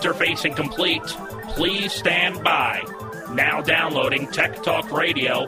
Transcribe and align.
Interfacing 0.00 0.56
complete. 0.56 1.02
Please 1.50 1.92
stand 1.92 2.42
by. 2.42 2.82
Now 3.34 3.60
downloading 3.60 4.28
Tech 4.28 4.62
Talk 4.62 4.90
Radio 4.90 5.44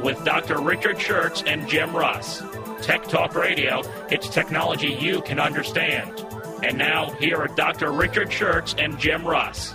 with 0.00 0.24
Dr. 0.24 0.62
Richard 0.62 0.96
Shurtz 0.96 1.46
and 1.46 1.68
Jim 1.68 1.94
Russ. 1.94 2.42
Tech 2.80 3.02
Talk 3.02 3.34
Radio, 3.34 3.82
it's 4.10 4.30
technology 4.30 4.94
you 4.98 5.20
can 5.20 5.38
understand. 5.38 6.24
And 6.62 6.78
now, 6.78 7.10
here 7.20 7.36
are 7.36 7.48
Dr. 7.48 7.92
Richard 7.92 8.28
Shurtz 8.28 8.82
and 8.82 8.98
Jim 8.98 9.26
Russ. 9.26 9.74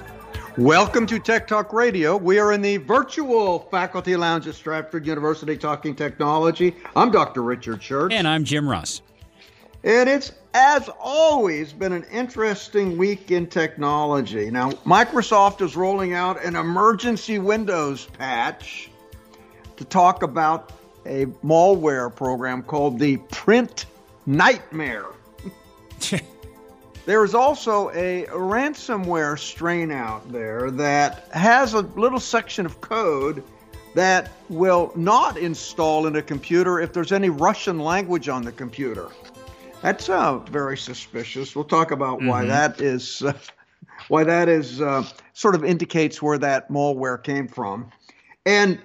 Welcome 0.58 1.06
to 1.06 1.20
Tech 1.20 1.48
Talk 1.48 1.72
Radio. 1.72 2.18
We 2.18 2.40
are 2.40 2.54
in 2.54 2.64
the 2.64 2.78
virtual 2.78 3.60
faculty 3.70 4.16
lounge 4.16 4.48
at 4.48 4.56
Stratford 4.56 5.06
University 5.06 5.56
talking 5.56 5.96
technology. 5.96 6.76
I'm 6.96 7.12
Dr. 7.12 7.44
Richard 7.44 7.82
Shurtz. 7.82 8.14
And 8.14 8.28
I'm 8.28 8.46
Jim 8.46 8.68
Russ. 8.68 9.04
And 9.88 10.10
it's, 10.10 10.34
as 10.54 10.90
always, 11.00 11.72
been 11.72 11.94
an 11.94 12.04
interesting 12.12 12.98
week 12.98 13.32
in 13.32 13.48
technology. 13.48 14.52
Now, 14.52 14.72
Microsoft 14.86 15.62
is 15.62 15.78
rolling 15.78 16.12
out 16.12 16.44
an 16.44 16.58
emergency 16.58 17.40
Windows 17.40 18.06
patch 18.18 18.90
to 19.78 19.86
talk 19.86 20.24
about 20.24 20.74
a 21.06 21.28
malware 21.42 22.14
program 22.14 22.64
called 22.64 23.00
the 23.00 23.16
Print 23.32 23.86
Nightmare. 24.26 25.06
there 27.06 27.24
is 27.24 27.34
also 27.34 27.90
a 27.92 28.26
ransomware 28.26 29.40
strain 29.40 29.90
out 29.90 30.30
there 30.34 30.70
that 30.70 31.30
has 31.32 31.76
a 31.76 31.82
little 31.82 32.20
section 32.20 32.66
of 32.66 32.82
code 32.82 33.42
that 33.96 34.34
will 34.50 34.92
not 34.98 35.38
install 35.38 36.08
in 36.08 36.18
a 36.18 36.22
computer 36.22 36.82
if 36.82 36.92
there's 36.92 37.14
any 37.14 37.30
Russian 37.30 37.80
language 37.80 38.28
on 38.28 38.42
the 38.42 38.52
computer. 38.52 39.12
That's 39.88 40.10
uh, 40.10 40.40
very 40.40 40.78
suspicious. 40.78 41.56
We'll 41.56 41.64
talk 41.64 41.92
about 41.92 42.18
mm-hmm. 42.18 42.28
why 42.28 42.44
that 42.44 42.82
is, 42.82 43.22
uh, 43.22 43.32
why 44.10 44.26
that 44.26 44.50
is 44.50 44.82
uh, 44.82 45.06
sort 45.32 45.56
of 45.56 45.64
indicates 45.64 46.22
where 46.22 46.38
that 46.40 46.70
malware 46.70 47.24
came 47.24 47.48
from, 47.48 47.90
and 48.46 48.82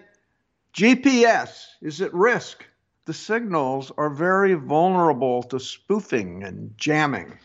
GPS 0.72 1.64
is 1.80 2.00
at 2.00 2.14
risk. 2.14 2.64
The 3.06 3.14
signals 3.14 3.90
are 3.98 4.10
very 4.10 4.54
vulnerable 4.54 5.42
to 5.42 5.58
spoofing 5.58 6.44
and 6.44 6.72
jamming. 6.78 7.36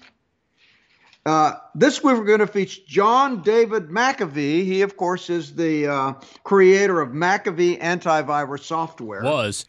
Uh, 1.26 1.54
this 1.74 2.04
week 2.04 2.16
we're 2.16 2.26
going 2.26 2.40
to 2.42 2.46
feature 2.46 2.82
John 2.86 3.42
David 3.42 3.90
McAfee. 3.90 4.66
He, 4.66 4.84
of 4.84 4.98
course, 4.98 5.32
is 5.32 5.56
the 5.56 5.88
uh, 5.88 6.14
creator 6.44 7.02
of 7.02 7.10
McAfee 7.10 7.82
antivirus 7.82 8.66
software. 8.66 9.24
Was. 9.24 9.66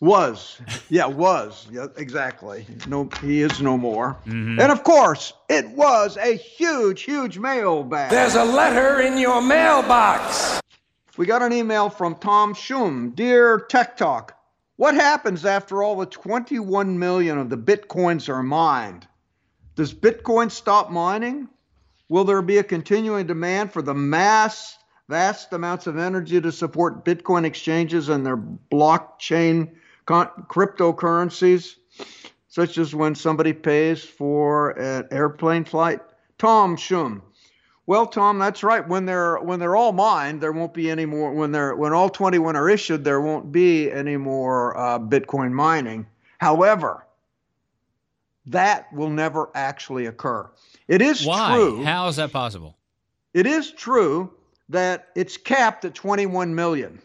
Was. 0.00 0.60
Yeah, 0.90 1.06
was. 1.06 1.66
Yeah, 1.70 1.86
exactly. 1.96 2.66
No, 2.86 3.08
he 3.22 3.42
is 3.42 3.60
no 3.60 3.78
more. 3.78 4.16
Mm-hmm. 4.26 4.60
And 4.60 4.70
of 4.70 4.84
course, 4.84 5.32
it 5.48 5.68
was 5.70 6.16
a 6.18 6.36
huge, 6.36 7.02
huge 7.02 7.38
mailbag. 7.38 8.10
There's 8.10 8.34
a 8.34 8.44
letter 8.44 9.00
in 9.00 9.16
your 9.16 9.40
mailbox. 9.40 10.60
We 11.16 11.24
got 11.24 11.42
an 11.42 11.52
email 11.52 11.88
from 11.88 12.14
Tom 12.16 12.52
Schum. 12.54 13.14
Dear 13.14 13.58
Tech 13.58 13.96
Talk, 13.96 14.36
what 14.76 14.94
happens 14.94 15.46
after 15.46 15.82
all 15.82 15.96
the 15.96 16.06
21 16.06 16.98
million 16.98 17.38
of 17.38 17.48
the 17.48 17.56
bitcoins 17.56 18.28
are 18.28 18.42
mined? 18.42 19.08
Does 19.76 19.92
Bitcoin 19.92 20.50
stop 20.50 20.90
mining? 20.90 21.48
Will 22.08 22.24
there 22.24 22.42
be 22.42 22.58
a 22.58 22.62
continuing 22.62 23.26
demand 23.26 23.72
for 23.72 23.82
the 23.82 23.94
mass, 23.94 24.76
vast 25.08 25.52
amounts 25.52 25.86
of 25.86 25.98
energy 25.98 26.40
to 26.40 26.52
support 26.52 27.04
Bitcoin 27.04 27.44
exchanges 27.44 28.08
and 28.08 28.24
their 28.24 28.36
blockchain 28.36 29.70
cryptocurrencies, 30.06 31.74
such 32.48 32.78
as 32.78 32.94
when 32.94 33.14
somebody 33.14 33.52
pays 33.52 34.02
for 34.02 34.70
an 34.70 35.08
airplane 35.10 35.64
flight? 35.64 36.00
Tom 36.38 36.76
Schum. 36.76 37.22
Well, 37.86 38.06
Tom, 38.06 38.38
that's 38.38 38.64
right. 38.64 38.86
When 38.86 39.06
they're 39.06 39.38
when 39.38 39.60
they're 39.60 39.76
all 39.76 39.92
mined, 39.92 40.40
there 40.40 40.52
won't 40.52 40.74
be 40.74 40.90
any 40.90 41.06
more. 41.06 41.32
When 41.32 41.52
they're 41.52 41.74
when 41.76 41.92
all 41.92 42.10
21 42.10 42.56
are 42.56 42.68
issued, 42.68 43.04
there 43.04 43.20
won't 43.20 43.52
be 43.52 43.90
any 43.90 44.16
more 44.16 44.76
uh, 44.76 44.98
Bitcoin 44.98 45.52
mining. 45.52 46.06
However, 46.38 47.06
that 48.46 48.92
will 48.92 49.10
never 49.10 49.50
actually 49.54 50.06
occur. 50.06 50.50
It 50.88 51.00
is 51.00 51.24
Why? 51.24 51.54
true. 51.54 51.84
How 51.84 52.08
is 52.08 52.16
that 52.16 52.32
possible? 52.32 52.76
It 53.34 53.46
is 53.46 53.70
true 53.70 54.32
that 54.68 55.08
it's 55.14 55.36
capped 55.36 55.84
at 55.84 55.94
21 55.94 56.54
million, 56.54 57.00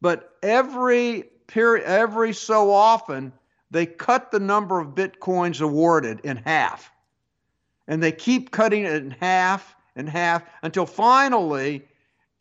but 0.00 0.32
every 0.42 1.24
period, 1.48 1.84
every 1.84 2.32
so 2.32 2.70
often, 2.70 3.32
they 3.70 3.84
cut 3.84 4.30
the 4.30 4.38
number 4.38 4.78
of 4.78 4.94
bitcoins 4.94 5.60
awarded 5.60 6.20
in 6.22 6.36
half, 6.36 6.92
and 7.88 8.02
they 8.02 8.12
keep 8.12 8.52
cutting 8.52 8.84
it 8.84 9.02
in 9.02 9.10
half 9.10 9.74
and 9.96 10.08
half 10.08 10.44
until 10.62 10.86
finally 10.86 11.82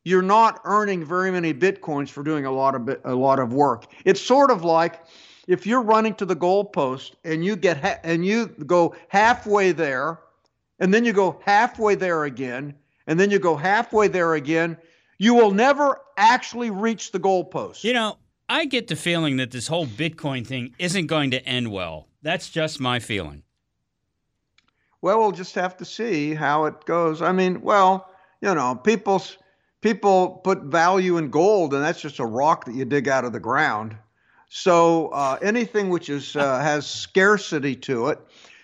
you're 0.04 0.22
not 0.22 0.62
earning 0.64 1.04
very 1.04 1.32
many 1.32 1.54
bitcoins 1.54 2.10
for 2.10 2.24
doing 2.24 2.46
a 2.46 2.52
lot 2.52 2.76
of 2.76 2.98
a 3.04 3.16
lot 3.16 3.40
of 3.40 3.52
work. 3.52 3.88
It's 4.06 4.22
sort 4.22 4.52
of 4.52 4.64
like 4.64 5.04
if 5.48 5.68
you're 5.68 5.82
running 5.82 6.14
to 6.16 6.26
the 6.26 6.36
goalpost 6.36 7.16
and 7.26 7.44
you 7.44 7.56
get 7.56 7.78
ha- 7.78 8.00
and 8.04 8.26
you 8.26 8.48
go 8.48 8.96
halfway 9.10 9.74
there, 9.74 10.20
and 10.80 10.94
then 10.94 11.04
you 11.04 11.12
go 11.12 11.42
halfway 11.44 11.96
there 11.96 12.24
again, 12.24 12.74
and 13.08 13.20
then 13.20 13.32
you 13.32 13.40
go 13.40 13.56
halfway 13.56 14.08
there 14.08 14.36
again, 14.36 14.78
you 15.18 15.34
will 15.34 15.52
never 15.52 16.00
actually 16.16 16.70
reach 16.70 17.12
the 17.12 17.20
goalpost. 17.20 17.84
You 17.84 17.94
know, 17.94 18.18
I 18.50 18.66
get 18.66 18.88
the 18.88 18.96
feeling 18.96 19.38
that 19.38 19.52
this 19.52 19.68
whole 19.68 19.86
Bitcoin 19.86 20.48
thing 20.48 20.74
isn't 20.80 21.08
going 21.08 21.32
to 21.32 21.46
end 21.46 21.72
well. 21.72 22.08
That's 22.22 22.50
just 22.50 22.80
my 22.80 23.00
feeling. 23.00 23.44
Well, 25.02 25.20
we'll 25.20 25.32
just 25.32 25.56
have 25.56 25.78
to 25.78 25.86
see 25.86 26.34
how 26.34 26.66
it 26.66 26.86
goes. 26.86 27.22
I 27.22 27.32
mean, 27.32 27.62
well, 27.62 28.10
you 28.42 28.54
know, 28.54 28.76
people's 28.76 29.38
people 29.82 30.42
put 30.44 30.64
value 30.64 31.18
in 31.18 31.30
gold, 31.30 31.74
and 31.74 31.84
that's 31.84 32.02
just 32.02 32.20
a 32.20 32.26
rock 32.26 32.66
that 32.66 32.76
you 32.76 32.86
dig 32.86 33.08
out 33.08 33.26
of 33.26 33.34
the 33.34 33.40
ground. 33.40 33.96
So 34.50 35.10
uh, 35.10 35.38
anything 35.42 35.90
which 35.90 36.10
is 36.10 36.36
uh, 36.36 36.60
has 36.60 36.88
scarcity 36.88 37.76
to 37.76 38.08
it. 38.08 38.20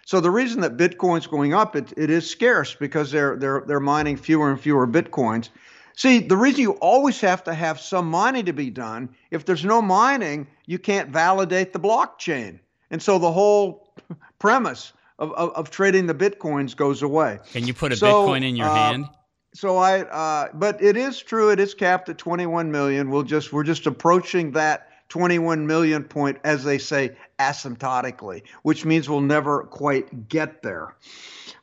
So 0.06 0.20
the 0.20 0.32
reason 0.32 0.62
that 0.62 0.78
Bitcoin's 0.78 1.28
going 1.28 1.54
up, 1.54 1.76
it, 1.76 1.94
it 1.98 2.10
is 2.10 2.30
scarce 2.30 2.74
because 2.74 3.12
they're 3.12 3.36
they're 3.38 3.64
they're 3.68 3.80
mining 3.80 4.18
fewer 4.18 4.50
and 4.50 4.60
fewer 4.60 4.88
Bitcoins. 4.88 5.50
See, 5.96 6.20
the 6.20 6.38
reason 6.38 6.62
you 6.62 6.72
always 6.74 7.20
have 7.22 7.44
to 7.44 7.54
have 7.54 7.80
some 7.80 8.10
mining 8.10 8.46
to 8.46 8.54
be 8.54 8.70
done, 8.70 9.10
if 9.32 9.46
there's 9.46 9.64
no 9.64 9.82
mining, 9.82 10.48
you 10.66 10.80
can't 10.80 11.10
validate 11.10 11.74
the 11.74 11.80
blockchain. 11.80 12.60
And 12.90 13.02
so 13.02 13.20
the 13.20 13.32
whole 13.32 13.94
premise 14.40 14.94
of, 15.20 15.32
of, 15.34 15.52
of 15.52 15.70
trading 15.70 16.08
the 16.08 16.16
Bitcoins 16.16 16.76
goes 16.76 17.02
away. 17.04 17.40
Can 17.52 17.68
you 17.68 17.74
put 17.74 17.92
a 17.92 17.96
so, 17.96 18.28
Bitcoin 18.28 18.44
in 18.44 18.56
your 18.56 18.68
uh, 18.68 18.74
hand? 18.74 19.06
So 19.54 19.78
I, 19.78 20.02
uh, 20.02 20.50
but 20.54 20.82
it 20.82 20.98
is 20.98 21.22
true. 21.22 21.52
It 21.52 21.60
is 21.60 21.76
capped 21.76 22.10
at 22.10 22.18
21 22.18 22.72
million. 22.72 23.12
We'll 23.12 23.24
just, 23.24 23.54
we're 23.54 23.64
just 23.64 23.86
approaching 23.86 24.52
that 24.54 24.90
21 25.10 25.68
million 25.68 26.04
point, 26.04 26.40
as 26.44 26.64
they 26.64 26.78
say, 26.78 27.16
asymptotically, 27.40 28.44
which 28.64 28.86
means 28.86 29.10
we'll 29.10 29.22
never 29.22 29.64
quite 29.64 30.28
get 30.30 30.64
there. 30.64 30.96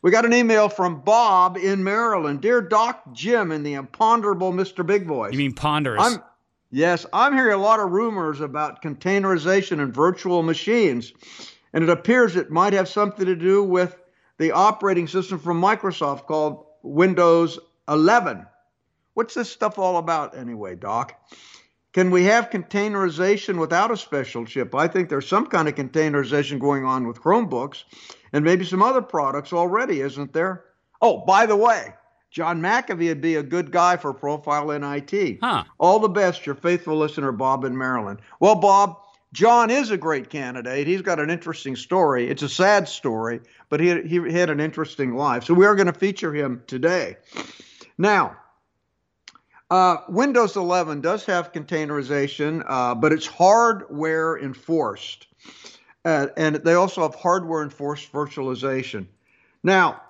We 0.03 0.11
got 0.11 0.25
an 0.25 0.33
email 0.33 0.69
from 0.69 1.01
Bob 1.01 1.57
in 1.57 1.85
Maryland. 1.85 2.41
Dear 2.41 2.63
Doc 2.63 3.13
Jim 3.13 3.53
and 3.53 3.65
the 3.65 3.75
imponderable 3.75 4.53
Mr. 4.53 4.87
Big 4.87 5.05
Voice. 5.07 5.33
You 5.33 5.39
mean 5.39 5.53
ponderous? 5.53 6.03
I'm, 6.03 6.23
yes, 6.71 7.05
I'm 7.13 7.35
hearing 7.35 7.55
a 7.55 7.63
lot 7.63 7.81
of 7.81 7.91
rumors 7.91 8.41
about 8.41 8.83
containerization 8.83 9.83
and 9.83 9.95
virtual 9.95 10.43
machines, 10.43 11.13
and 11.73 11.85
it 11.85 11.91
appears 11.91 12.37
it 12.37 12.51
might 12.51 12.73
have 12.73 12.89
something 12.89 13.27
to 13.27 13.37
do 13.37 13.63
with 13.63 13.97
the 14.39 14.53
operating 14.53 15.07
system 15.07 15.39
from 15.39 15.61
Microsoft 15.61 16.27
called 16.27 16.65
Windows 16.83 17.59
11. 17.89 18.47
What's 19.13 19.35
this 19.35 19.51
stuff 19.51 19.79
all 19.79 19.99
about, 19.99 20.35
anyway, 20.35 20.77
Doc? 20.77 21.15
Can 21.93 22.11
we 22.11 22.25
have 22.25 22.51
containerization 22.51 23.59
without 23.59 23.91
a 23.91 23.97
special 23.97 24.45
chip? 24.45 24.75
I 24.75 24.87
think 24.87 25.09
there's 25.09 25.29
some 25.29 25.47
kind 25.47 25.69
of 25.69 25.75
containerization 25.75 26.61
going 26.61 26.85
on 26.85 27.07
with 27.07 27.21
Chromebooks 27.21 27.83
and 28.33 28.45
maybe 28.45 28.65
some 28.65 28.83
other 28.83 29.03
products 29.03 29.53
already, 29.53 30.01
isn't 30.01 30.33
there? 30.33 30.65
Oh, 31.03 31.25
by 31.25 31.47
the 31.47 31.57
way, 31.57 31.95
John 32.31 32.61
McAfee 32.61 33.09
would 33.09 33.21
be 33.21 33.37
a 33.37 33.43
good 33.43 33.73
guy 33.73 33.97
for 33.97 34.15
Profile 34.15 34.71
in 34.71 34.85
IT. 34.85 35.39
Huh. 35.43 35.65
All 35.79 35.99
the 35.99 36.09
best, 36.09 36.47
your 36.47 36.55
faithful 36.55 36.97
listener, 36.97 37.33
Bob 37.33 37.65
in 37.65 37.77
Maryland. 37.77 38.21
Well, 38.39 38.55
Bob, 38.55 38.97
John 39.33 39.71
is 39.71 39.91
a 39.91 39.97
great 39.97 40.31
candidate. 40.31 40.87
He's 40.87 41.03
got 41.03 41.19
an 41.19 41.29
interesting 41.29 41.75
story. 41.75 42.29
It's 42.29 42.43
a 42.43 42.49
sad 42.49 42.89
story, 42.89 43.41
but 43.69 43.81
he, 43.81 44.01
he 44.03 44.33
had 44.33 44.51
an 44.51 44.61
interesting 44.61 45.15
life. 45.15 45.45
So 45.45 45.55
we 45.55 45.67
are 45.67 45.75
going 45.75 45.87
to 45.87 45.93
feature 45.93 46.33
him 46.33 46.63
today. 46.69 47.17
Now, 47.99 48.37
uh, 49.71 49.99
Windows 50.09 50.57
11 50.57 51.01
does 51.01 51.25
have 51.27 51.53
containerization, 51.53 52.65
uh, 52.67 52.95
but 52.95 53.13
it's 53.13 53.27
hardware 53.27 54.39
enforced. 54.39 55.29
Uh, 56.05 56.29
and 56.37 56.57
they 56.57 56.75
also 56.75 57.03
have 57.03 57.15
hardware 57.15 57.63
enforced 57.63 58.11
virtualization. 58.13 59.07
Now, 59.63 60.01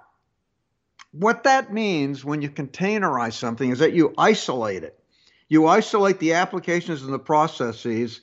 what 1.13 1.43
that 1.43 1.73
means 1.73 2.25
when 2.25 2.41
you 2.41 2.49
containerize 2.49 3.35
something 3.35 3.71
is 3.71 3.81
that 3.81 3.93
you 3.93 4.15
isolate 4.17 4.85
it. 4.85 4.99
You 5.49 5.67
isolate 5.67 6.21
the 6.21 6.35
applications 6.35 7.03
and 7.03 7.13
the 7.13 7.19
processes 7.19 8.21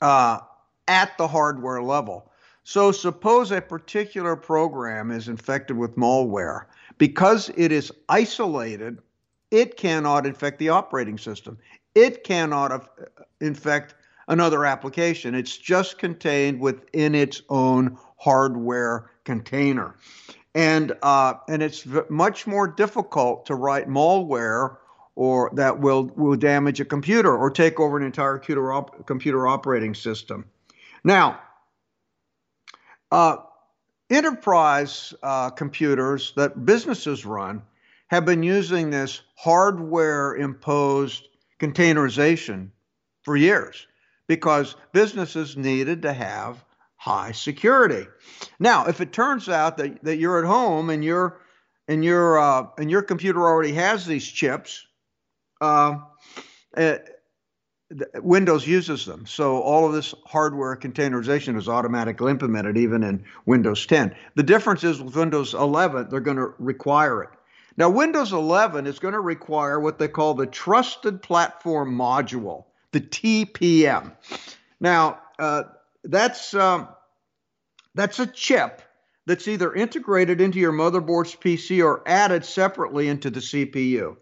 uh, 0.00 0.40
at 0.88 1.16
the 1.16 1.28
hardware 1.28 1.82
level. 1.82 2.30
So, 2.64 2.92
suppose 2.92 3.50
a 3.52 3.62
particular 3.62 4.36
program 4.36 5.10
is 5.10 5.28
infected 5.28 5.78
with 5.78 5.96
malware. 5.96 6.66
Because 6.98 7.50
it 7.56 7.70
is 7.70 7.92
isolated, 8.08 8.98
it 9.50 9.76
cannot 9.76 10.26
infect 10.26 10.58
the 10.58 10.68
operating 10.68 11.18
system. 11.18 11.58
It 11.94 12.24
cannot 12.24 12.88
infect 13.40 13.94
another 14.28 14.64
application. 14.64 15.34
It's 15.34 15.56
just 15.56 15.98
contained 15.98 16.60
within 16.60 17.14
its 17.14 17.42
own 17.48 17.98
hardware 18.18 19.10
container. 19.24 19.96
And, 20.54 20.92
uh, 21.02 21.34
and 21.48 21.62
it's 21.62 21.86
much 22.08 22.46
more 22.46 22.68
difficult 22.68 23.46
to 23.46 23.54
write 23.54 23.88
malware 23.88 24.76
or 25.14 25.50
that 25.54 25.80
will, 25.80 26.04
will 26.16 26.36
damage 26.36 26.80
a 26.80 26.84
computer 26.84 27.36
or 27.36 27.50
take 27.50 27.80
over 27.80 27.96
an 27.96 28.04
entire 28.04 28.38
computer, 28.38 28.72
op- 28.72 29.06
computer 29.06 29.48
operating 29.48 29.94
system. 29.94 30.44
Now, 31.04 31.40
uh, 33.10 33.38
enterprise 34.10 35.14
uh, 35.22 35.50
computers 35.50 36.32
that 36.36 36.64
businesses 36.64 37.24
run 37.24 37.62
have 38.08 38.24
been 38.24 38.42
using 38.42 38.90
this 38.90 39.22
hardware 39.36 40.36
imposed 40.36 41.28
containerization 41.60 42.70
for 43.22 43.36
years 43.36 43.86
because 44.26 44.76
businesses 44.92 45.56
needed 45.56 46.02
to 46.02 46.12
have 46.12 46.64
high 46.96 47.32
security. 47.32 48.06
Now, 48.58 48.86
if 48.86 49.00
it 49.00 49.12
turns 49.12 49.48
out 49.48 49.76
that, 49.78 50.02
that 50.04 50.16
you're 50.16 50.38
at 50.38 50.44
home 50.44 50.90
and 50.90 51.04
your 51.04 51.40
and 51.86 52.04
your 52.04 52.38
uh, 52.38 52.66
and 52.76 52.90
your 52.90 53.02
computer 53.02 53.40
already 53.40 53.72
has 53.72 54.04
these 54.04 54.26
chips 54.26 54.86
uh, 55.60 55.98
uh, 56.76 56.98
Windows 58.16 58.66
uses 58.66 59.06
them. 59.06 59.24
So 59.26 59.62
all 59.62 59.86
of 59.86 59.94
this 59.94 60.14
hardware 60.26 60.76
containerization 60.76 61.56
is 61.56 61.68
automatically 61.68 62.30
implemented, 62.30 62.76
even 62.76 63.02
in 63.02 63.24
Windows 63.46 63.86
10. 63.86 64.14
The 64.34 64.42
difference 64.42 64.84
is 64.84 65.00
with 65.00 65.16
Windows 65.16 65.54
11, 65.54 66.08
they're 66.10 66.20
going 66.20 66.36
to 66.36 66.52
require 66.58 67.22
it. 67.22 67.30
Now, 67.78 67.90
Windows 67.90 68.32
11 68.32 68.88
is 68.88 68.98
going 68.98 69.14
to 69.14 69.20
require 69.20 69.78
what 69.78 70.00
they 70.00 70.08
call 70.08 70.34
the 70.34 70.48
Trusted 70.48 71.22
Platform 71.22 71.96
Module, 71.96 72.64
the 72.90 73.00
TPM. 73.00 74.10
Now, 74.80 75.20
uh, 75.38 75.62
that's 76.02 76.54
um, 76.54 76.88
that's 77.94 78.18
a 78.18 78.26
chip 78.26 78.82
that's 79.26 79.46
either 79.46 79.72
integrated 79.72 80.40
into 80.40 80.58
your 80.58 80.72
motherboard's 80.72 81.36
PC 81.36 81.84
or 81.84 82.02
added 82.04 82.44
separately 82.44 83.06
into 83.06 83.30
the 83.30 83.40
CPU. 83.40 84.16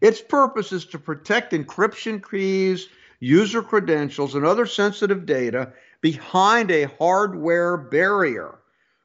Its 0.00 0.22
purpose 0.22 0.72
is 0.72 0.86
to 0.86 0.98
protect 0.98 1.52
encryption 1.52 2.26
keys, 2.26 2.88
user 3.20 3.62
credentials, 3.62 4.34
and 4.34 4.46
other 4.46 4.64
sensitive 4.64 5.26
data 5.26 5.74
behind 6.00 6.70
a 6.70 6.84
hardware 6.84 7.76
barrier 7.76 8.58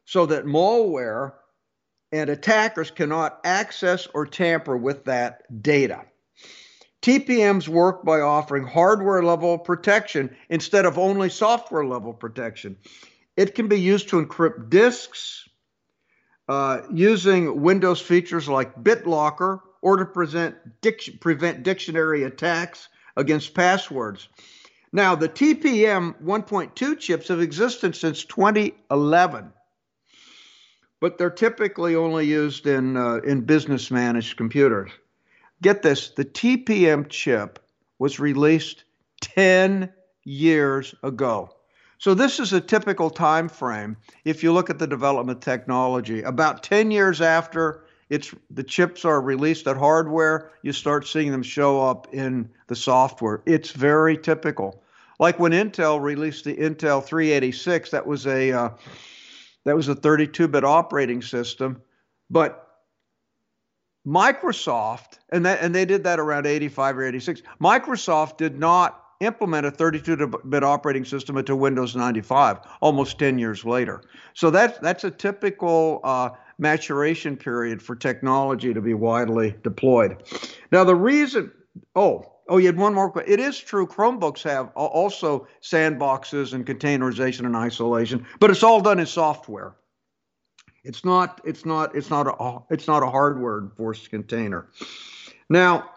so 0.05 0.25
that 0.25 0.45
malware 0.45 1.33
and 2.11 2.29
attackers 2.29 2.91
cannot 2.91 3.39
access 3.43 4.07
or 4.13 4.25
tamper 4.25 4.75
with 4.75 5.05
that 5.05 5.61
data. 5.61 6.05
TPMs 7.01 7.67
work 7.67 8.03
by 8.03 8.19
offering 8.19 8.65
hardware 8.65 9.23
level 9.23 9.57
protection 9.57 10.35
instead 10.49 10.85
of 10.85 10.97
only 10.97 11.29
software 11.29 11.85
level 11.85 12.13
protection. 12.13 12.75
It 13.37 13.55
can 13.55 13.67
be 13.67 13.79
used 13.79 14.09
to 14.09 14.25
encrypt 14.25 14.69
disks 14.69 15.47
uh, 16.49 16.81
using 16.91 17.61
Windows 17.61 18.01
features 18.01 18.49
like 18.49 18.75
BitLocker 18.83 19.61
or 19.81 19.97
to 19.97 20.05
present 20.05 20.55
dic- 20.81 21.21
prevent 21.21 21.63
dictionary 21.63 22.23
attacks 22.23 22.89
against 23.15 23.53
passwords. 23.53 24.27
Now, 24.91 25.15
the 25.15 25.29
TPM 25.29 26.21
1.2 26.21 26.99
chips 26.99 27.27
have 27.27 27.39
existed 27.39 27.95
since 27.95 28.25
2011, 28.25 29.53
but 30.99 31.17
they're 31.17 31.29
typically 31.29 31.95
only 31.95 32.25
used 32.25 32.67
in, 32.67 32.97
uh, 32.97 33.15
in 33.17 33.41
business 33.41 33.91
managed 33.91 34.37
computers. 34.37 34.91
Get 35.61 35.81
this 35.81 36.09
the 36.11 36.25
TPM 36.25 37.09
chip 37.09 37.59
was 37.97 38.19
released 38.19 38.83
10 39.21 39.91
years 40.23 40.95
ago. 41.03 41.55
So 41.97 42.13
this 42.13 42.39
is 42.39 42.53
a 42.53 42.61
typical 42.61 43.09
time 43.09 43.49
frame. 43.49 43.97
If 44.23 44.41
you 44.41 44.53
look 44.53 44.69
at 44.69 44.79
the 44.79 44.87
development 44.87 45.41
technology, 45.41 46.21
about 46.21 46.63
10 46.63 46.91
years 46.91 47.19
after 47.19 47.83
it's 48.09 48.33
the 48.49 48.63
chips 48.63 49.05
are 49.05 49.21
released 49.21 49.67
at 49.67 49.77
hardware, 49.77 50.51
you 50.63 50.73
start 50.73 51.05
seeing 51.07 51.31
them 51.31 51.43
show 51.43 51.81
up 51.81 52.07
in 52.13 52.49
the 52.67 52.75
software. 52.75 53.41
It's 53.45 53.71
very 53.71 54.17
typical. 54.17 54.81
Like 55.19 55.37
when 55.39 55.51
Intel 55.51 56.01
released 56.01 56.45
the 56.45 56.55
Intel 56.55 57.03
386, 57.03 57.91
that 57.91 58.07
was 58.07 58.25
a 58.25 58.51
uh, 58.51 58.69
that 59.65 59.75
was 59.75 59.89
a 59.89 59.95
32-bit 59.95 60.63
operating 60.63 61.21
system, 61.21 61.81
but 62.29 62.69
Microsoft 64.07 65.19
and 65.31 65.45
that 65.45 65.59
and 65.61 65.75
they 65.75 65.85
did 65.85 66.03
that 66.03 66.19
around 66.19 66.47
85 66.47 66.97
or 66.97 67.03
86. 67.05 67.41
Microsoft 67.61 68.37
did 68.37 68.57
not 68.57 69.03
implement 69.19 69.65
a 69.65 69.71
32-bit 69.71 70.63
operating 70.63 71.03
system 71.03 71.37
into 71.37 71.55
Windows 71.55 71.95
95 71.95 72.59
almost 72.81 73.19
10 73.19 73.37
years 73.37 73.65
later. 73.65 74.01
So 74.33 74.49
that's 74.49 74.79
that's 74.79 75.03
a 75.03 75.11
typical 75.11 75.99
uh, 76.03 76.29
maturation 76.57 77.35
period 77.35 77.81
for 77.81 77.95
technology 77.95 78.73
to 78.73 78.81
be 78.81 78.93
widely 78.93 79.55
deployed. 79.63 80.23
Now 80.71 80.83
the 80.85 80.95
reason, 80.95 81.51
oh, 81.95 82.38
oh, 82.49 82.57
you 82.57 82.65
had 82.65 82.77
one 82.77 82.93
more. 82.93 83.09
question. 83.11 83.31
It 83.31 83.39
is 83.39 83.57
true. 83.57 83.87
Chromebooks 83.87 84.43
have 84.43 84.71
also 84.75 85.47
sandboxes 85.61 86.53
and 86.53 86.65
containerization 86.65 87.45
and 87.45 87.55
isolation, 87.55 88.25
but 88.39 88.49
it's 88.49 88.63
all 88.63 88.81
done 88.81 88.99
in 88.99 89.05
software. 89.05 89.75
It's 90.83 91.05
not. 91.05 91.41
It's 91.45 91.65
not. 91.65 91.95
It's 91.95 92.09
not 92.09 92.27
a. 92.27 92.73
It's 92.73 92.87
not 92.87 93.03
a 93.03 93.09
hardware 93.09 93.59
enforced 93.59 94.09
container. 94.09 94.67
Now, 95.49 95.89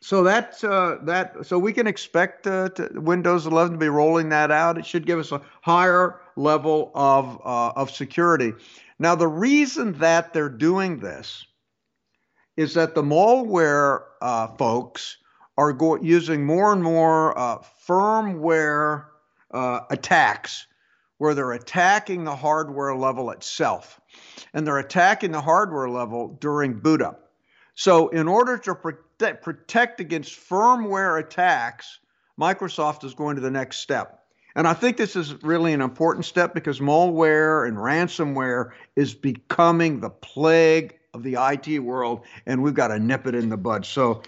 so 0.00 0.24
that 0.24 0.62
uh, 0.64 0.96
that 1.04 1.46
so 1.46 1.58
we 1.58 1.72
can 1.72 1.86
expect 1.86 2.46
uh, 2.46 2.70
Windows 2.94 3.46
11 3.46 3.72
to 3.72 3.78
be 3.78 3.88
rolling 3.88 4.30
that 4.30 4.50
out. 4.50 4.76
It 4.76 4.84
should 4.84 5.06
give 5.06 5.18
us 5.18 5.30
a 5.30 5.40
higher 5.60 6.20
level 6.34 6.90
of 6.94 7.40
uh, 7.44 7.72
of 7.76 7.90
security. 7.90 8.52
Now, 8.98 9.14
the 9.14 9.28
reason 9.28 9.92
that 9.98 10.32
they're 10.32 10.48
doing 10.48 10.98
this 10.98 11.46
is 12.62 12.74
that 12.74 12.94
the 12.94 13.02
malware 13.02 14.02
uh, 14.22 14.46
folks 14.56 15.18
are 15.58 15.72
go- 15.72 16.00
using 16.00 16.46
more 16.46 16.72
and 16.72 16.82
more 16.82 17.36
uh, 17.38 17.58
firmware 17.86 19.06
uh, 19.50 19.80
attacks 19.90 20.66
where 21.18 21.34
they're 21.34 21.52
attacking 21.52 22.24
the 22.24 22.34
hardware 22.34 22.94
level 22.96 23.30
itself, 23.30 24.00
and 24.54 24.66
they're 24.66 24.78
attacking 24.78 25.30
the 25.30 25.40
hardware 25.40 25.88
level 25.88 26.36
during 26.40 26.78
boot 26.80 27.02
up. 27.02 27.30
So, 27.74 28.08
in 28.08 28.28
order 28.28 28.58
to 28.58 28.74
protect, 28.74 29.42
protect 29.42 30.00
against 30.00 30.38
firmware 30.48 31.20
attacks, 31.20 32.00
Microsoft 32.40 33.04
is 33.04 33.14
going 33.14 33.36
to 33.36 33.42
the 33.42 33.50
next 33.50 33.78
step. 33.78 34.20
And 34.54 34.68
I 34.68 34.74
think 34.74 34.96
this 34.96 35.16
is 35.16 35.42
really 35.42 35.72
an 35.72 35.80
important 35.80 36.26
step 36.26 36.54
because 36.54 36.80
malware 36.80 37.66
and 37.66 37.76
ransomware 37.76 38.72
is 38.96 39.14
becoming 39.14 40.00
the 40.00 40.10
plague 40.10 40.98
of 41.14 41.22
the 41.22 41.36
IT 41.38 41.78
world, 41.80 42.22
and 42.46 42.62
we've 42.62 42.74
got 42.74 42.88
to 42.88 42.98
nip 42.98 43.26
it 43.26 43.34
in 43.34 43.48
the 43.48 43.56
bud. 43.56 43.84
So 43.84 44.22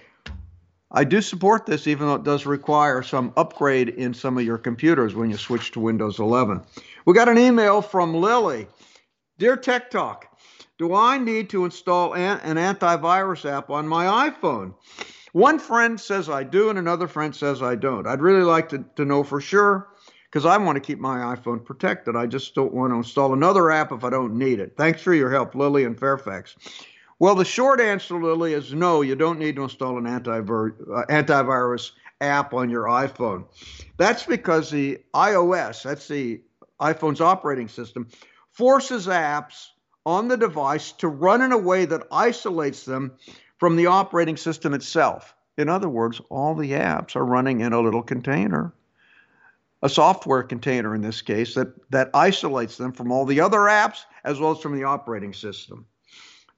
I 0.91 1.05
do 1.05 1.21
support 1.21 1.67
this, 1.67 1.87
even 1.87 2.07
though 2.07 2.15
it 2.15 2.25
does 2.25 2.47
require 2.47 3.03
some 3.03 3.33
upgrade 3.37 3.89
in 3.89 4.15
some 4.15 4.39
of 4.39 4.45
your 4.45 4.59
computers 4.59 5.15
when 5.15 5.31
you 5.31 5.37
switch 5.37 5.73
to 5.73 5.81
Windows 5.81 6.19
11. 6.19 6.63
We 7.07 7.15
got 7.15 7.29
an 7.29 7.39
email 7.39 7.83
from 7.83 8.15
Lily 8.15 8.67
Dear 9.37 9.57
Tech 9.57 9.91
Talk, 9.91 10.29
do 10.79 10.95
I 10.95 11.19
need 11.19 11.51
to 11.51 11.65
install 11.65 12.15
an, 12.15 12.39
an 12.41 12.57
antivirus 12.57 13.51
app 13.51 13.69
on 13.69 13.89
my 13.89 14.31
iPhone? 14.31 14.75
One 15.33 15.59
friend 15.59 16.01
says 16.01 16.29
I 16.29 16.45
do, 16.45 16.71
and 16.71 16.79
another 16.79 17.09
friend 17.09 17.35
says 17.35 17.61
I 17.61 17.75
don't. 17.75 18.07
I'd 18.07 18.21
really 18.21 18.45
like 18.45 18.69
to, 18.69 18.85
to 18.95 19.05
know 19.05 19.25
for 19.25 19.41
sure 19.41 19.89
because 20.35 20.47
I 20.47 20.59
want 20.59 20.75
to 20.75 20.81
keep 20.81 20.99
my 20.99 21.37
iPhone 21.37 21.65
protected. 21.65 22.17
I 22.17 22.27
just 22.27 22.57
don't 22.57 22.75
want 22.75 22.91
to 22.91 22.97
install 22.97 23.35
another 23.35 23.71
app 23.71 23.93
if 23.93 24.03
I 24.03 24.11
don't 24.11 24.37
need 24.37 24.59
it. 24.59 24.75
Thanks 24.77 25.01
for 25.01 25.15
your 25.15 25.31
help, 25.31 25.55
Lily 25.55 25.85
in 25.85 25.95
Fairfax. 25.95 26.57
Well, 27.21 27.37
the 27.37 27.45
short 27.45 27.81
answer, 27.81 28.21
Lily, 28.21 28.53
is 28.53 28.75
no, 28.75 29.03
you 29.03 29.15
don't 29.15 29.39
need 29.39 29.55
to 29.55 29.63
install 29.63 29.97
an 29.97 30.07
antivir- 30.07 30.75
uh, 30.93 31.07
antivirus 31.07 31.93
app 32.21 32.53
on 32.53 32.69
your 32.69 32.87
iPhone. 32.87 33.45
That's 33.97 34.27
because 34.27 34.73
the 34.73 34.99
iOS, 35.15 35.85
that's 35.85 36.09
the 36.09 36.41
iPhone's 36.81 37.21
operating 37.21 37.69
system, 37.69 38.09
forces 38.51 39.07
apps 39.07 39.69
on 40.05 40.27
the 40.27 40.37
device 40.37 40.91
to 40.95 41.07
run 41.07 41.43
in 41.43 41.53
a 41.53 41.59
way 41.59 41.85
that 41.85 42.09
isolates 42.11 42.85
them 42.85 43.13
from 43.59 43.77
the 43.77 43.87
operating 43.87 44.37
system 44.37 44.75
itself. 44.75 45.33
In 45.57 45.69
other 45.69 45.89
words, 45.89 46.21
all 46.29 46.57
the 46.57 46.73
apps 46.73 47.15
are 47.15 47.25
running 47.25 47.61
in 47.61 47.73
a 47.73 47.81
little 47.81 48.03
container, 48.03 48.75
a 49.85 49.89
software 49.89 50.43
container 50.43 50.95
in 50.95 51.03
this 51.03 51.21
case, 51.21 51.55
that, 51.55 51.69
that 51.91 52.11
isolates 52.15 52.79
them 52.79 52.91
from 52.91 53.13
all 53.13 53.27
the 53.27 53.39
other 53.39 53.61
apps 53.61 54.01
as 54.25 54.41
well 54.41 54.51
as 54.51 54.59
from 54.59 54.75
the 54.75 54.83
operating 54.83 55.35
system. 55.35 55.87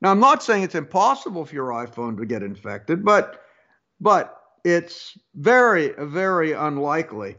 Now, 0.00 0.12
I'm 0.12 0.21
not 0.21 0.45
saying 0.45 0.62
it's 0.62 0.76
impossible 0.76 1.45
for 1.45 1.54
your 1.54 1.71
iPhone 1.71 2.16
to 2.18 2.25
get 2.25 2.42
infected, 2.42 3.04
but 3.04 3.42
but 4.00 4.40
it's 4.62 5.18
very, 5.35 5.95
very 5.99 6.52
unlikely 6.52 7.37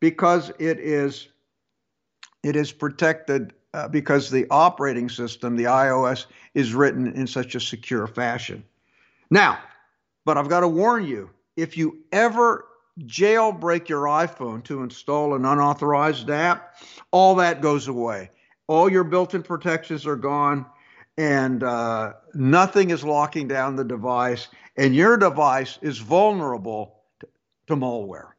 because 0.00 0.50
it 0.58 0.78
is 0.78 1.28
it 2.42 2.56
is 2.56 2.72
protected 2.72 3.54
uh, 3.72 3.88
because 3.88 4.28
the 4.28 4.46
operating 4.50 5.08
system, 5.08 5.56
the 5.56 5.64
iOS, 5.64 6.26
is 6.54 6.74
written 6.74 7.06
in 7.14 7.26
such 7.26 7.54
a 7.54 7.60
secure 7.60 8.06
fashion. 8.06 8.64
Now, 9.30 9.58
but 10.24 10.36
I've 10.36 10.48
got 10.48 10.60
to 10.60 10.68
warn 10.68 11.06
you 11.06 11.30
if 11.56 11.78
you 11.78 11.98
ever 12.12 12.66
jailbreak 13.06 13.88
your 13.88 14.04
iPhone 14.04 14.62
to 14.64 14.82
install 14.82 15.34
an 15.34 15.44
unauthorized 15.44 16.30
app, 16.30 16.76
all 17.10 17.34
that 17.36 17.60
goes 17.60 17.88
away. 17.88 18.30
All 18.66 18.90
your 18.90 19.04
built 19.04 19.34
in 19.34 19.42
protections 19.42 20.06
are 20.06 20.16
gone, 20.16 20.66
and 21.16 21.62
uh, 21.62 22.14
nothing 22.34 22.90
is 22.90 23.04
locking 23.04 23.48
down 23.48 23.76
the 23.76 23.84
device, 23.84 24.48
and 24.76 24.94
your 24.94 25.16
device 25.16 25.78
is 25.82 25.98
vulnerable 25.98 27.02
to, 27.20 27.28
to 27.66 27.76
malware. 27.76 28.30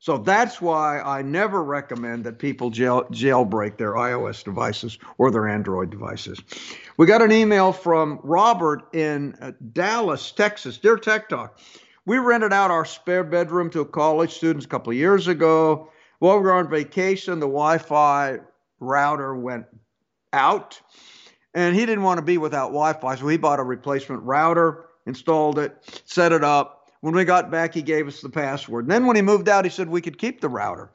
So 0.00 0.16
that's 0.16 0.60
why 0.60 1.00
I 1.00 1.22
never 1.22 1.62
recommend 1.62 2.24
that 2.24 2.38
people 2.38 2.70
jail, 2.70 3.04
jailbreak 3.10 3.78
their 3.78 3.94
iOS 3.94 4.44
devices 4.44 4.96
or 5.18 5.30
their 5.30 5.48
Android 5.48 5.90
devices. 5.90 6.40
We 6.96 7.06
got 7.06 7.20
an 7.20 7.32
email 7.32 7.72
from 7.72 8.20
Robert 8.22 8.94
in 8.94 9.34
uh, 9.40 9.52
Dallas, 9.72 10.30
Texas. 10.30 10.78
Dear 10.78 10.98
Tech 10.98 11.28
Talk, 11.28 11.58
we 12.08 12.18
rented 12.18 12.52
out 12.52 12.70
our 12.70 12.84
spare 12.84 13.22
bedroom 13.22 13.70
to 13.70 13.80
a 13.80 13.84
college 13.84 14.34
students 14.34 14.66
a 14.66 14.68
couple 14.68 14.90
of 14.90 14.96
years 14.96 15.28
ago. 15.28 15.90
While 16.18 16.38
we 16.38 16.44
were 16.44 16.54
on 16.54 16.68
vacation, 16.68 17.38
the 17.38 17.46
Wi 17.46 17.78
Fi 17.78 18.38
router 18.80 19.36
went 19.36 19.66
out, 20.32 20.80
and 21.54 21.76
he 21.76 21.86
didn't 21.86 22.02
want 22.02 22.18
to 22.18 22.22
be 22.22 22.38
without 22.38 22.68
Wi 22.68 22.94
Fi, 22.94 23.14
so 23.14 23.28
he 23.28 23.36
bought 23.36 23.60
a 23.60 23.62
replacement 23.62 24.22
router, 24.24 24.86
installed 25.06 25.60
it, 25.60 26.02
set 26.04 26.32
it 26.32 26.42
up 26.42 26.78
when 27.00 27.14
we 27.14 27.24
got 27.24 27.50
back, 27.50 27.74
he 27.74 27.82
gave 27.82 28.08
us 28.08 28.20
the 28.20 28.28
password. 28.28 28.84
And 28.84 28.90
then 28.90 29.06
when 29.06 29.16
he 29.16 29.22
moved 29.22 29.48
out, 29.48 29.64
he 29.64 29.70
said 29.70 29.88
we 29.88 30.00
could 30.00 30.18
keep 30.18 30.40
the 30.40 30.48
router. 30.48 30.90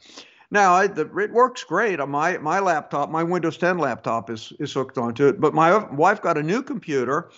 Now 0.52 0.74
I, 0.74 0.88
the, 0.88 1.10
it 1.18 1.32
works 1.32 1.64
great. 1.64 2.00
On 2.00 2.10
my 2.10 2.38
my 2.38 2.60
laptop, 2.60 3.10
my 3.10 3.24
Windows 3.24 3.58
10 3.58 3.78
laptop 3.78 4.30
is 4.30 4.54
is 4.60 4.74
hooked 4.74 4.98
onto 4.98 5.28
it. 5.28 5.40
But 5.40 5.54
my 5.54 5.78
wife 5.92 6.22
got 6.22 6.38
a 6.38 6.44
new 6.44 6.62
computer, 6.62 7.32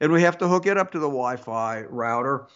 and 0.00 0.12
we 0.12 0.22
have 0.22 0.38
to 0.38 0.48
hook 0.48 0.66
it 0.66 0.76
up 0.76 0.92
to 0.92 0.98
the 0.98 1.08
Wi-Fi 1.08 1.82
router. 1.88 2.46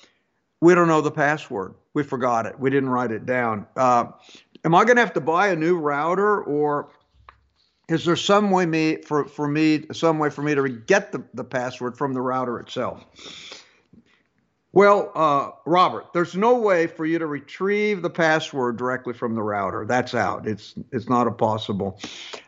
We 0.65 0.75
don't 0.75 0.89
know 0.89 1.03
the 1.03 1.11
password. 1.11 1.75
We 1.93 2.03
forgot 2.03 2.47
it. 2.47 2.59
We 2.59 2.71
didn't 2.71 2.89
write 2.89 3.11
it 3.11 3.27
down. 3.27 3.67
Uh, 3.77 4.07
am 4.65 4.75
I 4.75 4.85
going 4.85 4.97
to 4.97 5.03
have 5.03 5.13
to 5.13 5.21
buy 5.21 5.49
a 5.49 5.57
new 5.57 5.77
router, 5.77 6.43
or 6.43 6.89
is 7.91 8.07
there 8.07 8.17
some 8.17 8.51
way 8.51 8.65
me 8.65 9.03
for 9.03 9.27
for 9.27 9.47
me 9.47 9.85
some 9.93 10.19
way 10.19 10.31
for 10.31 10.41
me 10.41 10.55
to 10.55 10.67
get 10.71 11.13
the, 11.13 11.23
the 11.35 11.45
password 11.45 11.99
from 11.99 12.15
the 12.15 12.23
router 12.23 12.59
itself? 12.61 13.05
Well, 14.73 15.13
uh, 15.15 15.51
Robert, 15.67 16.07
there's 16.15 16.35
no 16.35 16.59
way 16.59 16.87
for 16.87 17.05
you 17.05 17.19
to 17.19 17.27
retrieve 17.27 18.01
the 18.01 18.09
password 18.09 18.79
directly 18.79 19.13
from 19.13 19.35
the 19.35 19.43
router. 19.43 19.85
That's 19.85 20.15
out. 20.15 20.49
It's 20.49 20.75
it's 20.93 21.11
not 21.11 21.27
a 21.27 21.31
possible. 21.31 22.01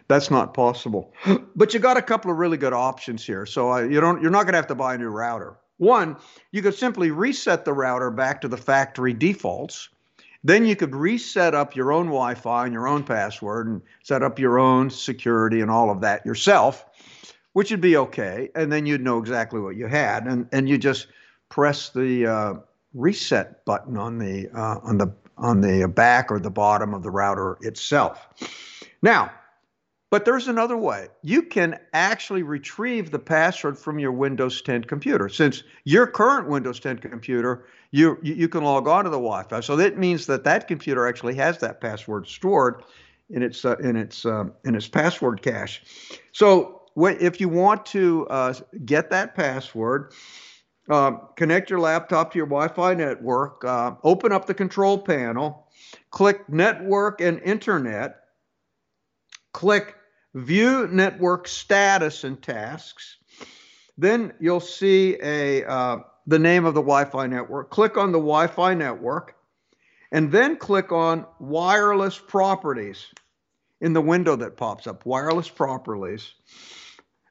That's 0.09 0.31
not 0.31 0.55
possible. 0.55 1.13
But 1.55 1.75
you 1.75 1.81
got 1.81 1.99
a 1.99 2.03
couple 2.03 2.31
of 2.31 2.39
really 2.39 2.57
good 2.57 2.73
options 2.73 3.27
here. 3.27 3.45
So 3.45 3.75
uh, 3.75 3.81
you 3.83 4.01
don't 4.01 4.23
you're 4.23 4.31
not 4.31 4.45
going 4.45 4.55
to 4.55 4.59
have 4.59 4.69
to 4.69 4.75
buy 4.75 4.95
a 4.95 4.99
new 4.99 5.11
router. 5.11 5.59
One, 5.79 6.17
you 6.53 6.63
could 6.63 6.75
simply 6.75 7.11
reset 7.11 7.65
the 7.65 7.73
router 7.73 8.11
back 8.11 8.41
to 8.41 8.49
the 8.49 8.57
factory 8.57 9.13
defaults. 9.13 9.89
Then 10.43 10.65
you 10.65 10.77
could 10.77 10.95
reset 10.95 11.55
up 11.55 11.75
your 11.75 11.93
own 11.93 12.07
Wi-Fi 12.07 12.65
and 12.65 12.73
your 12.73 12.87
own 12.87 13.03
password 13.03 13.67
and 13.67 13.83
set 14.03 14.23
up 14.23 14.39
your 14.39 14.59
own 14.59 14.91
security 14.91 15.61
and 15.61 15.71
all 15.71 15.91
of 15.91 16.01
that 16.03 16.25
yourself, 16.25 16.85
which 17.53 17.71
would 17.71 17.81
be 17.81 17.97
okay. 17.97 18.49
And 18.55 18.73
then 18.73 18.87
you'd 18.87 19.03
know 19.03 19.19
exactly 19.19 19.61
what 19.61 19.77
you 19.77 19.87
had, 19.87 20.27
and 20.27 20.49
and 20.53 20.69
you 20.69 20.79
just 20.79 21.09
press 21.49 21.91
the 21.91 22.27
uh, 22.27 22.55
reset 22.95 23.65
button 23.65 23.97
on 23.97 24.19
the 24.19 24.49
uh, 24.55 24.79
on 24.83 24.99
the 24.99 25.13
on 25.37 25.61
the 25.61 25.89
back 25.89 26.31
or 26.31 26.39
the 26.39 26.51
bottom 26.51 26.95
of 26.95 27.03
the 27.03 27.11
router 27.11 27.59
itself. 27.61 28.29
Now, 29.03 29.33
but 30.11 30.25
there's 30.25 30.49
another 30.49 30.77
way. 30.77 31.09
You 31.23 31.43
can 31.43 31.79
actually 31.93 32.43
retrieve 32.43 33.11
the 33.11 33.19
password 33.19 33.79
from 33.79 33.99
your 33.99 34.13
Windows 34.13 34.63
10 34.63 34.85
computer. 34.85 35.29
Since 35.29 35.65
your 35.85 36.07
current 36.07 36.49
Windows 36.49 36.79
10 36.79 36.99
computer, 36.99 37.65
you 37.91 38.19
you 38.23 38.49
can 38.49 38.63
log 38.63 38.87
on 38.89 39.05
to 39.05 39.11
the 39.11 39.17
Wi-Fi. 39.17 39.61
So 39.61 39.77
that 39.77 39.99
means 39.99 40.27
that 40.27 40.45
that 40.45 40.69
computer 40.69 41.07
actually 41.07 41.35
has 41.37 41.59
that 41.59 41.81
password 41.81 42.29
stored 42.29 42.83
in 43.31 43.43
its 43.43 43.65
uh, 43.65 43.77
in 43.79 43.97
its 43.97 44.25
uh, 44.25 44.45
in 44.65 44.75
its 44.75 44.89
password 44.89 45.43
cache. 45.43 45.83
So 46.33 46.83
if 46.97 47.41
you 47.41 47.49
want 47.49 47.85
to 47.87 48.27
uh, 48.29 48.55
get 48.85 49.11
that 49.11 49.35
password, 49.35 50.13
uh, 50.89 51.13
connect 51.37 51.69
your 51.69 51.81
laptop 51.81 52.33
to 52.33 52.39
your 52.39 52.47
Wi 52.47 52.69
Fi 52.69 52.95
network, 52.95 53.65
uh, 53.65 53.95
open 54.05 54.33
up 54.33 54.47
the 54.47 54.55
control 54.55 54.99
panel, 54.99 55.67
click 56.11 56.49
Network 56.49 57.21
and 57.21 57.41
Internet, 57.41 58.21
click 59.53 59.96
View 60.37 60.87
Network 60.87 61.49
Status 61.49 62.23
and 62.23 62.41
Tasks. 62.43 63.17
Then 63.97 64.35
you'll 64.39 64.61
see 64.61 65.17
a 65.23 65.65
uh, 65.65 65.99
the 66.27 66.39
name 66.39 66.67
of 66.67 66.75
the 66.75 66.83
Wi-Fi 66.83 67.27
network. 67.27 67.71
Click 67.71 67.97
on 67.97 68.13
the 68.13 68.19
Wi-Fi 68.19 68.75
network, 68.75 69.35
and 70.13 70.31
then 70.31 70.57
click 70.57 70.93
on 70.93 71.25
Wireless 71.41 72.19
Properties 72.19 73.07
in 73.81 73.95
the 73.95 74.03
window 74.03 74.37
that 74.37 74.59
pops 74.59 74.87
up. 74.87 75.07
Wireless 75.07 75.49
Properties. 75.49 76.35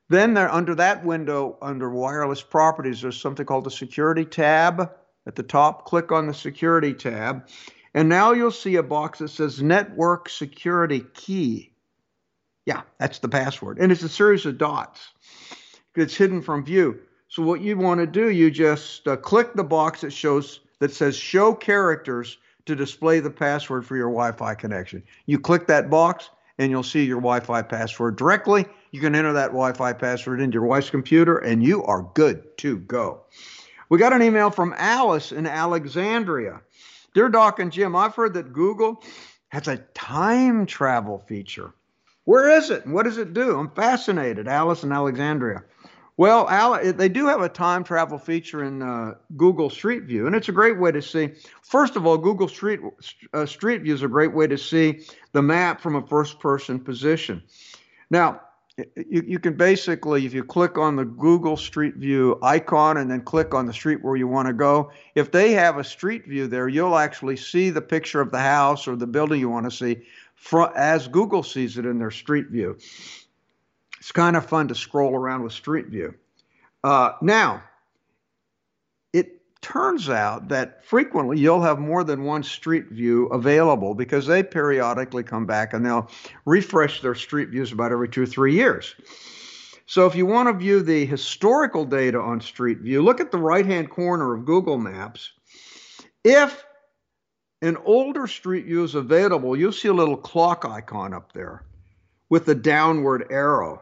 Then 0.10 0.34
there, 0.34 0.52
under 0.52 0.74
that 0.76 1.06
window, 1.06 1.58
under 1.62 1.90
wireless 1.90 2.42
properties, 2.42 3.02
there's 3.02 3.20
something 3.20 3.46
called 3.46 3.64
the 3.64 3.72
security 3.72 4.26
tab 4.26 4.92
at 5.26 5.36
the 5.36 5.44
top. 5.44 5.86
Click 5.86 6.12
on 6.12 6.28
the 6.28 6.34
security 6.34 6.94
tab. 6.94 7.48
And 7.94 8.10
now 8.10 8.34
you'll 8.34 8.52
see 8.52 8.76
a 8.76 8.84
box 8.84 9.20
that 9.20 9.30
says 9.30 9.62
network 9.62 10.30
security 10.30 11.04
key. 11.14 11.75
Yeah, 12.66 12.82
that's 12.98 13.20
the 13.20 13.30
password. 13.30 13.78
And 13.80 13.92
it's 13.92 14.04
a 14.04 14.10
series 14.10 14.46
of 14.46 14.58
dots. 14.58 15.10
It's 15.96 16.16
hidden 16.16 16.42
from 16.42 16.66
view. 16.66 17.00
So 17.28 17.44
what 17.44 17.62
you 17.62 17.78
want 17.78 18.00
to 18.00 18.08
do, 18.08 18.30
you 18.30 18.52
just 18.52 19.08
uh, 19.08 19.18
click 19.18 19.54
the 19.54 19.64
box 19.64 20.02
that 20.02 20.12
shows 20.12 20.62
that 20.80 20.94
says 20.94 21.16
show 21.16 21.54
characters 21.54 22.38
to 22.66 22.76
display 22.76 23.20
the 23.20 23.30
password 23.30 23.86
for 23.86 23.96
your 23.96 24.10
Wi-Fi 24.10 24.56
connection. 24.56 25.04
You 25.26 25.40
click 25.40 25.68
that 25.68 25.90
box 25.90 26.30
and 26.58 26.72
you'll 26.72 26.84
see 26.84 27.06
your 27.06 27.22
Wi-Fi 27.22 27.62
password 27.62 28.18
directly 28.18 28.66
you 28.96 29.02
can 29.02 29.14
enter 29.14 29.34
that 29.34 29.48
Wi 29.48 29.74
Fi 29.74 29.92
password 29.92 30.40
into 30.40 30.56
your 30.56 30.66
wife's 30.66 30.90
computer, 30.90 31.40
and 31.40 31.62
you 31.62 31.84
are 31.84 32.10
good 32.14 32.58
to 32.60 32.78
go. 32.78 33.24
We 33.90 34.00
got 34.00 34.14
an 34.14 34.22
email 34.22 34.50
from 34.50 34.74
Alice 34.78 35.34
in 35.34 35.46
Alexandria. 35.46 36.62
Dear 37.14 37.28
Doc 37.28 37.60
and 37.60 37.74
Jim, 37.74 37.94
I've 37.94 38.16
heard 38.16 38.36
that 38.36 38.54
Google 38.54 39.04
has 39.50 39.68
a 39.68 39.80
time 39.94 40.66
travel 40.66 41.20
feature. 41.20 41.74
Where 42.26 42.50
is 42.50 42.70
it? 42.70 42.86
And 42.86 42.94
what 42.94 43.04
does 43.04 43.18
it 43.18 43.34
do? 43.34 43.58
I'm 43.58 43.70
fascinated. 43.72 44.48
Alice 44.48 44.84
in 44.84 44.92
Alexandria. 44.92 45.64
Well, 46.18 46.48
Al, 46.50 46.94
they 46.94 47.10
do 47.10 47.28
have 47.28 47.42
a 47.42 47.50
time 47.50 47.84
travel 47.84 48.18
feature 48.18 48.64
in 48.64 48.82
uh, 48.82 49.16
Google 49.36 49.70
Street 49.70 50.04
View, 50.04 50.28
and 50.28 50.36
it's 50.36 50.48
a 50.48 50.54
great 50.54 50.80
way 50.80 50.92
to 50.92 51.02
see. 51.02 51.32
First 51.62 51.98
of 51.98 52.06
all, 52.06 52.18
Google 52.18 52.48
Street 52.48 52.80
uh, 53.34 53.46
Street 53.46 53.82
View 53.82 53.94
is 53.94 54.02
a 54.02 54.08
great 54.08 54.34
way 54.34 54.48
to 54.48 54.58
see 54.58 55.02
the 55.34 55.42
map 55.42 55.82
from 55.82 55.96
a 55.98 56.08
first-person 56.08 56.80
position. 56.80 57.44
Now, 58.10 58.40
you, 58.78 59.24
you 59.26 59.40
can 59.40 59.56
basically, 59.56 60.26
if 60.26 60.34
you 60.34 60.44
click 60.44 60.78
on 60.78 60.96
the 60.96 61.06
Google 61.06 61.58
Street 61.58 61.96
View 61.96 62.40
icon 62.42 62.98
and 62.98 63.12
then 63.12 63.22
click 63.22 63.54
on 63.54 63.66
the 63.66 63.74
street 63.74 64.02
where 64.02 64.16
you 64.16 64.28
want 64.28 64.48
to 64.48 64.54
go, 64.54 64.92
if 65.16 65.32
they 65.32 65.52
have 65.52 65.78
a 65.78 65.84
street 65.84 66.26
view 66.28 66.48
there, 66.48 66.68
you'll 66.70 66.98
actually 66.98 67.38
see 67.38 67.70
the 67.70 67.82
picture 67.82 68.22
of 68.22 68.32
the 68.32 68.40
house 68.40 68.88
or 68.88 68.96
the 68.96 69.08
building 69.08 69.40
you 69.40 69.50
want 69.50 69.66
to 69.66 69.72
see 69.72 69.98
as 70.76 71.08
Google 71.08 71.44
sees 71.44 71.78
it 71.78 71.86
in 71.86 72.00
their 72.00 72.12
street 72.12 72.48
view. 72.48 72.78
It's 74.00 74.12
kind 74.12 74.36
of 74.36 74.46
fun 74.46 74.68
to 74.68 74.76
scroll 74.76 75.16
around 75.16 75.42
with 75.42 75.54
Street 75.54 75.88
View. 75.88 76.14
Uh, 76.84 77.14
now, 77.24 77.64
it 79.14 79.42
turns 79.62 80.10
out 80.10 80.48
that 80.50 80.86
frequently 80.86 81.40
you'll 81.40 81.62
have 81.64 81.80
more 81.80 82.04
than 82.04 82.24
one 82.24 82.44
street 82.44 82.90
view 82.90 83.26
available 83.28 83.96
because 83.96 84.28
they 84.28 84.44
periodically 84.44 85.24
come 85.24 85.48
back 85.48 85.74
and 85.74 85.84
they'll 85.84 86.08
refresh 86.46 87.02
their 87.02 87.16
street 87.16 87.50
views 87.50 87.72
about 87.72 87.92
every 87.92 88.08
two 88.08 88.22
or 88.22 88.28
three 88.28 88.54
years. 88.54 88.94
So 89.88 90.06
if 90.06 90.16
you 90.16 90.28
want 90.28 90.50
to 90.50 90.54
view 90.54 90.84
the 90.84 91.06
historical 91.06 91.86
data 91.86 92.20
on 92.20 92.42
Street 92.42 92.80
View, 92.80 93.02
look 93.04 93.20
at 93.20 93.32
the 93.32 93.38
right 93.38 93.66
hand 93.66 93.90
corner 93.90 94.36
of 94.36 94.46
Google 94.46 94.78
Maps. 94.78 95.32
If 96.24 96.64
and 97.66 97.78
older 97.84 98.28
Street 98.28 98.66
View 98.66 98.84
is 98.84 98.94
available, 98.94 99.58
you'll 99.58 99.72
see 99.72 99.88
a 99.88 99.94
little 99.94 100.16
clock 100.16 100.66
icon 100.66 101.16
up 101.16 101.34
there 101.34 101.64
with 102.30 102.46
the 102.46 102.54
downward 102.54 103.26
arrow. 103.32 103.82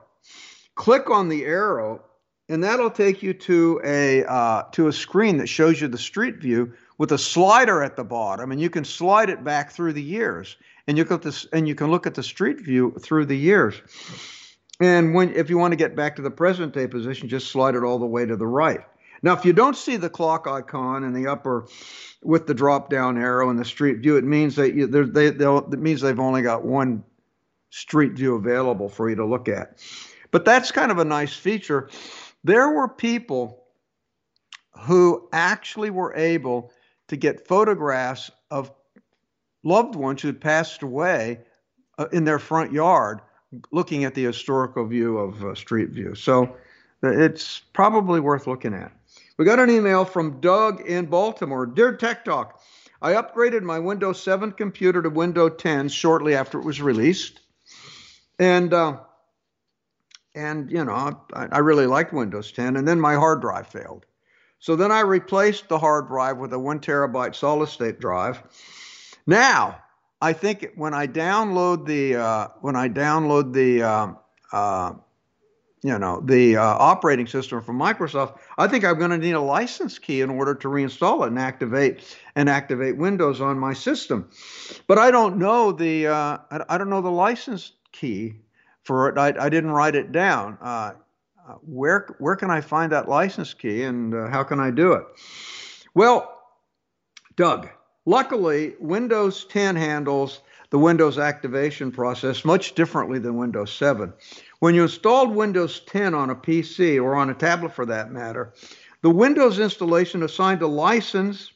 Click 0.75 1.09
on 1.09 1.27
the 1.27 1.43
arrow, 1.43 2.01
and 2.47 2.63
that'll 2.63 2.89
take 2.89 3.21
you 3.21 3.33
to 3.33 3.81
a 3.83 4.23
uh, 4.23 4.63
to 4.71 4.87
a 4.87 4.93
screen 4.93 5.37
that 5.37 5.47
shows 5.47 5.81
you 5.81 5.89
the 5.89 5.97
Street 5.97 6.37
View 6.37 6.73
with 6.97 7.11
a 7.11 7.17
slider 7.17 7.83
at 7.83 7.97
the 7.97 8.05
bottom, 8.05 8.53
and 8.53 8.61
you 8.61 8.69
can 8.69 8.85
slide 8.85 9.29
it 9.29 9.43
back 9.43 9.71
through 9.71 9.91
the 9.91 10.01
years, 10.01 10.55
and 10.87 10.97
you 10.97 11.03
this, 11.03 11.45
and 11.51 11.67
you 11.67 11.75
can 11.75 11.91
look 11.91 12.07
at 12.07 12.15
the 12.15 12.23
Street 12.23 12.61
View 12.61 12.95
through 13.01 13.25
the 13.25 13.37
years. 13.37 13.75
And 14.79 15.13
when 15.13 15.35
if 15.35 15.49
you 15.49 15.57
want 15.57 15.73
to 15.73 15.77
get 15.77 15.93
back 15.93 16.15
to 16.15 16.21
the 16.21 16.31
present 16.31 16.73
day 16.73 16.87
position, 16.87 17.27
just 17.27 17.51
slide 17.51 17.75
it 17.75 17.83
all 17.83 17.99
the 17.99 18.05
way 18.05 18.25
to 18.25 18.37
the 18.37 18.47
right. 18.47 18.81
Now, 19.23 19.33
if 19.33 19.45
you 19.45 19.53
don't 19.53 19.77
see 19.77 19.95
the 19.95 20.09
clock 20.09 20.47
icon 20.47 21.03
in 21.03 21.13
the 21.13 21.27
upper 21.27 21.65
with 22.21 22.45
the 22.45 22.53
drop 22.53 22.89
down 22.89 23.17
arrow 23.17 23.49
in 23.49 23.55
the 23.55 23.65
street 23.65 23.99
view, 23.99 24.17
it 24.17 24.25
means 24.25 24.55
that 24.57 24.75
you, 24.75 24.85
they, 24.85 25.27
it 25.27 25.79
means 25.79 26.01
they've 26.01 26.19
only 26.19 26.41
got 26.41 26.65
one 26.65 27.03
street 27.69 28.11
view 28.13 28.35
available 28.35 28.89
for 28.89 29.09
you 29.09 29.15
to 29.15 29.25
look 29.25 29.47
at. 29.47 29.79
But 30.31 30.45
that's 30.45 30.71
kind 30.71 30.91
of 30.91 30.99
a 30.99 31.05
nice 31.05 31.35
feature. 31.35 31.89
There 32.43 32.69
were 32.69 32.89
people 32.89 33.63
who 34.81 35.29
actually 35.31 35.89
were 35.89 36.13
able 36.15 36.71
to 37.07 37.15
get 37.15 37.47
photographs 37.47 38.29
of 38.51 38.71
loved 39.63 39.95
ones 39.95 40.21
who 40.21 40.27
had 40.27 40.41
passed 40.41 40.83
away 40.83 41.39
uh, 41.97 42.07
in 42.11 42.25
their 42.25 42.39
front 42.39 42.73
yard 42.73 43.21
looking 43.71 44.03
at 44.03 44.15
the 44.15 44.23
historical 44.23 44.85
view 44.85 45.17
of 45.17 45.43
uh, 45.43 45.55
Street 45.55 45.89
View. 45.89 46.15
So 46.15 46.55
uh, 47.03 47.11
it's 47.11 47.59
probably 47.71 48.19
worth 48.19 48.47
looking 48.47 48.73
at. 48.73 48.91
We 49.37 49.45
got 49.45 49.59
an 49.59 49.69
email 49.69 50.05
from 50.05 50.39
Doug 50.41 50.81
in 50.81 51.07
Baltimore. 51.07 51.65
Dear 51.65 51.95
Tech 51.97 52.23
Talk, 52.23 52.61
I 53.01 53.13
upgraded 53.13 53.63
my 53.63 53.79
Windows 53.79 54.21
7 54.21 54.51
computer 54.51 55.01
to 55.01 55.09
Windows 55.09 55.53
10 55.57 55.89
shortly 55.89 56.35
after 56.35 56.59
it 56.59 56.65
was 56.65 56.81
released. 56.81 57.39
And, 58.37 58.73
uh, 58.73 58.99
and 60.35 60.71
you 60.71 60.85
know, 60.85 61.23
I, 61.33 61.47
I 61.51 61.57
really 61.59 61.87
liked 61.87 62.13
Windows 62.13 62.51
10. 62.51 62.75
And 62.75 62.87
then 62.87 62.99
my 62.99 63.15
hard 63.15 63.41
drive 63.41 63.67
failed. 63.67 64.05
So 64.59 64.75
then 64.75 64.91
I 64.91 65.01
replaced 65.01 65.67
the 65.67 65.79
hard 65.79 66.07
drive 66.07 66.37
with 66.37 66.53
a 66.53 66.59
one 66.59 66.79
terabyte 66.79 67.35
solid 67.35 67.69
state 67.69 67.99
drive. 67.99 68.41
Now, 69.25 69.79
I 70.21 70.31
think 70.31 70.71
when 70.75 70.93
I 70.93 71.07
download 71.07 71.85
the 71.85 72.15
uh, 72.15 72.47
when 72.61 72.77
I 72.77 72.87
download 72.87 73.51
the 73.51 73.83
uh, 73.83 74.13
uh, 74.53 74.93
you 75.83 75.99
know 75.99 76.21
the 76.21 76.57
uh, 76.57 76.63
operating 76.63 77.27
system 77.27 77.61
from 77.61 77.77
Microsoft, 77.77 78.39
I 78.57 78.67
think 78.67 78.85
I'm 78.85 78.97
going 78.97 79.11
to 79.11 79.17
need 79.17 79.33
a 79.33 79.41
license 79.41 79.99
key 79.99 80.21
in 80.21 80.29
order 80.29 80.55
to 80.55 80.67
reinstall 80.67 81.23
it 81.23 81.27
and 81.27 81.37
activate 81.39 82.17
and 82.35 82.49
activate 82.49 82.97
Windows 82.97 83.41
on 83.41 83.59
my 83.59 83.73
system. 83.73 84.29
But 84.87 84.97
I 84.97 85.11
don't 85.11 85.37
know 85.37 85.71
the 85.71 86.07
uh, 86.07 86.37
I, 86.49 86.77
don't 86.77 86.89
know 86.89 87.01
the 87.01 87.11
license 87.11 87.73
key 87.91 88.35
for 88.83 89.09
it. 89.09 89.17
I, 89.17 89.33
I 89.39 89.49
didn't 89.49 89.71
write 89.71 89.95
it 89.95 90.11
down. 90.11 90.57
Uh, 90.61 90.93
where 91.61 92.15
where 92.19 92.37
can 92.37 92.49
I 92.49 92.61
find 92.61 92.91
that 92.93 93.09
license 93.09 93.53
key 93.53 93.83
and 93.83 94.13
how 94.31 94.43
can 94.43 94.59
I 94.59 94.71
do 94.71 94.93
it? 94.93 95.03
Well, 95.93 96.41
Doug, 97.35 97.67
Luckily, 98.05 98.73
Windows 98.79 99.45
10 99.45 99.77
handles 99.77 100.41
the 100.71 100.79
Windows 100.79 101.17
activation 101.17 101.89
process 101.91 102.43
much 102.43 102.75
differently 102.75 103.17
than 103.17 103.37
Windows 103.37 103.71
7. 103.71 104.11
When 104.63 104.75
you 104.75 104.83
installed 104.83 105.35
Windows 105.35 105.81
10 105.87 106.15
on 106.15 106.29
a 106.29 106.35
PC 106.37 106.95
or 106.95 107.15
on 107.15 107.29
a 107.29 107.33
tablet 107.33 107.73
for 107.73 107.85
that 107.85 108.13
matter, 108.13 108.53
the 109.01 109.09
Windows 109.09 109.59
installation 109.59 110.23
assigned 110.23 110.61
a 110.61 110.67
license 110.67 111.51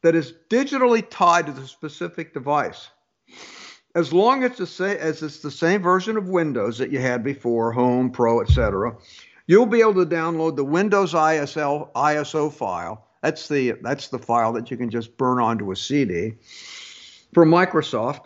that 0.00 0.16
is 0.16 0.34
digitally 0.50 1.06
tied 1.08 1.46
to 1.46 1.52
the 1.52 1.68
specific 1.68 2.34
device. 2.34 2.88
As 3.94 4.12
long 4.12 4.42
as, 4.42 4.58
it's 4.58 5.38
the 5.38 5.52
same 5.52 5.82
version 5.82 6.16
of 6.16 6.30
Windows 6.30 6.78
that 6.78 6.90
you 6.90 6.98
had 6.98 7.22
before, 7.22 7.70
Home, 7.70 8.10
Pro, 8.10 8.40
etc., 8.40 8.96
you'll 9.46 9.64
be 9.64 9.80
able 9.80 9.94
to 9.94 10.04
download 10.04 10.56
the 10.56 10.64
Windows 10.64 11.12
ISL, 11.12 11.92
ISO 11.92 12.52
file 12.52 13.06
that's 13.22 13.46
the 13.46 13.74
that's 13.82 14.08
the 14.08 14.18
file 14.18 14.52
that 14.54 14.68
you 14.68 14.76
can 14.76 14.90
just 14.90 15.16
burn 15.16 15.38
onto 15.38 15.70
a 15.70 15.76
CD. 15.76 16.34
For 17.34 17.46
Microsoft, 17.46 18.24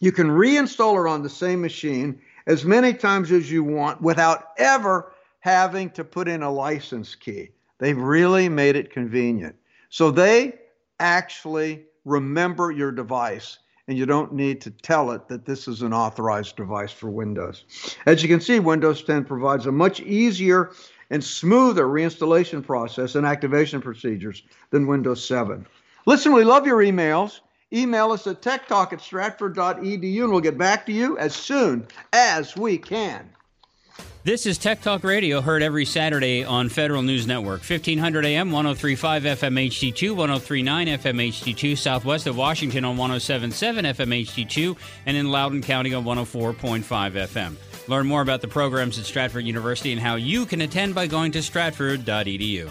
you 0.00 0.10
can 0.10 0.26
reinstall 0.26 1.06
it 1.06 1.08
on 1.08 1.22
the 1.22 1.30
same 1.30 1.60
machine 1.60 2.20
as 2.46 2.64
many 2.64 2.92
times 2.92 3.30
as 3.32 3.50
you 3.50 3.64
want 3.64 4.00
without 4.00 4.48
ever 4.56 5.12
having 5.40 5.90
to 5.90 6.04
put 6.04 6.28
in 6.28 6.42
a 6.42 6.50
license 6.50 7.14
key. 7.14 7.50
They've 7.78 7.98
really 7.98 8.48
made 8.48 8.76
it 8.76 8.92
convenient. 8.92 9.56
So 9.88 10.10
they 10.10 10.54
actually 11.00 11.84
remember 12.04 12.70
your 12.70 12.92
device 12.92 13.58
and 13.88 13.98
you 13.98 14.06
don't 14.06 14.32
need 14.32 14.60
to 14.60 14.70
tell 14.70 15.10
it 15.10 15.26
that 15.28 15.44
this 15.44 15.66
is 15.66 15.82
an 15.82 15.92
authorized 15.92 16.56
device 16.56 16.92
for 16.92 17.10
Windows. 17.10 17.64
As 18.06 18.22
you 18.22 18.28
can 18.28 18.40
see, 18.40 18.60
Windows 18.60 19.02
10 19.02 19.24
provides 19.24 19.66
a 19.66 19.72
much 19.72 20.00
easier 20.00 20.72
and 21.10 21.22
smoother 21.22 21.86
reinstallation 21.86 22.64
process 22.64 23.16
and 23.16 23.26
activation 23.26 23.80
procedures 23.82 24.42
than 24.70 24.86
Windows 24.86 25.26
7. 25.26 25.66
Listen, 26.06 26.32
we 26.32 26.44
love 26.44 26.66
your 26.66 26.78
emails. 26.78 27.40
Email 27.72 28.12
us 28.12 28.26
at 28.26 28.42
techtalk 28.42 28.92
at 28.92 29.00
stratford.edu 29.00 30.22
and 30.22 30.30
we'll 30.30 30.40
get 30.40 30.58
back 30.58 30.86
to 30.86 30.92
you 30.92 31.16
as 31.18 31.34
soon 31.34 31.86
as 32.12 32.56
we 32.56 32.78
can. 32.78 33.30
This 34.24 34.46
is 34.46 34.56
Tech 34.56 34.82
Talk 34.82 35.02
Radio, 35.02 35.40
heard 35.40 35.62
every 35.62 35.84
Saturday 35.84 36.44
on 36.44 36.68
Federal 36.68 37.02
News 37.02 37.26
Network, 37.26 37.58
1500 37.58 38.24
AM, 38.24 38.52
1035 38.52 39.24
FM 39.24 39.66
HD2, 39.66 40.14
1039 40.14 40.86
FM 40.86 41.28
HD2, 41.28 41.76
southwest 41.76 42.28
of 42.28 42.36
Washington 42.36 42.84
on 42.84 42.96
1077 42.96 43.84
FM 43.84 44.22
HD2, 44.22 44.76
and 45.06 45.16
in 45.16 45.32
Loudoun 45.32 45.60
County 45.60 45.92
on 45.92 46.04
104.5 46.04 46.84
FM. 46.84 47.56
Learn 47.88 48.06
more 48.06 48.22
about 48.22 48.42
the 48.42 48.46
programs 48.46 48.96
at 48.96 49.06
Stratford 49.06 49.44
University 49.44 49.90
and 49.90 50.00
how 50.00 50.14
you 50.14 50.46
can 50.46 50.60
attend 50.60 50.94
by 50.94 51.08
going 51.08 51.32
to 51.32 51.42
stratford.edu. 51.42 52.70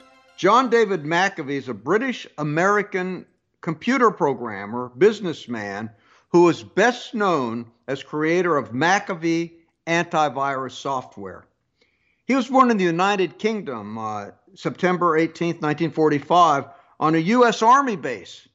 John 0.41 0.71
David 0.71 1.03
McAfee 1.03 1.51
is 1.51 1.69
a 1.69 1.73
British 1.75 2.25
American 2.39 3.27
computer 3.61 4.09
programmer, 4.09 4.91
businessman 4.97 5.91
who 6.29 6.49
is 6.49 6.63
best 6.63 7.13
known 7.13 7.69
as 7.87 8.01
creator 8.01 8.57
of 8.57 8.71
McAfee 8.71 9.51
antivirus 9.85 10.71
software. 10.71 11.45
He 12.25 12.33
was 12.33 12.47
born 12.47 12.71
in 12.71 12.77
the 12.77 12.85
United 12.85 13.37
Kingdom 13.37 13.99
uh, 13.99 14.31
September 14.55 15.15
18, 15.15 15.57
1945, 15.57 16.65
on 16.99 17.13
a 17.13 17.19
U.S. 17.19 17.61
Army 17.61 17.95
base. 17.95 18.47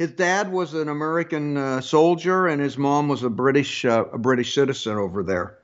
His 0.00 0.10
dad 0.10 0.50
was 0.50 0.74
an 0.74 0.88
American 0.88 1.56
uh, 1.56 1.80
soldier, 1.80 2.48
and 2.48 2.60
his 2.60 2.76
mom 2.76 3.06
was 3.06 3.22
a 3.22 3.30
British 3.30 3.84
uh, 3.84 4.06
a 4.12 4.18
British 4.18 4.52
citizen 4.52 4.96
over 4.96 5.22
there. 5.22 5.59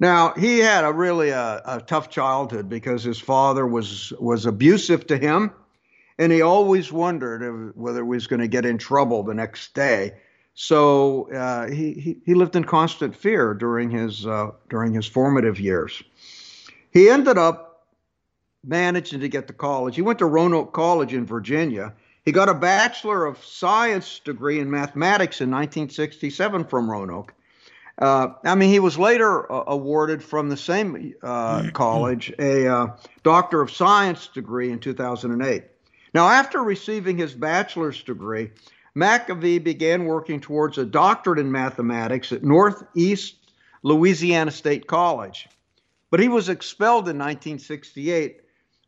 Now 0.00 0.32
he 0.34 0.58
had 0.58 0.84
a 0.84 0.92
really 0.92 1.32
uh, 1.32 1.60
a 1.64 1.80
tough 1.80 2.08
childhood 2.08 2.68
because 2.68 3.02
his 3.02 3.18
father 3.18 3.66
was 3.66 4.12
was 4.20 4.46
abusive 4.46 5.06
to 5.08 5.18
him, 5.18 5.50
and 6.18 6.30
he 6.30 6.42
always 6.42 6.92
wondered 6.92 7.72
whether 7.76 8.02
he 8.02 8.08
was 8.08 8.26
going 8.26 8.40
to 8.40 8.48
get 8.48 8.64
in 8.64 8.78
trouble 8.78 9.22
the 9.22 9.34
next 9.34 9.74
day. 9.74 10.14
So 10.54 11.30
uh, 11.32 11.68
he, 11.68 11.92
he, 11.92 12.16
he 12.26 12.34
lived 12.34 12.56
in 12.56 12.64
constant 12.64 13.14
fear 13.14 13.54
during 13.54 13.90
his 13.90 14.26
uh, 14.26 14.50
during 14.68 14.92
his 14.92 15.06
formative 15.06 15.60
years. 15.60 16.02
He 16.92 17.08
ended 17.08 17.38
up 17.38 17.86
managing 18.64 19.20
to 19.20 19.28
get 19.28 19.46
to 19.46 19.52
college. 19.52 19.94
He 19.94 20.02
went 20.02 20.18
to 20.18 20.26
Roanoke 20.26 20.72
College 20.72 21.14
in 21.14 21.26
Virginia. 21.26 21.94
He 22.24 22.32
got 22.32 22.48
a 22.48 22.54
Bachelor 22.54 23.24
of 23.24 23.42
Science 23.44 24.18
degree 24.18 24.58
in 24.58 24.70
mathematics 24.70 25.40
in 25.40 25.50
1967 25.50 26.64
from 26.64 26.90
Roanoke. 26.90 27.34
Uh, 27.98 28.28
I 28.44 28.54
mean, 28.54 28.70
he 28.70 28.78
was 28.78 28.96
later 28.96 29.50
uh, 29.50 29.64
awarded 29.66 30.22
from 30.22 30.48
the 30.48 30.56
same 30.56 31.14
uh, 31.22 31.70
college 31.72 32.32
a 32.38 32.68
uh, 32.68 32.86
Doctor 33.24 33.60
of 33.60 33.72
Science 33.72 34.28
degree 34.28 34.70
in 34.70 34.78
2008. 34.78 35.64
Now, 36.14 36.28
after 36.28 36.62
receiving 36.62 37.18
his 37.18 37.34
bachelor's 37.34 38.02
degree, 38.02 38.52
McAfee 38.96 39.62
began 39.62 40.04
working 40.04 40.40
towards 40.40 40.78
a 40.78 40.86
doctorate 40.86 41.40
in 41.40 41.50
mathematics 41.50 42.32
at 42.32 42.44
Northeast 42.44 43.34
Louisiana 43.82 44.52
State 44.52 44.86
College. 44.86 45.48
But 46.10 46.20
he 46.20 46.28
was 46.28 46.48
expelled 46.48 47.08
in 47.08 47.18
1968 47.18 48.40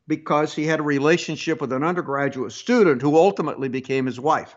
because 0.06 0.54
he 0.54 0.66
had 0.66 0.80
a 0.80 0.84
relationship 0.84 1.60
with 1.60 1.72
an 1.72 1.84
undergraduate 1.84 2.52
student 2.52 3.02
who 3.02 3.16
ultimately 3.16 3.68
became 3.68 4.06
his 4.06 4.18
wife. 4.18 4.56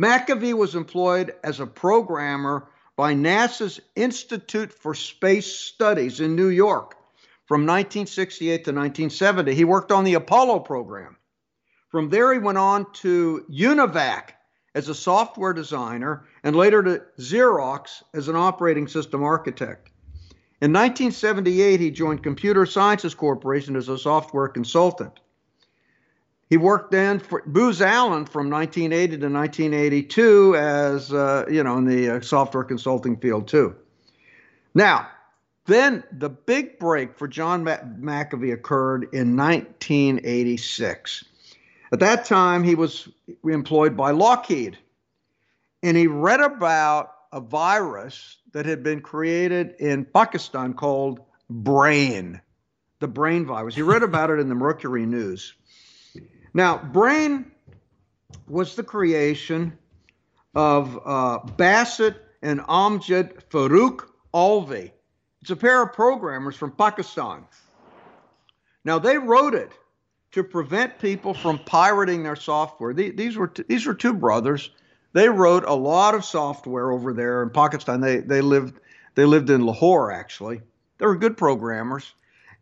McAfee 0.00 0.54
was 0.54 0.74
employed 0.74 1.34
as 1.44 1.60
a 1.60 1.66
programmer 1.66 2.68
by 2.96 3.12
NASA's 3.12 3.80
Institute 3.94 4.72
for 4.72 4.94
Space 4.94 5.52
Studies 5.54 6.20
in 6.20 6.34
New 6.34 6.48
York 6.48 6.94
from 7.44 7.66
1968 7.66 8.64
to 8.64 8.72
1970. 8.72 9.54
He 9.54 9.64
worked 9.64 9.92
on 9.92 10.04
the 10.04 10.14
Apollo 10.14 10.60
program. 10.60 11.18
From 11.90 12.08
there, 12.08 12.32
he 12.32 12.38
went 12.38 12.56
on 12.56 12.90
to 12.94 13.44
UNIVAC 13.50 14.30
as 14.74 14.88
a 14.88 14.94
software 14.94 15.52
designer 15.52 16.24
and 16.44 16.56
later 16.56 16.82
to 16.82 17.02
Xerox 17.18 18.02
as 18.14 18.28
an 18.28 18.36
operating 18.36 18.88
system 18.88 19.22
architect. 19.22 19.90
In 20.62 20.72
1978, 20.72 21.78
he 21.78 21.90
joined 21.90 22.22
Computer 22.22 22.64
Sciences 22.64 23.14
Corporation 23.14 23.76
as 23.76 23.90
a 23.90 23.98
software 23.98 24.48
consultant. 24.48 25.20
He 26.50 26.56
worked 26.56 26.90
then 26.90 27.20
for 27.20 27.44
Booz 27.46 27.80
Allen 27.80 28.26
from 28.26 28.50
1980 28.50 29.18
to 29.18 29.28
1982 29.28 30.56
as, 30.56 31.12
uh, 31.12 31.46
you 31.48 31.62
know, 31.62 31.78
in 31.78 31.84
the 31.84 32.16
uh, 32.16 32.20
software 32.20 32.64
consulting 32.64 33.16
field 33.16 33.46
too. 33.46 33.76
Now, 34.74 35.08
then 35.66 36.02
the 36.10 36.28
big 36.28 36.80
break 36.80 37.16
for 37.16 37.28
John 37.28 37.64
McAfee 37.64 38.52
occurred 38.52 39.04
in 39.12 39.36
1986. 39.36 41.24
At 41.92 42.00
that 42.00 42.24
time, 42.24 42.64
he 42.64 42.74
was 42.74 43.08
employed 43.44 43.96
by 43.96 44.10
Lockheed, 44.10 44.76
and 45.84 45.96
he 45.96 46.08
read 46.08 46.40
about 46.40 47.12
a 47.32 47.40
virus 47.40 48.38
that 48.52 48.66
had 48.66 48.82
been 48.82 49.00
created 49.00 49.76
in 49.78 50.04
Pakistan 50.04 50.74
called 50.74 51.20
Brain, 51.48 52.40
the 52.98 53.06
brain 53.06 53.46
virus. 53.46 53.76
He 53.76 53.82
read 53.82 54.02
about 54.02 54.30
it 54.30 54.40
in 54.40 54.48
the 54.48 54.56
Mercury 54.56 55.06
News. 55.06 55.54
Now, 56.52 56.78
Brain 56.78 57.50
was 58.48 58.74
the 58.74 58.82
creation 58.82 59.76
of 60.54 60.96
uh, 61.04 61.38
Basit 61.56 62.16
and 62.42 62.60
Amjad 62.60 63.44
Farooq 63.50 64.06
Alvi. 64.34 64.90
It's 65.42 65.50
a 65.50 65.56
pair 65.56 65.82
of 65.82 65.92
programmers 65.92 66.56
from 66.56 66.72
Pakistan. 66.72 67.44
Now, 68.84 68.98
they 68.98 69.16
wrote 69.16 69.54
it 69.54 69.72
to 70.32 70.42
prevent 70.42 70.98
people 70.98 71.34
from 71.34 71.58
pirating 71.58 72.22
their 72.22 72.36
software. 72.36 72.92
These 72.92 73.36
were 73.36 73.48
t- 73.48 73.64
these 73.68 73.86
were 73.86 73.94
two 73.94 74.14
brothers. 74.14 74.70
They 75.12 75.28
wrote 75.28 75.64
a 75.64 75.74
lot 75.74 76.14
of 76.14 76.24
software 76.24 76.90
over 76.90 77.12
there 77.12 77.42
in 77.42 77.50
Pakistan. 77.50 78.00
They 78.00 78.18
they 78.18 78.40
lived 78.40 78.80
they 79.14 79.24
lived 79.24 79.50
in 79.50 79.66
Lahore 79.66 80.12
actually. 80.12 80.60
They 80.98 81.06
were 81.06 81.16
good 81.16 81.36
programmers, 81.36 82.12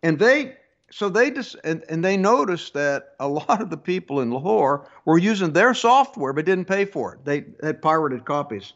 and 0.02 0.18
they 0.18 0.56
so 0.90 1.08
they 1.08 1.30
just 1.30 1.56
and, 1.64 1.84
and 1.88 2.04
they 2.04 2.16
noticed 2.16 2.72
that 2.74 3.14
a 3.20 3.28
lot 3.28 3.60
of 3.60 3.70
the 3.70 3.76
people 3.76 4.20
in 4.20 4.30
Lahore 4.30 4.88
were 5.04 5.18
using 5.18 5.52
their 5.52 5.74
software 5.74 6.32
but 6.32 6.46
didn't 6.46 6.66
pay 6.66 6.84
for 6.84 7.14
it. 7.14 7.24
They 7.24 7.44
had 7.62 7.82
pirated 7.82 8.24
copies. 8.24 8.72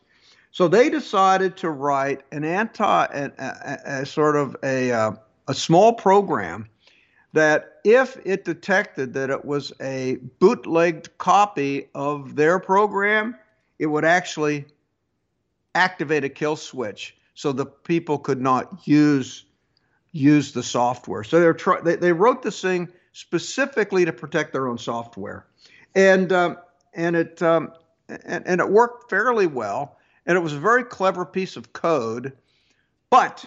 So 0.50 0.68
they 0.68 0.90
decided 0.90 1.56
to 1.58 1.70
write 1.70 2.22
an 2.30 2.44
anti, 2.44 3.04
a, 3.04 3.30
a, 3.38 3.78
a 4.02 4.06
sort 4.06 4.36
of 4.36 4.54
a, 4.62 4.92
uh, 4.92 5.12
a 5.48 5.54
small 5.54 5.94
program 5.94 6.68
that 7.32 7.80
if 7.84 8.18
it 8.26 8.44
detected 8.44 9.14
that 9.14 9.30
it 9.30 9.46
was 9.46 9.72
a 9.80 10.16
bootlegged 10.38 11.16
copy 11.16 11.88
of 11.94 12.36
their 12.36 12.58
program, 12.58 13.34
it 13.78 13.86
would 13.86 14.04
actually 14.04 14.66
activate 15.74 16.24
a 16.24 16.28
kill 16.28 16.56
switch 16.56 17.16
so 17.34 17.50
the 17.50 17.64
people 17.64 18.18
could 18.18 18.40
not 18.40 18.86
use 18.86 19.46
use 20.12 20.52
the 20.52 20.62
software. 20.62 21.24
So 21.24 21.40
they're 21.40 21.54
try- 21.54 21.80
they, 21.80 21.96
they 21.96 22.12
wrote 22.12 22.42
this 22.42 22.60
thing 22.60 22.88
specifically 23.12 24.04
to 24.04 24.12
protect 24.12 24.52
their 24.52 24.68
own 24.68 24.78
software, 24.78 25.46
and 25.94 26.32
um, 26.32 26.58
and 26.94 27.16
it 27.16 27.42
um, 27.42 27.72
and, 28.08 28.46
and 28.46 28.60
it 28.60 28.68
worked 28.68 29.10
fairly 29.10 29.46
well, 29.46 29.98
and 30.26 30.36
it 30.36 30.40
was 30.40 30.52
a 30.52 30.58
very 30.58 30.84
clever 30.84 31.24
piece 31.24 31.56
of 31.56 31.72
code, 31.72 32.32
but 33.10 33.44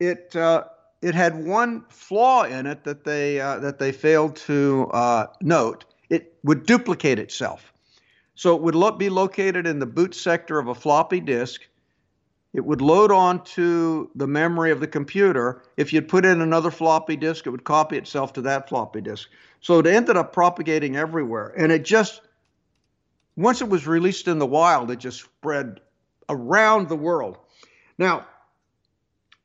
it 0.00 0.34
uh, 0.36 0.64
it 1.00 1.14
had 1.14 1.44
one 1.44 1.84
flaw 1.88 2.42
in 2.44 2.66
it 2.66 2.84
that 2.84 3.04
they 3.04 3.40
uh, 3.40 3.58
that 3.60 3.78
they 3.78 3.92
failed 3.92 4.36
to 4.36 4.90
uh, 4.92 5.26
note. 5.40 5.84
It 6.10 6.34
would 6.42 6.66
duplicate 6.66 7.18
itself, 7.18 7.72
so 8.34 8.54
it 8.56 8.62
would 8.62 8.74
lo- 8.74 8.90
be 8.90 9.08
located 9.08 9.66
in 9.66 9.78
the 9.78 9.86
boot 9.86 10.14
sector 10.14 10.58
of 10.58 10.68
a 10.68 10.74
floppy 10.74 11.20
disk. 11.20 11.66
It 12.52 12.64
would 12.64 12.82
load 12.82 13.10
onto 13.10 14.08
the 14.14 14.26
memory 14.26 14.70
of 14.70 14.80
the 14.80 14.86
computer. 14.86 15.62
If 15.76 15.92
you'd 15.92 16.08
put 16.08 16.26
in 16.26 16.42
another 16.42 16.70
floppy 16.70 17.16
disk, 17.16 17.46
it 17.46 17.50
would 17.50 17.64
copy 17.64 17.96
itself 17.96 18.34
to 18.34 18.42
that 18.42 18.68
floppy 18.68 19.00
disk. 19.00 19.30
So 19.60 19.78
it 19.78 19.86
ended 19.86 20.16
up 20.16 20.32
propagating 20.32 20.96
everywhere, 20.96 21.54
and 21.56 21.72
it 21.72 21.84
just 21.84 22.20
once 23.36 23.62
it 23.62 23.68
was 23.68 23.86
released 23.86 24.28
in 24.28 24.38
the 24.38 24.46
wild, 24.46 24.90
it 24.90 24.98
just 24.98 25.20
spread 25.20 25.80
around 26.28 26.88
the 26.88 26.96
world. 26.96 27.38
Now, 27.96 28.26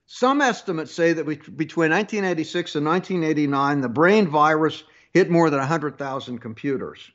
some 0.08 0.42
estimates 0.42 0.94
say 0.94 1.14
that 1.14 1.26
between 1.26 1.92
1986 1.92 2.76
and 2.76 2.86
1989, 2.86 3.82
the 3.82 3.90
brain 3.90 4.28
virus 4.28 4.84
hit 5.14 5.30
more 5.30 5.50
than 5.50 5.60
100,000 5.60 6.40
computers. 6.40 7.12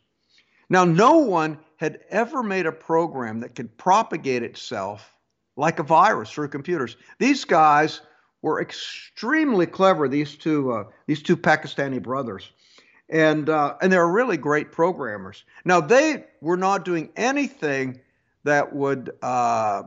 Now, 0.69 0.85
no 0.85 1.19
one 1.19 1.59
had 1.77 2.01
ever 2.09 2.43
made 2.43 2.67
a 2.67 2.73
program 2.73 3.41
that 3.41 3.55
could 3.55 3.77
propagate 3.77 4.43
itself 4.43 5.12
like 5.57 5.79
a 5.79 5.83
virus 5.83 6.31
through 6.31 6.49
computers. 6.49 6.97
These 7.19 7.45
guys 7.45 8.01
were 8.43 8.61
extremely 8.61 9.67
clever. 9.67 10.09
These 10.09 10.37
two, 10.37 10.73
uh, 10.73 10.85
these 11.07 11.23
two 11.23 11.37
Pakistani 11.37 12.03
brothers, 12.03 12.51
and 13.09 13.49
uh, 13.49 13.77
and 13.81 13.93
they 13.93 13.99
were 13.99 14.11
really 14.11 14.37
great 14.37 14.73
programmers. 14.73 15.45
Now, 15.65 15.81
they 15.81 16.25
were 16.41 16.57
not 16.57 16.85
doing 16.85 17.11
anything 17.17 18.01
that 18.45 18.75
would 18.75 19.13
uh, 19.23 19.83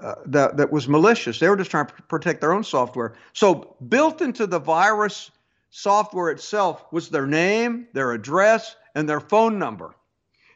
uh, 0.00 0.14
that, 0.26 0.56
that 0.56 0.70
was 0.70 0.88
malicious. 0.88 1.38
They 1.38 1.48
were 1.48 1.56
just 1.56 1.70
trying 1.70 1.86
to 1.86 1.94
protect 2.02 2.40
their 2.40 2.52
own 2.52 2.64
software. 2.64 3.14
So, 3.32 3.76
built 3.88 4.20
into 4.20 4.46
the 4.46 4.58
virus 4.58 5.30
software 5.70 6.30
itself 6.30 6.84
was 6.92 7.08
their 7.08 7.26
name, 7.26 7.88
their 7.92 8.12
address, 8.12 8.76
and 8.94 9.08
their 9.08 9.20
phone 9.20 9.58
number. 9.58 9.94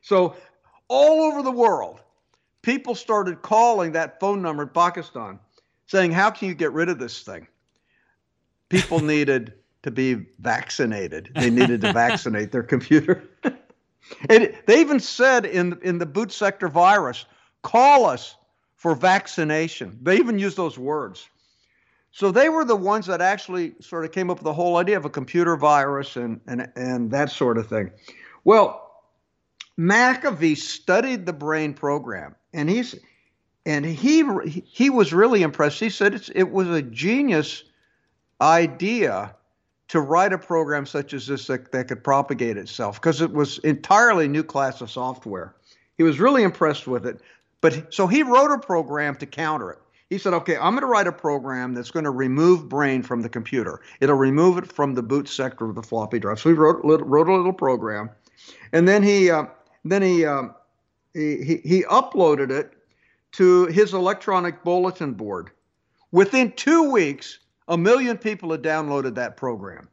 So, 0.03 0.37
all 0.89 1.23
over 1.23 1.43
the 1.43 1.51
world, 1.51 2.01
people 2.63 2.95
started 2.95 3.43
calling 3.43 3.93
that 3.93 4.21
phone 4.21 4.43
number 4.43 4.65
in 4.65 4.69
Pakistan 4.69 5.39
saying, 5.87 6.13
How 6.13 6.31
can 6.31 6.49
you 6.49 6.55
get 6.55 6.73
rid 6.73 6.89
of 6.89 6.99
this 6.99 7.23
thing? 7.23 7.47
People 8.69 9.01
needed 9.15 9.55
to 9.83 9.91
be 9.91 10.27
vaccinated, 10.41 11.31
they 11.35 11.51
needed 11.51 11.81
to 11.83 11.93
vaccinate 11.93 12.53
their 12.53 12.63
computer. 12.63 13.25
and 14.29 14.55
they 14.67 14.81
even 14.81 15.01
said 15.01 15.47
in, 15.47 15.79
in 15.83 15.99
the 15.99 16.07
boot 16.07 16.33
sector 16.33 16.69
virus, 16.69 17.25
call 17.63 18.05
us 18.05 18.37
for 18.77 18.95
vaccination. 18.95 19.99
They 20.03 20.17
even 20.17 20.39
used 20.39 20.57
those 20.57 20.79
words. 20.79 21.29
So 22.13 22.31
they 22.31 22.49
were 22.49 22.65
the 22.65 22.77
ones 22.77 23.07
that 23.07 23.21
actually 23.21 23.75
sort 23.81 24.05
of 24.05 24.13
came 24.13 24.31
up 24.31 24.39
with 24.39 24.45
the 24.45 24.53
whole 24.53 24.77
idea 24.79 24.97
of 24.97 25.05
a 25.05 25.11
computer 25.11 25.57
virus 25.57 26.17
and 26.17 26.41
and 26.47 26.69
and 26.75 27.11
that 27.13 27.31
sort 27.31 27.57
of 27.57 27.69
thing. 27.69 27.91
Well, 28.45 28.91
McAfee 29.79 30.57
studied 30.57 31.25
the 31.25 31.33
brain 31.33 31.73
program, 31.75 32.35
and 32.53 32.69
he's 32.69 32.95
and 33.67 33.85
he 33.85 34.65
he 34.67 34.91
was 34.91 35.13
really 35.13 35.43
impressed. 35.43 35.81
He 35.81 35.91
said 35.91 36.21
it 36.35 36.51
was 36.51 36.69
a 36.69 36.83
genius 36.83 37.65
idea 38.41 39.35
to 39.89 40.01
write 40.01 40.33
a 40.33 40.39
program 40.39 40.87
such 40.87 41.13
as 41.13 41.27
this 41.27 41.47
that, 41.49 41.73
that 41.73 41.89
could 41.89 42.03
propagate 42.05 42.57
itself 42.57 43.01
because 43.01 43.21
it 43.21 43.33
was 43.33 43.59
entirely 43.59 44.29
new 44.29 44.45
class 44.45 44.81
of 44.81 44.91
software. 44.91 45.55
He 45.97 46.05
was 46.05 46.21
really 46.21 46.45
impressed 46.45 46.87
with 46.87 47.07
it. 47.07 47.21
But 47.61 47.93
so 47.93 48.07
he 48.07 48.23
wrote 48.23 48.53
a 48.53 48.59
program 48.59 49.17
to 49.17 49.27
counter 49.27 49.71
it. 49.71 49.79
He 50.09 50.19
said, 50.19 50.33
okay, 50.35 50.57
I'm 50.57 50.73
going 50.73 50.81
to 50.81 50.87
write 50.87 51.07
a 51.07 51.13
program 51.13 51.75
that's 51.75 51.91
going 51.91 52.05
to 52.05 52.11
remove 52.11 52.69
brain 52.69 53.03
from 53.03 53.21
the 53.21 53.29
computer. 53.29 53.81
It'll 54.01 54.17
remove 54.17 54.59
it 54.59 54.71
from 54.71 54.95
the 54.95 55.03
boot 55.03 55.29
sector 55.29 55.69
of 55.69 55.75
the 55.75 55.83
floppy 55.83 56.19
drive. 56.19 56.41
So 56.41 56.49
he 56.49 56.55
wrote, 56.55 56.81
wrote 56.83 57.29
a 57.29 57.35
little 57.35 57.53
program. 57.53 58.11
And 58.73 58.89
then 58.89 59.03
he, 59.03 59.31
uh, 59.31 59.47
then 59.85 60.03
he, 60.03 60.25
uh, 60.25 60.49
he, 61.15 61.61
he, 61.65 61.83
uploaded 61.85 62.51
it 62.51 62.73
to 63.33 63.67
his 63.67 63.95
electronic 63.95 64.63
bulletin 64.65 65.13
board. 65.13 65.51
Within 66.13 66.53
two 66.53 66.91
weeks, 66.91 67.39
a 67.69 67.77
million 67.77 68.19
people 68.19 68.51
had 68.51 68.63
downloaded 68.63 69.15
that 69.15 69.37
program. 69.37 69.89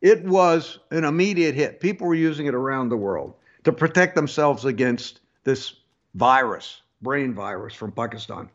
It 0.00 0.22
was 0.24 0.78
an 0.90 1.04
immediate 1.04 1.54
hit. 1.54 1.80
People 1.80 2.06
were 2.06 2.14
using 2.14 2.46
it 2.46 2.54
around 2.54 2.90
the 2.90 2.96
world 2.96 3.34
to 3.64 3.72
protect 3.72 4.14
themselves 4.14 4.64
against 4.64 5.20
this 5.44 5.74
virus, 6.14 6.82
brain 7.00 7.34
virus 7.34 7.74
from 7.74 7.92
Pakistan. 7.92 8.50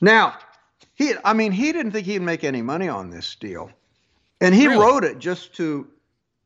Now, 0.00 0.38
he, 0.94 1.14
I 1.24 1.32
mean, 1.32 1.52
he 1.52 1.72
didn't 1.72 1.92
think 1.92 2.06
he'd 2.06 2.22
make 2.22 2.44
any 2.44 2.62
money 2.62 2.88
on 2.88 3.10
this 3.10 3.34
deal. 3.36 3.70
And 4.40 4.54
he 4.54 4.66
really? 4.66 4.80
wrote 4.80 5.04
it 5.04 5.18
just 5.18 5.54
to 5.56 5.86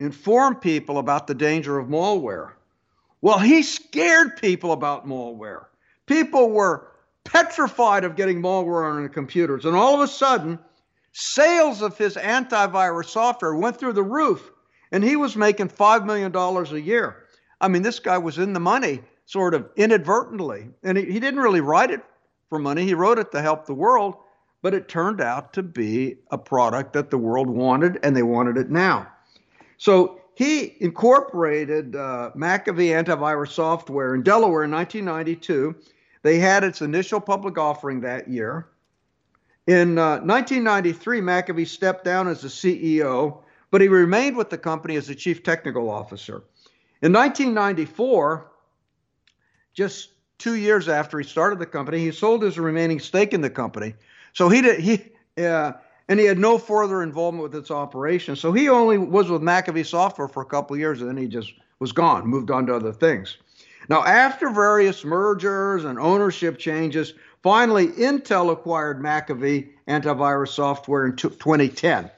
inform 0.00 0.56
people 0.56 0.98
about 0.98 1.26
the 1.26 1.34
danger 1.34 1.78
of 1.78 1.88
malware. 1.88 2.52
Well, 3.24 3.38
he 3.38 3.62
scared 3.62 4.36
people 4.36 4.72
about 4.72 5.08
malware. 5.08 5.64
People 6.04 6.50
were 6.50 6.92
petrified 7.24 8.04
of 8.04 8.16
getting 8.16 8.42
malware 8.42 8.86
on 8.86 8.98
their 8.98 9.08
computers. 9.08 9.64
And 9.64 9.74
all 9.74 9.94
of 9.94 10.00
a 10.02 10.08
sudden, 10.08 10.58
sales 11.12 11.80
of 11.80 11.96
his 11.96 12.16
antivirus 12.16 13.06
software 13.06 13.54
went 13.54 13.78
through 13.78 13.94
the 13.94 14.02
roof. 14.02 14.50
And 14.92 15.02
he 15.02 15.16
was 15.16 15.36
making 15.36 15.70
$5 15.70 16.04
million 16.04 16.36
a 16.36 16.76
year. 16.76 17.24
I 17.62 17.68
mean, 17.68 17.80
this 17.80 17.98
guy 17.98 18.18
was 18.18 18.36
in 18.36 18.52
the 18.52 18.60
money 18.60 19.00
sort 19.24 19.54
of 19.54 19.70
inadvertently. 19.74 20.68
And 20.82 20.98
he, 20.98 21.06
he 21.06 21.18
didn't 21.18 21.40
really 21.40 21.62
write 21.62 21.90
it 21.90 22.02
for 22.50 22.58
money. 22.58 22.84
He 22.84 22.92
wrote 22.92 23.18
it 23.18 23.32
to 23.32 23.40
help 23.40 23.64
the 23.64 23.72
world, 23.72 24.16
but 24.60 24.74
it 24.74 24.86
turned 24.86 25.22
out 25.22 25.54
to 25.54 25.62
be 25.62 26.16
a 26.30 26.36
product 26.36 26.92
that 26.92 27.08
the 27.08 27.16
world 27.16 27.48
wanted, 27.48 28.00
and 28.02 28.14
they 28.14 28.22
wanted 28.22 28.58
it 28.58 28.68
now. 28.68 29.10
So 29.78 30.20
he 30.34 30.76
incorporated 30.80 31.94
uh, 31.94 32.30
McAfee 32.36 33.04
antivirus 33.04 33.52
software 33.52 34.14
in 34.14 34.22
Delaware 34.22 34.64
in 34.64 34.70
1992. 34.70 35.74
They 36.22 36.38
had 36.38 36.64
its 36.64 36.82
initial 36.82 37.20
public 37.20 37.58
offering 37.58 38.00
that 38.00 38.28
year. 38.28 38.68
In 39.66 39.98
uh, 39.98 40.20
1993, 40.20 41.20
McAfee 41.20 41.66
stepped 41.66 42.04
down 42.04 42.28
as 42.28 42.42
the 42.42 42.48
CEO, 42.48 43.42
but 43.70 43.80
he 43.80 43.88
remained 43.88 44.36
with 44.36 44.50
the 44.50 44.58
company 44.58 44.96
as 44.96 45.06
the 45.06 45.14
chief 45.14 45.42
technical 45.42 45.88
officer. 45.88 46.44
In 47.00 47.12
1994, 47.12 48.50
just 49.72 50.10
two 50.38 50.54
years 50.54 50.88
after 50.88 51.18
he 51.18 51.24
started 51.24 51.58
the 51.58 51.66
company, 51.66 51.98
he 51.98 52.10
sold 52.10 52.42
his 52.42 52.58
remaining 52.58 52.98
stake 52.98 53.32
in 53.32 53.40
the 53.40 53.50
company. 53.50 53.94
So 54.32 54.48
he 54.48 54.60
did 54.60 54.80
he 54.80 55.12
uh, 55.42 55.72
and 56.08 56.20
he 56.20 56.26
had 56.26 56.38
no 56.38 56.58
further 56.58 57.02
involvement 57.02 57.42
with 57.42 57.54
its 57.54 57.70
operation. 57.70 58.36
So 58.36 58.52
he 58.52 58.68
only 58.68 58.98
was 58.98 59.30
with 59.30 59.42
McAfee 59.42 59.86
Software 59.86 60.28
for 60.28 60.42
a 60.42 60.46
couple 60.46 60.74
of 60.74 60.80
years, 60.80 61.00
and 61.00 61.08
then 61.08 61.16
he 61.16 61.26
just 61.26 61.52
was 61.78 61.92
gone, 61.92 62.26
moved 62.26 62.50
on 62.50 62.66
to 62.66 62.74
other 62.74 62.92
things. 62.92 63.38
Now, 63.88 64.04
after 64.04 64.50
various 64.50 65.04
mergers 65.04 65.84
and 65.84 65.98
ownership 65.98 66.58
changes, 66.58 67.14
finally 67.42 67.88
Intel 67.88 68.52
acquired 68.52 69.00
McAfee 69.00 69.68
antivirus 69.88 70.48
software 70.48 71.06
in 71.06 71.16
2010. 71.16 72.10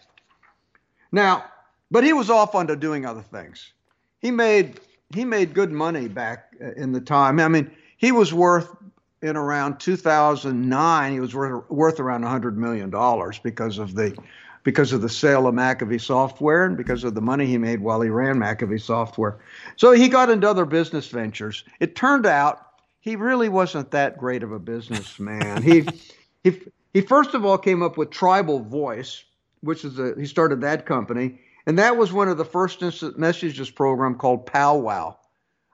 Now, 1.12 1.44
but 1.90 2.04
he 2.04 2.12
was 2.12 2.30
off 2.30 2.54
onto 2.54 2.76
doing 2.76 3.06
other 3.06 3.22
things. 3.22 3.72
He 4.20 4.30
made 4.30 4.80
he 5.14 5.24
made 5.24 5.54
good 5.54 5.70
money 5.70 6.08
back 6.08 6.52
uh, 6.60 6.72
in 6.72 6.90
the 6.90 7.00
time. 7.00 7.38
I 7.38 7.46
mean, 7.46 7.70
he 7.96 8.10
was 8.10 8.34
worth 8.34 8.74
in 9.22 9.36
around 9.36 9.80
2009 9.80 11.12
he 11.12 11.20
was 11.20 11.34
worth, 11.34 11.70
worth 11.70 12.00
around 12.00 12.22
100 12.22 12.58
million 12.58 12.90
dollars 12.90 13.38
because 13.38 13.78
of 13.78 13.94
the 13.94 14.16
because 14.62 14.92
of 14.92 15.00
the 15.00 15.08
sale 15.08 15.46
of 15.46 15.54
McAfee 15.54 16.00
software 16.00 16.64
and 16.64 16.76
because 16.76 17.04
of 17.04 17.14
the 17.14 17.20
money 17.20 17.46
he 17.46 17.56
made 17.56 17.80
while 17.80 18.00
he 18.00 18.10
ran 18.10 18.34
McAfee 18.34 18.80
software. 18.80 19.38
So 19.76 19.92
he 19.92 20.08
got 20.08 20.28
into 20.28 20.50
other 20.50 20.64
business 20.64 21.06
ventures. 21.06 21.62
It 21.78 21.94
turned 21.94 22.26
out 22.26 22.66
he 22.98 23.14
really 23.14 23.48
wasn't 23.48 23.92
that 23.92 24.18
great 24.18 24.42
of 24.42 24.50
a 24.50 24.58
businessman. 24.58 25.62
he 25.62 25.86
he 26.44 26.60
he 26.92 27.00
first 27.00 27.34
of 27.34 27.44
all 27.44 27.58
came 27.58 27.82
up 27.82 27.96
with 27.96 28.10
Tribal 28.10 28.60
Voice, 28.60 29.24
which 29.60 29.84
is 29.84 29.98
a 29.98 30.14
he 30.18 30.26
started 30.26 30.60
that 30.62 30.84
company, 30.84 31.40
and 31.66 31.78
that 31.78 31.96
was 31.96 32.12
one 32.12 32.28
of 32.28 32.36
the 32.36 32.44
first 32.44 32.82
instant 32.82 33.18
messages 33.18 33.70
program 33.70 34.16
called 34.16 34.46
Powwow. 34.46 35.16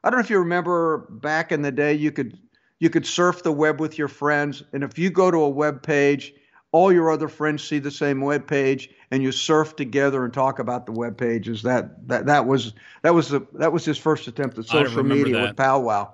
I 0.05 0.11
don't 0.11 0.19
know 0.19 0.25
if 0.25 0.31
you 0.31 0.39
remember 0.39 1.07
back 1.11 1.53
in 1.53 1.63
the 1.63 1.73
day, 1.73 1.95
you 1.95 2.13
could 2.13 2.39
you 2.83 2.91
could 2.91 3.07
surf 3.07 3.45
the 3.45 3.53
web 3.53 3.79
with 3.79 3.97
your 3.97 4.09
friends, 4.09 4.65
and 4.73 4.83
if 4.83 4.99
you 4.99 5.09
go 5.09 5.31
to 5.31 5.37
a 5.37 5.49
web 5.49 5.85
page, 5.85 6.35
all 6.73 6.93
your 6.93 7.13
other 7.13 7.29
friends 7.29 7.63
see 7.63 7.79
the 7.79 7.93
same 7.93 8.21
web 8.21 8.45
page, 8.45 8.91
and 9.13 9.23
you 9.23 9.31
surf 9.31 9.77
together 9.77 10.25
and 10.25 10.35
talk 10.35 10.59
about 10.59 10.87
the 10.87 10.91
web 10.91 11.17
pages. 11.17 11.63
That 11.63 12.09
that 12.09 12.27
that 12.27 12.45
was 12.45 12.73
that 13.03 13.15
was 13.15 13.29
the 13.29 13.47
that 13.53 13.73
was 13.73 13.85
his 13.85 13.99
first 13.99 14.27
attempt 14.27 14.59
at 14.59 14.65
social 14.65 15.05
media 15.05 15.35
that. 15.35 15.43
with 15.43 15.57
Powwow. 15.57 16.13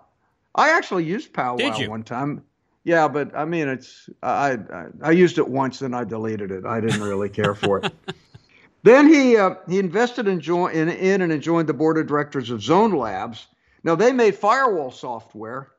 I 0.56 0.76
actually 0.76 1.04
used 1.04 1.32
Powwow 1.32 1.88
one 1.88 2.02
time. 2.02 2.44
Yeah, 2.84 3.08
but 3.08 3.34
I 3.34 3.46
mean, 3.46 3.66
it's 3.66 4.10
I, 4.22 4.58
I, 4.70 4.86
I 5.04 5.10
used 5.12 5.38
it 5.38 5.48
once, 5.48 5.80
and 5.80 5.96
I 5.96 6.04
deleted 6.04 6.50
it. 6.50 6.66
I 6.66 6.82
didn't 6.82 7.02
really 7.02 7.30
care 7.30 7.54
for 7.54 7.78
it. 7.78 7.94
then 8.82 9.08
he 9.08 9.38
uh, 9.38 9.54
he 9.66 9.78
invested 9.78 10.28
in, 10.28 10.38
join, 10.38 10.72
in 10.72 10.90
in 10.90 11.22
and 11.22 11.42
joined 11.42 11.66
the 11.66 11.72
board 11.72 11.96
of 11.96 12.06
directors 12.06 12.50
of 12.50 12.62
Zone 12.62 12.92
Labs, 12.92 13.46
now, 13.84 13.94
they 13.94 14.12
made 14.12 14.34
firewall 14.34 14.90
software, 14.90 15.70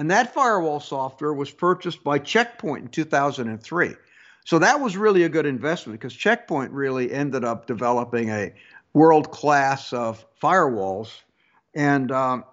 and 0.00 0.10
that 0.10 0.32
firewall 0.32 0.80
software 0.80 1.34
was 1.34 1.50
purchased 1.50 2.02
by 2.02 2.18
Checkpoint 2.18 2.84
in 2.84 2.88
2003. 2.88 3.94
So 4.46 4.58
that 4.58 4.80
was 4.80 4.96
really 4.96 5.24
a 5.24 5.28
good 5.28 5.44
investment 5.44 6.00
because 6.00 6.14
Checkpoint 6.14 6.72
really 6.72 7.12
ended 7.12 7.44
up 7.44 7.66
developing 7.66 8.30
a 8.30 8.54
world 8.94 9.30
class 9.30 9.92
of 9.92 10.24
firewalls, 10.42 11.20
and 11.74 12.10
um, 12.12 12.44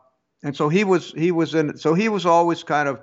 and 0.43 0.57
so 0.57 0.67
he 0.67 0.83
was 0.83 1.13
he 1.13 1.31
was 1.31 1.55
in 1.55 1.77
so 1.77 1.93
he 1.93 2.09
was 2.09 2.25
always 2.25 2.63
kind 2.63 2.89
of 2.89 2.99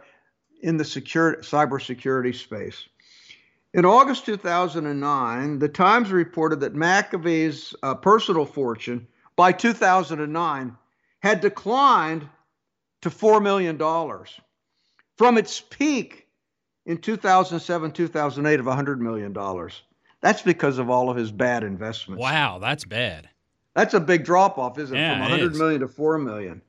in 0.60 0.76
the 0.76 0.84
secure 0.84 1.36
cybersecurity 1.36 2.34
space. 2.34 2.86
In 3.72 3.86
August 3.86 4.26
2009, 4.26 5.58
the 5.58 5.68
Times 5.70 6.12
reported 6.12 6.60
that 6.60 6.74
McAfee's 6.74 7.74
uh, 7.82 7.94
personal 7.94 8.44
fortune 8.44 9.06
by 9.36 9.52
2009 9.52 10.76
had 11.20 11.40
declined 11.40 12.28
to 13.04 13.10
$4 13.10 13.42
million 13.42 13.78
from 15.16 15.36
its 15.36 15.60
peak 15.60 16.26
in 16.86 16.96
2007 16.96 17.92
2008 17.92 18.60
of 18.60 18.66
$100 18.66 18.98
million. 18.98 19.70
That's 20.22 20.40
because 20.40 20.78
of 20.78 20.88
all 20.88 21.10
of 21.10 21.16
his 21.16 21.30
bad 21.30 21.64
investments. 21.64 22.22
Wow, 22.22 22.58
that's 22.58 22.86
bad. 22.86 23.28
That's 23.74 23.92
a 23.92 24.00
big 24.00 24.24
drop 24.24 24.56
off, 24.56 24.78
isn't 24.78 24.96
yeah, 24.96 25.12
it? 25.12 25.14
From 25.14 25.20
100 25.20 25.56
million 25.56 25.80
to 25.82 25.88
4 25.88 26.16
million. 26.16 26.62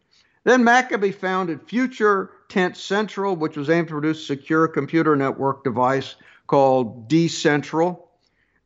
Then 0.43 0.63
McAfee 0.63 1.15
founded 1.15 1.61
Future 1.63 2.31
Tense 2.49 2.81
Central, 2.81 3.37
which 3.37 3.55
was 3.55 3.69
aimed 3.69 3.87
to 3.87 3.93
produce 3.93 4.21
a 4.23 4.25
secure 4.25 4.67
computer 4.67 5.15
network 5.15 5.63
device 5.63 6.15
called 6.47 7.09
Decentral. 7.09 8.01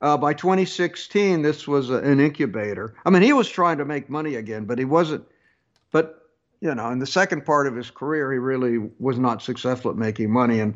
Uh, 0.02 0.18
by 0.18 0.34
2016, 0.34 1.44
this 1.44 1.68
was 1.68 1.92
a, 1.92 1.98
an 1.98 2.20
incubator. 2.20 2.96
I 3.06 3.12
mean, 3.12 3.22
he 3.22 3.34
was 3.34 3.48
trying 3.48 3.78
to 3.78 3.86
make 3.86 4.10
money 4.10 4.36
again, 4.36 4.66
but 4.66 4.80
he 4.80 4.86
wasn't 4.86 5.24
but, 5.92 6.19
you 6.62 6.76
know, 6.76 6.90
in 6.92 7.00
the 7.00 7.08
second 7.08 7.46
part 7.46 7.68
of 7.68 7.76
his 7.76 7.90
career, 7.90 8.32
he 8.32 8.38
really 8.38 8.90
was 9.00 9.18
not 9.18 9.42
successful 9.42 9.92
at 9.92 9.98
making 9.98 10.30
money. 10.32 10.60
And 10.60 10.76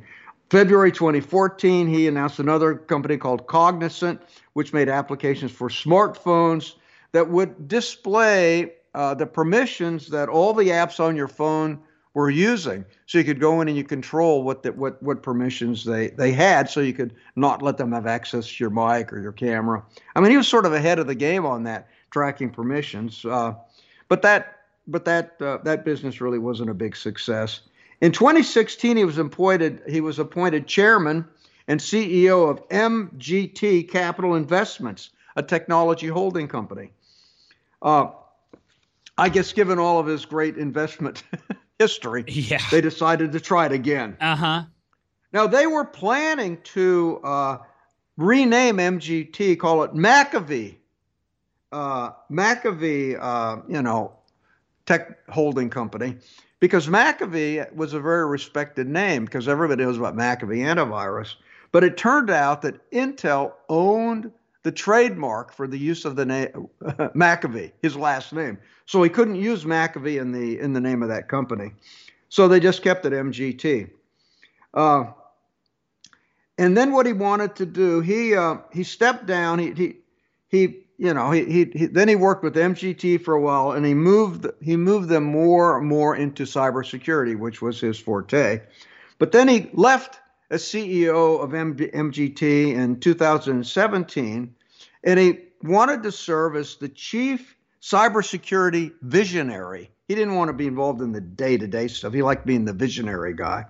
February 0.49 0.91
2014, 0.91 1.87
he 1.87 2.07
announced 2.07 2.39
another 2.39 2.75
company 2.75 3.17
called 3.17 3.47
Cognizant, 3.47 4.21
which 4.53 4.71
made 4.71 4.87
applications 4.87 5.51
for 5.51 5.69
smartphones 5.69 6.75
that 7.11 7.29
would 7.29 7.67
display 7.67 8.73
uh, 8.93 9.13
the 9.13 9.25
permissions 9.25 10.09
that 10.09 10.29
all 10.29 10.53
the 10.53 10.69
apps 10.69 10.99
on 10.99 11.15
your 11.15 11.27
phone 11.27 11.79
were 12.13 12.29
using. 12.29 12.85
So 13.07 13.17
you 13.17 13.23
could 13.23 13.39
go 13.39 13.61
in 13.61 13.67
and 13.67 13.75
you 13.75 13.83
control 13.83 14.43
what 14.43 14.61
the, 14.63 14.71
what 14.71 15.01
what 15.01 15.23
permissions 15.23 15.83
they 15.83 16.09
they 16.09 16.31
had, 16.31 16.69
so 16.69 16.79
you 16.79 16.93
could 16.93 17.15
not 17.35 17.63
let 17.63 17.77
them 17.77 17.91
have 17.91 18.05
access 18.05 18.47
to 18.47 18.63
your 18.63 18.69
mic 18.69 19.11
or 19.11 19.19
your 19.19 19.31
camera. 19.31 19.83
I 20.15 20.21
mean, 20.21 20.29
he 20.29 20.37
was 20.37 20.47
sort 20.47 20.67
of 20.67 20.73
ahead 20.73 20.99
of 20.99 21.07
the 21.07 21.15
game 21.15 21.45
on 21.45 21.63
that 21.63 21.87
tracking 22.11 22.51
permissions. 22.51 23.25
Uh, 23.25 23.55
but 24.09 24.21
that 24.21 24.62
but 24.87 25.05
that 25.05 25.41
uh, 25.41 25.57
that 25.63 25.85
business 25.85 26.21
really 26.21 26.39
wasn't 26.39 26.69
a 26.69 26.73
big 26.73 26.95
success. 26.95 27.61
In 28.01 28.11
2016, 28.11 28.97
he 28.97 29.05
was 29.05 29.17
appointed 29.17 29.81
he 29.87 30.01
was 30.01 30.19
appointed 30.19 30.67
chairman 30.67 31.25
and 31.67 31.79
CEO 31.79 32.49
of 32.49 32.67
MGT 32.69 33.89
Capital 33.89 34.35
Investments, 34.35 35.11
a 35.35 35.43
technology 35.43 36.07
holding 36.07 36.47
company. 36.47 36.91
Uh, 37.81 38.07
I 39.17 39.29
guess, 39.29 39.53
given 39.53 39.79
all 39.79 39.99
of 39.99 40.07
his 40.07 40.25
great 40.25 40.57
investment 40.57 41.23
history, 41.79 42.25
Yeah. 42.27 42.59
they 42.71 42.81
decided 42.81 43.31
to 43.33 43.39
try 43.39 43.65
it 43.67 43.71
again. 43.71 44.17
Uh 44.19 44.35
huh. 44.35 44.63
Now, 45.31 45.47
they 45.47 45.65
were 45.67 45.85
planning 45.85 46.57
to 46.75 47.19
uh, 47.23 47.57
rename 48.17 48.77
MGT, 48.77 49.57
call 49.59 49.83
it 49.83 49.93
McAfee. 49.93 50.75
Uh, 51.71 52.11
McAfee, 52.31 53.17
uh, 53.19 53.61
you 53.67 53.81
know, 53.81 54.13
tech 54.85 55.17
holding 55.29 55.69
company, 55.69 56.17
because 56.59 56.87
McAfee 56.87 57.73
was 57.73 57.93
a 57.93 57.99
very 57.99 58.25
respected 58.25 58.87
name 58.87 59.25
because 59.25 59.47
everybody 59.47 59.83
knows 59.83 59.97
about 59.97 60.15
McAfee 60.15 60.59
antivirus. 60.59 61.35
But 61.71 61.83
it 61.83 61.97
turned 61.97 62.29
out 62.29 62.61
that 62.61 62.89
Intel 62.91 63.53
owned 63.67 64.31
the 64.63 64.71
trademark 64.71 65.53
for 65.53 65.67
the 65.67 65.77
use 65.77 66.05
of 66.05 66.15
the 66.15 66.25
name 66.25 66.69
McAfee, 66.83 67.71
his 67.81 67.95
last 67.95 68.33
name. 68.33 68.57
So 68.85 69.03
he 69.03 69.09
couldn't 69.09 69.35
use 69.35 69.65
McAfee 69.65 70.19
in 70.19 70.31
the 70.31 70.59
in 70.59 70.73
the 70.73 70.81
name 70.81 71.03
of 71.03 71.09
that 71.09 71.27
company. 71.27 71.71
So 72.29 72.47
they 72.47 72.59
just 72.59 72.81
kept 72.81 73.05
it 73.05 73.13
MGT. 73.13 73.89
Uh, 74.73 75.05
and 76.57 76.77
then 76.77 76.91
what 76.91 77.05
he 77.05 77.13
wanted 77.13 77.55
to 77.57 77.65
do, 77.65 77.99
he 78.01 78.35
uh, 78.35 78.57
he 78.71 78.83
stepped 78.83 79.25
down. 79.25 79.59
He 79.59 79.73
he 79.73 79.97
he 80.47 80.82
you 80.97 81.13
know 81.13 81.31
he, 81.31 81.45
he 81.45 81.71
he 81.73 81.85
then 81.87 82.07
he 82.07 82.15
worked 82.15 82.43
with 82.43 82.55
MGT 82.55 83.21
for 83.23 83.33
a 83.33 83.41
while, 83.41 83.71
and 83.71 83.85
he 83.85 83.93
moved 83.93 84.47
he 84.61 84.75
moved 84.75 85.09
them 85.09 85.23
more 85.23 85.77
and 85.77 85.87
more 85.87 86.15
into 86.15 86.43
cybersecurity, 86.43 87.37
which 87.37 87.61
was 87.61 87.79
his 87.79 87.99
forte. 87.99 88.61
But 89.17 89.31
then 89.31 89.47
he 89.47 89.69
left 89.73 90.19
as 90.49 90.63
CEO 90.63 91.41
of 91.41 91.51
MG, 91.51 91.93
MGT 91.93 92.75
in 92.75 92.99
2017, 92.99 94.55
and 95.03 95.19
he 95.19 95.39
wanted 95.63 96.03
to 96.03 96.11
serve 96.11 96.55
as 96.55 96.75
the 96.75 96.89
chief 96.89 97.55
cybersecurity 97.81 98.93
visionary. 99.01 99.91
He 100.07 100.15
didn't 100.15 100.35
want 100.35 100.49
to 100.49 100.53
be 100.53 100.67
involved 100.67 101.01
in 101.01 101.11
the 101.11 101.21
day-to-day 101.21 101.87
stuff. 101.87 102.13
He 102.13 102.21
liked 102.21 102.45
being 102.45 102.65
the 102.65 102.73
visionary 102.73 103.33
guy. 103.33 103.65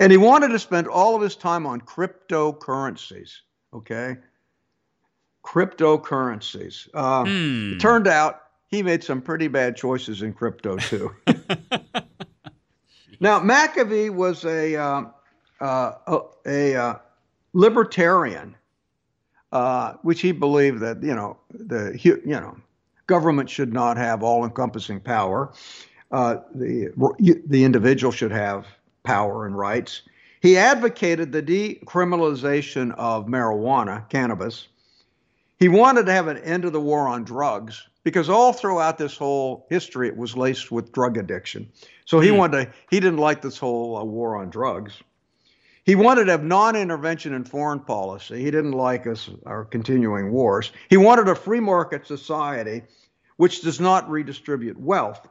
And 0.00 0.10
he 0.10 0.18
wanted 0.18 0.48
to 0.48 0.58
spend 0.58 0.88
all 0.88 1.14
of 1.14 1.22
his 1.22 1.36
time 1.36 1.66
on 1.66 1.80
cryptocurrencies. 1.80 3.30
Okay. 3.72 4.16
Cryptocurrencies. 5.44 6.88
Uh, 6.94 7.24
Hmm. 7.24 7.72
It 7.74 7.80
turned 7.80 8.08
out 8.08 8.40
he 8.68 8.82
made 8.82 9.04
some 9.04 9.20
pretty 9.20 9.48
bad 9.48 9.76
choices 9.76 10.22
in 10.22 10.32
crypto, 10.32 10.76
too. 10.78 11.14
now, 13.20 13.38
McAfee 13.40 14.10
was 14.10 14.44
a, 14.44 14.74
uh, 14.76 15.04
uh, 15.60 15.92
a, 16.46 16.74
uh, 16.74 16.94
libertarian, 17.52 18.56
uh, 19.52 19.92
which 20.02 20.20
he 20.20 20.32
believed 20.32 20.80
that, 20.80 21.02
you 21.02 21.14
know, 21.14 21.38
the, 21.50 21.96
you 22.02 22.20
know, 22.24 22.56
government 23.06 23.48
should 23.48 23.72
not 23.72 23.96
have 23.96 24.22
all 24.22 24.44
encompassing 24.44 24.98
power. 24.98 25.52
Uh, 26.10 26.36
the, 26.54 26.90
the 27.46 27.64
individual 27.64 28.10
should 28.10 28.32
have 28.32 28.66
power 29.04 29.46
and 29.46 29.56
rights. 29.56 30.02
He 30.40 30.56
advocated 30.58 31.32
the 31.32 31.42
decriminalization 31.42 32.92
of 32.96 33.26
marijuana, 33.26 34.08
cannabis. 34.08 34.68
He 35.58 35.68
wanted 35.68 36.06
to 36.06 36.12
have 36.12 36.28
an 36.28 36.38
end 36.38 36.64
to 36.64 36.70
the 36.70 36.80
war 36.80 37.06
on 37.06 37.24
drugs 37.24 37.88
because 38.02 38.28
all 38.28 38.52
throughout 38.52 38.98
this 38.98 39.16
whole 39.16 39.66
history 39.70 40.08
it 40.08 40.16
was 40.16 40.36
laced 40.36 40.70
with 40.70 40.92
drug 40.92 41.16
addiction. 41.16 41.70
So 42.04 42.20
he 42.20 42.30
wanted 42.30 42.66
to, 42.66 42.72
he 42.90 43.00
didn't 43.00 43.18
like 43.18 43.40
this 43.40 43.58
whole 43.58 43.96
uh, 43.96 44.04
war 44.04 44.36
on 44.36 44.50
drugs. 44.50 44.94
He 45.84 45.94
wanted 45.94 46.24
to 46.26 46.32
have 46.32 46.44
non-intervention 46.44 47.34
in 47.34 47.44
foreign 47.44 47.80
policy. 47.80 48.42
He 48.42 48.50
didn't 48.50 48.72
like 48.72 49.06
us 49.06 49.30
our 49.44 49.64
continuing 49.64 50.32
wars. 50.32 50.72
He 50.88 50.96
wanted 50.96 51.28
a 51.28 51.34
free 51.34 51.60
market 51.60 52.06
society 52.06 52.82
which 53.36 53.62
does 53.62 53.80
not 53.80 54.10
redistribute 54.10 54.78
wealth. 54.78 55.26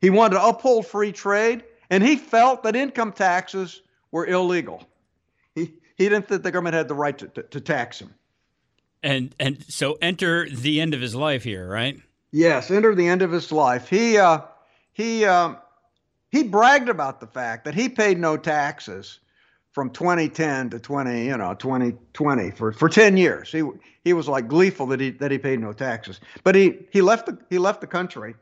He 0.00 0.10
wanted 0.10 0.36
to 0.36 0.46
uphold 0.46 0.86
free 0.86 1.12
trade, 1.12 1.64
and 1.90 2.02
he 2.02 2.16
felt 2.16 2.62
that 2.64 2.76
income 2.76 3.12
taxes 3.12 3.80
were 4.10 4.26
illegal. 4.26 4.86
He, 5.54 5.74
he 5.96 6.08
didn't 6.08 6.28
think 6.28 6.42
the 6.42 6.50
government 6.50 6.74
had 6.74 6.88
the 6.88 6.94
right 6.94 7.16
to, 7.18 7.28
to, 7.28 7.42
to 7.42 7.60
tax 7.60 8.00
him. 8.00 8.14
And 9.04 9.34
and 9.38 9.62
so 9.68 9.98
enter 10.00 10.48
the 10.48 10.80
end 10.80 10.94
of 10.94 11.00
his 11.02 11.14
life 11.14 11.44
here, 11.44 11.68
right? 11.68 12.00
Yes, 12.32 12.70
enter 12.70 12.94
the 12.94 13.06
end 13.06 13.20
of 13.20 13.30
his 13.30 13.52
life. 13.52 13.88
He 13.88 14.16
uh, 14.16 14.40
he 14.94 15.26
um, 15.26 15.58
he 16.30 16.42
bragged 16.42 16.88
about 16.88 17.20
the 17.20 17.26
fact 17.26 17.66
that 17.66 17.74
he 17.74 17.90
paid 17.90 18.18
no 18.18 18.38
taxes 18.38 19.20
from 19.72 19.90
2010 19.90 20.70
to 20.70 20.78
20 20.78 21.26
you 21.26 21.36
know 21.36 21.52
2020 21.52 22.50
for, 22.52 22.72
for 22.72 22.88
10 22.88 23.18
years. 23.18 23.52
He 23.52 23.62
he 24.04 24.14
was 24.14 24.26
like 24.26 24.48
gleeful 24.48 24.86
that 24.86 25.00
he 25.00 25.10
that 25.10 25.30
he 25.30 25.36
paid 25.36 25.60
no 25.60 25.74
taxes. 25.74 26.18
But 26.42 26.54
he 26.54 26.78
he 26.90 27.02
left 27.02 27.26
the 27.26 27.38
he 27.50 27.58
left 27.58 27.82
the 27.82 27.86
country. 27.86 28.34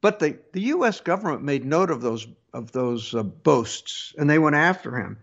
But 0.00 0.18
the, 0.20 0.38
the 0.52 0.60
U.S. 0.60 1.00
government 1.00 1.42
made 1.42 1.64
note 1.64 1.90
of 1.90 2.02
those 2.02 2.26
of 2.52 2.72
those 2.72 3.14
uh, 3.14 3.22
boasts, 3.22 4.14
and 4.18 4.28
they 4.28 4.38
went 4.38 4.54
after 4.54 4.96
him, 4.96 5.18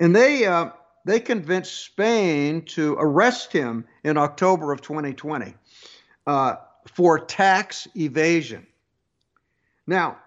and 0.00 0.16
they 0.16 0.46
uh, 0.46 0.70
they 1.06 1.20
convinced 1.20 1.84
Spain 1.84 2.62
to 2.62 2.96
arrest 2.98 3.52
him 3.52 3.86
in 4.02 4.16
October 4.16 4.72
of 4.72 4.82
2020 4.82 5.54
uh, 6.26 6.56
for 6.88 7.18
tax 7.20 7.86
evasion. 7.96 8.66
Now, 9.86 10.18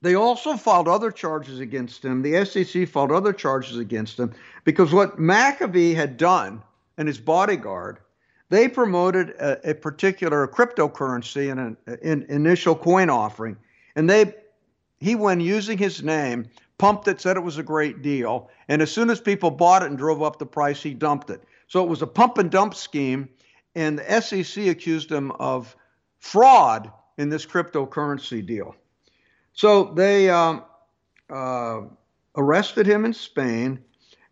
they 0.00 0.14
also 0.14 0.56
filed 0.56 0.86
other 0.86 1.10
charges 1.10 1.58
against 1.58 2.04
him. 2.04 2.22
The 2.22 2.44
SEC 2.44 2.88
filed 2.88 3.10
other 3.10 3.32
charges 3.32 3.76
against 3.76 4.18
him 4.18 4.32
because 4.62 4.92
what 4.92 5.18
McAfee 5.18 5.96
had 5.96 6.16
done 6.16 6.62
and 6.96 7.08
his 7.08 7.18
bodyguard 7.18 7.98
they 8.50 8.68
promoted 8.68 9.30
a, 9.30 9.70
a 9.70 9.74
particular 9.74 10.46
cryptocurrency 10.46 11.50
in 11.50 11.58
an 11.58 11.76
in 12.02 12.22
initial 12.28 12.76
coin 12.76 13.10
offering, 13.10 13.56
and 13.96 14.08
they 14.08 14.34
he 15.00 15.16
when 15.16 15.40
using 15.40 15.76
his 15.76 16.04
name 16.04 16.46
pumped 16.78 17.08
it, 17.08 17.20
said 17.20 17.36
it 17.36 17.42
was 17.42 17.58
a 17.58 17.62
great 17.62 18.02
deal, 18.02 18.50
and 18.68 18.82
as 18.82 18.90
soon 18.90 19.10
as 19.10 19.20
people 19.20 19.50
bought 19.50 19.82
it 19.82 19.86
and 19.86 19.98
drove 19.98 20.22
up 20.22 20.38
the 20.38 20.46
price, 20.46 20.82
he 20.82 20.94
dumped 20.94 21.30
it. 21.30 21.42
So 21.68 21.82
it 21.82 21.88
was 21.88 22.02
a 22.02 22.06
pump 22.06 22.38
and 22.38 22.50
dump 22.50 22.74
scheme, 22.74 23.28
and 23.74 23.98
the 23.98 24.20
SEC 24.20 24.66
accused 24.66 25.10
him 25.10 25.32
of 25.32 25.76
fraud 26.18 26.90
in 27.18 27.28
this 27.28 27.46
cryptocurrency 27.46 28.44
deal. 28.44 28.74
So 29.52 29.92
they 29.94 30.30
um, 30.30 30.64
uh, 31.30 31.82
arrested 32.36 32.86
him 32.86 33.04
in 33.04 33.14
Spain 33.14 33.84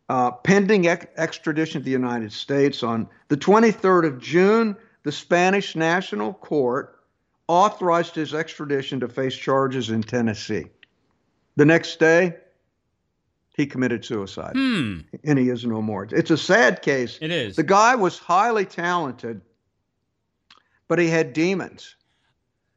uh, 0.09 0.31
pending 0.31 0.89
ex- 0.89 1.07
extradition 1.17 1.81
to 1.81 1.85
the 1.85 1.91
United 1.91 2.33
States. 2.33 2.83
On 2.83 3.09
the 3.29 3.37
23rd 3.37 4.07
of 4.07 4.19
June, 4.19 4.77
the 5.05 5.13
Spanish 5.13 5.75
National 5.75 6.35
Court 6.35 7.01
authorized 7.49 8.15
his 8.15 8.35
extradition 8.35 9.01
to 9.01 9.09
face 9.09 9.35
charges 9.35 9.89
in 9.89 10.03
Tennessee. 10.03 10.67
The 11.57 11.65
next 11.65 11.99
day, 11.99 12.37
he 13.55 13.67
committed 13.67 14.05
suicide, 14.05 14.53
Hmm. 14.57 15.01
and 15.25 15.39
he 15.39 15.51
is 15.51 15.65
no 15.67 15.83
more. 15.83 16.09
It's 16.11 16.31
a 16.31 16.39
sad 16.39 16.81
case. 16.83 17.19
It 17.21 17.31
is. 17.31 17.57
The 17.57 17.63
guy 17.63 17.95
was 17.95 18.19
highly 18.19 18.65
talented, 18.65 19.43
but 20.89 20.99
he 20.99 21.09
had 21.09 21.33
demons. 21.35 21.97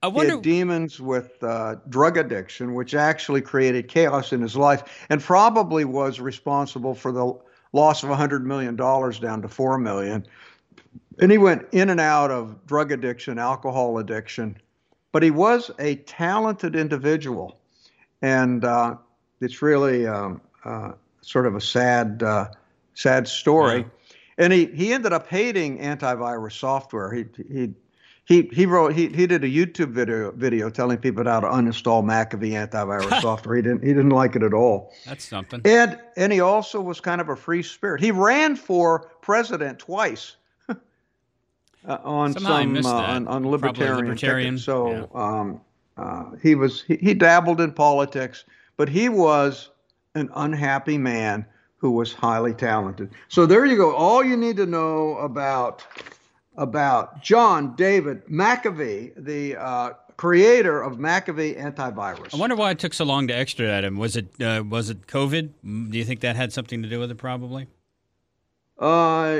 I 0.04 0.08
He 0.08 0.14
wonder. 0.14 0.32
had 0.34 0.42
demons 0.42 1.00
with 1.00 1.42
uh, 1.42 1.76
drug 1.90 2.18
addiction, 2.18 2.74
which 2.74 2.94
actually 2.94 3.42
created 3.42 3.88
chaos 3.88 4.34
in 4.34 4.42
his 4.42 4.56
life 4.58 5.06
and 5.10 5.22
probably 5.22 5.86
was 5.86 6.20
responsible 6.20 6.94
for 6.94 7.12
the 7.14 7.34
loss 7.72 8.04
of 8.04 8.10
$100 8.10 8.44
million 8.44 8.76
down 8.76 9.42
to 9.42 9.48
4 9.48 9.78
million. 9.78 10.26
And 11.20 11.32
he 11.32 11.38
went 11.38 11.66
in 11.72 11.90
and 11.90 12.00
out 12.02 12.30
of 12.30 12.66
drug 12.68 12.92
addiction, 12.92 13.40
alcohol 13.40 13.98
addiction, 13.98 14.58
but 15.14 15.24
he 15.24 15.32
was 15.32 15.72
a 15.80 15.96
talented 15.96 16.76
individual. 16.76 17.58
And 18.26 18.66
uh, 18.66 18.96
it's 19.40 19.62
really 19.62 20.08
um, 20.08 20.42
uh, 20.64 20.94
sort 21.22 21.46
of 21.46 21.56
a 21.56 21.62
sad, 21.62 22.24
uh, 22.24 22.48
sad 22.96 23.28
story. 23.28 23.82
Yeah. 23.82 24.16
And 24.40 24.52
he, 24.52 24.66
he 24.66 24.94
ended 24.94 25.14
up 25.14 25.28
hating 25.28 25.78
antivirus 25.78 26.54
software. 26.54 27.14
He, 27.14 27.26
he 27.48 27.74
he 28.26 28.50
he 28.52 28.66
wrote 28.66 28.94
he, 28.94 29.10
he 29.10 29.28
did 29.28 29.44
a 29.44 29.48
YouTube 29.48 29.92
video 29.92 30.32
video 30.32 30.72
telling 30.72 30.98
people 30.98 31.24
how 31.26 31.40
to 31.40 31.48
uninstall 31.48 32.04
McAfee 32.04 32.54
antivirus 32.54 33.22
software. 33.22 33.58
He 33.58 33.62
didn't 33.62 33.84
he 33.84 33.90
didn't 33.90 34.10
like 34.10 34.36
it 34.36 34.42
at 34.42 34.56
all. 34.56 34.92
That's 35.06 35.24
something. 35.24 35.62
And 35.64 36.00
and 36.18 36.34
he 36.34 36.40
also 36.40 36.82
was 36.82 37.00
kind 37.00 37.22
of 37.22 37.30
a 37.30 37.36
free 37.36 37.62
spirit. 37.62 38.02
He 38.02 38.10
ran 38.10 38.56
for 38.56 39.12
president 39.22 39.78
twice 39.78 40.38
uh, 40.70 40.74
on 41.88 42.34
Somehow 42.34 42.62
some 42.62 42.78
uh, 42.78 42.90
on, 42.90 43.28
on 43.28 43.48
libertarian, 43.48 44.08
libertarian. 44.08 44.58
So 44.58 45.12
um, 45.14 45.62
uh, 45.98 46.26
he 46.42 46.56
was 46.56 46.82
he, 46.84 46.96
he 46.98 47.14
dabbled 47.14 47.62
in 47.62 47.72
politics, 47.72 48.44
but 48.78 48.90
he 48.90 49.10
was 49.10 49.70
an 50.16 50.30
unhappy 50.36 50.98
man 50.98 51.46
who 51.78 51.92
was 51.92 52.14
highly 52.14 52.54
talented. 52.54 53.10
So 53.28 53.46
there 53.46 53.66
you 53.66 53.78
go. 53.78 53.94
All 53.96 54.24
you 54.24 54.38
need 54.38 54.58
to 54.58 54.66
know 54.66 55.18
about 55.18 55.84
about 56.58 57.22
John 57.22 57.76
David 57.76 58.26
McAfee, 58.28 59.14
the 59.18 59.58
uh, 59.58 59.90
creator 60.18 60.82
of 60.82 60.98
McAfee 60.98 61.60
antivirus. 61.62 62.34
I 62.34 62.38
wonder 62.38 62.56
why 62.56 62.72
it 62.72 62.80
took 62.80 62.94
so 62.94 63.04
long 63.06 63.28
to 63.28 63.36
extradite 63.36 63.84
him. 63.84 63.98
Was 63.98 64.16
it 64.16 64.42
uh, 64.42 64.64
was 64.68 64.90
it 64.90 65.08
COVID? 65.08 65.50
Mm, 65.66 65.92
Do 65.92 65.98
you 65.98 66.06
think 66.06 66.22
that 66.22 66.36
had 66.36 66.54
something 66.54 66.82
to 66.82 66.90
do 66.90 67.00
with 67.00 67.12
it? 67.12 67.18
Probably. 67.18 67.68
Uh, 68.78 69.40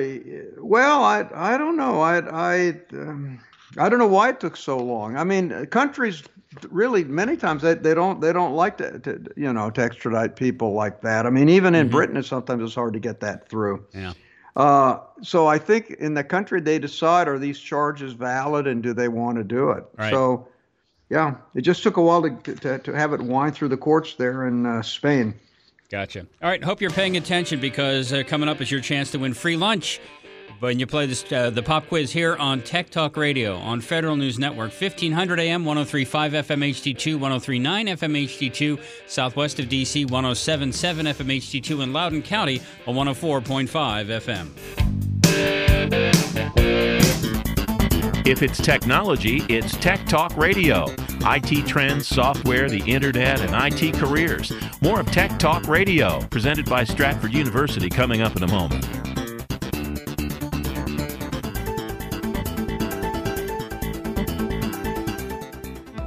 well, 0.58 1.04
I 1.04 1.26
I 1.34 1.58
don't 1.58 1.76
know. 1.78 2.00
I 2.02 2.20
I 2.20 2.70
um, 2.94 3.40
I 3.78 3.90
don't 3.90 4.00
know 4.00 4.08
why 4.08 4.30
it 4.30 4.40
took 4.40 4.58
so 4.58 4.78
long. 4.78 5.18
I 5.18 5.24
mean, 5.24 5.66
countries 5.68 6.24
really 6.70 7.04
many 7.04 7.36
times 7.36 7.62
they, 7.62 7.74
they 7.74 7.94
don't 7.94 8.22
they 8.22 8.32
don't 8.32 8.54
like 8.54 8.78
to, 8.78 9.00
to 9.00 9.26
you 9.36 9.52
know 9.52 9.70
to 9.70 9.82
extradite 9.82 10.36
people 10.36 10.74
like 10.74 11.02
that. 11.02 11.26
I 11.26 11.30
mean, 11.30 11.50
even 11.50 11.76
in 11.76 11.88
mm-hmm. 11.88 11.96
Britain, 11.96 12.18
it's 12.18 12.28
sometimes 12.28 12.64
it's 12.64 12.76
hard 12.76 12.94
to 12.94 13.00
get 13.00 13.20
that 13.22 13.50
through. 13.50 13.86
Yeah. 13.94 14.14
Uh, 14.56 15.00
so 15.22 15.48
I 15.48 15.58
think 15.58 15.92
in 15.92 16.14
the 16.14 16.24
country 16.24 16.62
they 16.62 16.80
decide 16.80 17.28
are 17.28 17.38
these 17.38 17.60
charges 17.60 18.14
valid 18.14 18.68
and 18.68 18.82
do 18.82 18.94
they 18.94 19.10
want 19.10 19.38
to 19.38 19.44
do 19.44 19.72
it. 19.72 19.84
Right. 19.98 20.12
So, 20.12 20.48
yeah, 21.10 21.36
it 21.56 21.62
just 21.62 21.84
took 21.84 21.98
a 21.98 22.02
while 22.02 22.22
to 22.22 22.56
to, 22.56 22.80
to 22.80 22.94
have 22.94 23.14
it 23.14 23.22
wind 23.22 23.56
through 23.56 23.70
the 23.70 23.78
courts 23.78 24.16
there 24.16 24.48
in 24.48 24.66
uh, 24.66 24.82
Spain. 24.82 25.34
Gotcha. 25.90 26.26
All 26.42 26.50
right, 26.50 26.64
hope 26.64 26.82
you're 26.82 26.90
paying 26.90 27.16
attention 27.16 27.60
because 27.60 28.12
uh, 28.12 28.24
coming 28.26 28.50
up 28.50 28.60
is 28.60 28.72
your 28.72 28.82
chance 28.82 29.12
to 29.12 29.20
win 29.20 29.34
free 29.34 29.56
lunch 29.56 30.00
when 30.60 30.80
you 30.80 30.88
play 30.88 31.06
this, 31.06 31.30
uh, 31.32 31.50
the 31.50 31.62
pop 31.62 31.88
quiz 31.88 32.12
here 32.12 32.36
on 32.38 32.62
Tech 32.62 32.90
Talk 32.90 33.18
Radio 33.18 33.56
on 33.58 33.82
Federal 33.82 34.16
News 34.16 34.40
Network, 34.40 34.72
1500 34.72 35.40
AM, 35.40 35.66
1035 35.66 36.32
FM 36.34 36.70
HD2, 36.70 37.14
1039 37.20 37.88
FM 37.88 38.26
HD2, 38.26 38.80
southwest 39.08 39.60
of 39.60 39.66
DC, 39.66 40.10
1077 40.10 41.06
FM 41.06 41.38
HD2, 41.38 41.84
in 41.84 41.94
Loudoun 41.94 42.22
County 42.22 42.62
on 42.88 42.96
104.5 42.96 44.08
FM. 44.08 44.50
If 48.26 48.42
it's 48.42 48.60
technology, 48.60 49.44
it's 49.50 49.78
Tech 49.78 50.04
Talk 50.08 50.36
Radio. 50.36 50.88
IT 51.28 51.68
trends, 51.68 52.08
software, 52.08 52.70
the 52.70 52.84
internet, 52.86 53.40
and 53.40 53.54
IT 53.54 53.94
careers. 53.94 54.52
More 54.82 55.00
of 55.00 55.12
Tech 55.12 55.38
Talk 55.38 55.68
Radio, 55.68 56.22
presented 56.32 56.66
by 56.66 56.86
Stratford 56.86 57.34
University, 57.34 57.88
coming 57.88 58.22
up 58.22 58.36
in 58.36 58.42
a 58.42 58.48
moment. 58.48 59.15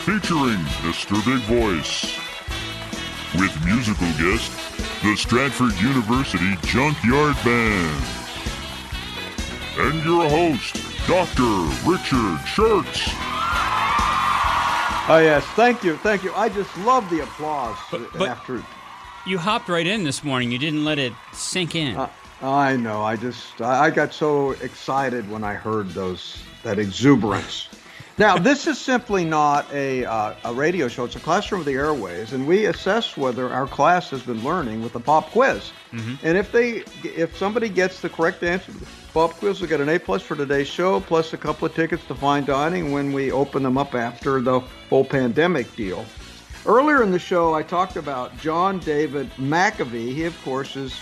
featuring 0.00 0.64
Mr. 0.80 1.22
Big 1.26 1.42
Voice. 1.42 2.16
With 3.38 3.54
musical 3.66 4.08
guest, 4.16 4.50
the 5.02 5.14
Stratford 5.14 5.74
University 5.80 6.56
Junkyard 6.62 7.36
Band. 7.44 8.04
And 9.78 10.02
your 10.02 10.28
host, 10.28 10.74
Dr. 11.06 11.42
Richard 11.88 12.38
Shurtz. 12.46 13.08
Oh, 15.08 15.20
yes. 15.22 15.44
Thank 15.54 15.84
you. 15.84 15.96
Thank 15.98 16.24
you. 16.24 16.32
I 16.34 16.48
just 16.48 16.74
love 16.78 17.08
the 17.10 17.20
applause 17.20 17.76
but, 17.90 18.00
but 18.16 18.28
after. 18.28 18.62
You 19.26 19.38
hopped 19.38 19.68
right 19.68 19.86
in 19.86 20.04
this 20.04 20.24
morning. 20.24 20.50
You 20.50 20.58
didn't 20.58 20.84
let 20.84 20.98
it 20.98 21.12
sink 21.32 21.74
in. 21.74 21.96
Uh, 21.96 22.08
I 22.40 22.76
know. 22.76 23.02
I 23.02 23.16
just, 23.16 23.60
I 23.60 23.90
got 23.90 24.14
so 24.14 24.52
excited 24.52 25.28
when 25.30 25.44
I 25.44 25.54
heard 25.54 25.90
those, 25.90 26.42
that 26.62 26.78
exuberance. 26.78 27.68
Now, 28.20 28.36
this 28.36 28.66
is 28.66 28.78
simply 28.78 29.24
not 29.24 29.72
a, 29.72 30.04
uh, 30.04 30.34
a 30.44 30.52
radio 30.52 30.88
show. 30.88 31.04
It's 31.04 31.16
a 31.16 31.20
classroom 31.20 31.62
of 31.62 31.64
the 31.64 31.72
airways, 31.72 32.34
and 32.34 32.46
we 32.46 32.66
assess 32.66 33.16
whether 33.16 33.50
our 33.50 33.66
class 33.66 34.10
has 34.10 34.20
been 34.20 34.44
learning 34.44 34.82
with 34.82 34.92
the 34.92 35.00
pop 35.00 35.30
quiz. 35.30 35.72
Mm-hmm. 35.90 36.26
And 36.26 36.36
if 36.36 36.52
they, 36.52 36.84
if 37.02 37.34
somebody 37.38 37.70
gets 37.70 38.02
the 38.02 38.10
correct 38.10 38.42
answer 38.42 38.72
to 38.72 38.78
the 38.78 38.86
pop 39.14 39.32
quiz, 39.38 39.62
we 39.62 39.68
get 39.68 39.80
an 39.80 39.88
A 39.88 39.98
plus 39.98 40.20
for 40.20 40.36
today's 40.36 40.68
show, 40.68 41.00
plus 41.00 41.32
a 41.32 41.38
couple 41.38 41.66
of 41.66 41.74
tickets 41.74 42.04
to 42.08 42.14
fine 42.14 42.44
dining 42.44 42.92
when 42.92 43.14
we 43.14 43.32
open 43.32 43.62
them 43.62 43.78
up 43.78 43.94
after 43.94 44.38
the 44.42 44.60
whole 44.90 45.06
pandemic 45.06 45.74
deal. 45.74 46.04
Earlier 46.66 47.02
in 47.02 47.12
the 47.12 47.18
show, 47.18 47.54
I 47.54 47.62
talked 47.62 47.96
about 47.96 48.36
John 48.36 48.80
David 48.80 49.30
McAfee. 49.38 50.12
He, 50.12 50.24
of 50.24 50.38
course, 50.44 50.76
is 50.76 50.94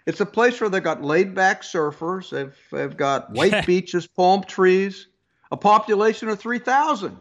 It's 0.08 0.22
a 0.22 0.26
place 0.26 0.60
where 0.60 0.72
they've 0.72 0.82
got 0.82 1.04
laid 1.04 1.36
back 1.36 1.62
surfers, 1.62 2.32
they've, 2.32 2.56
they've 2.72 2.98
got 2.98 3.30
white 3.30 3.64
beaches, 3.68 4.08
palm 4.08 4.43
trees, 4.43 5.06
a 5.52 5.58
population 5.58 6.30
of 6.30 6.39
3,000. 6.39 7.20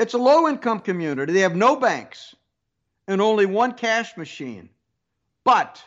It's 0.00 0.14
a 0.14 0.18
low 0.18 0.48
income 0.48 0.80
community. 0.80 1.34
They 1.34 1.40
have 1.40 1.54
no 1.54 1.76
banks 1.76 2.34
and 3.06 3.20
only 3.20 3.44
one 3.44 3.72
cash 3.72 4.16
machine. 4.16 4.70
But 5.44 5.82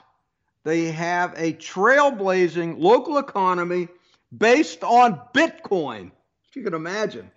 They 0.64 0.92
have 0.92 1.34
a 1.36 1.54
trailblazing 1.54 2.80
local 2.80 3.18
economy 3.18 3.90
based 4.38 4.84
on 4.84 5.20
Bitcoin. 5.34 6.12
If 6.48 6.56
you 6.56 6.64
can 6.64 6.76
imagine. 6.76 7.30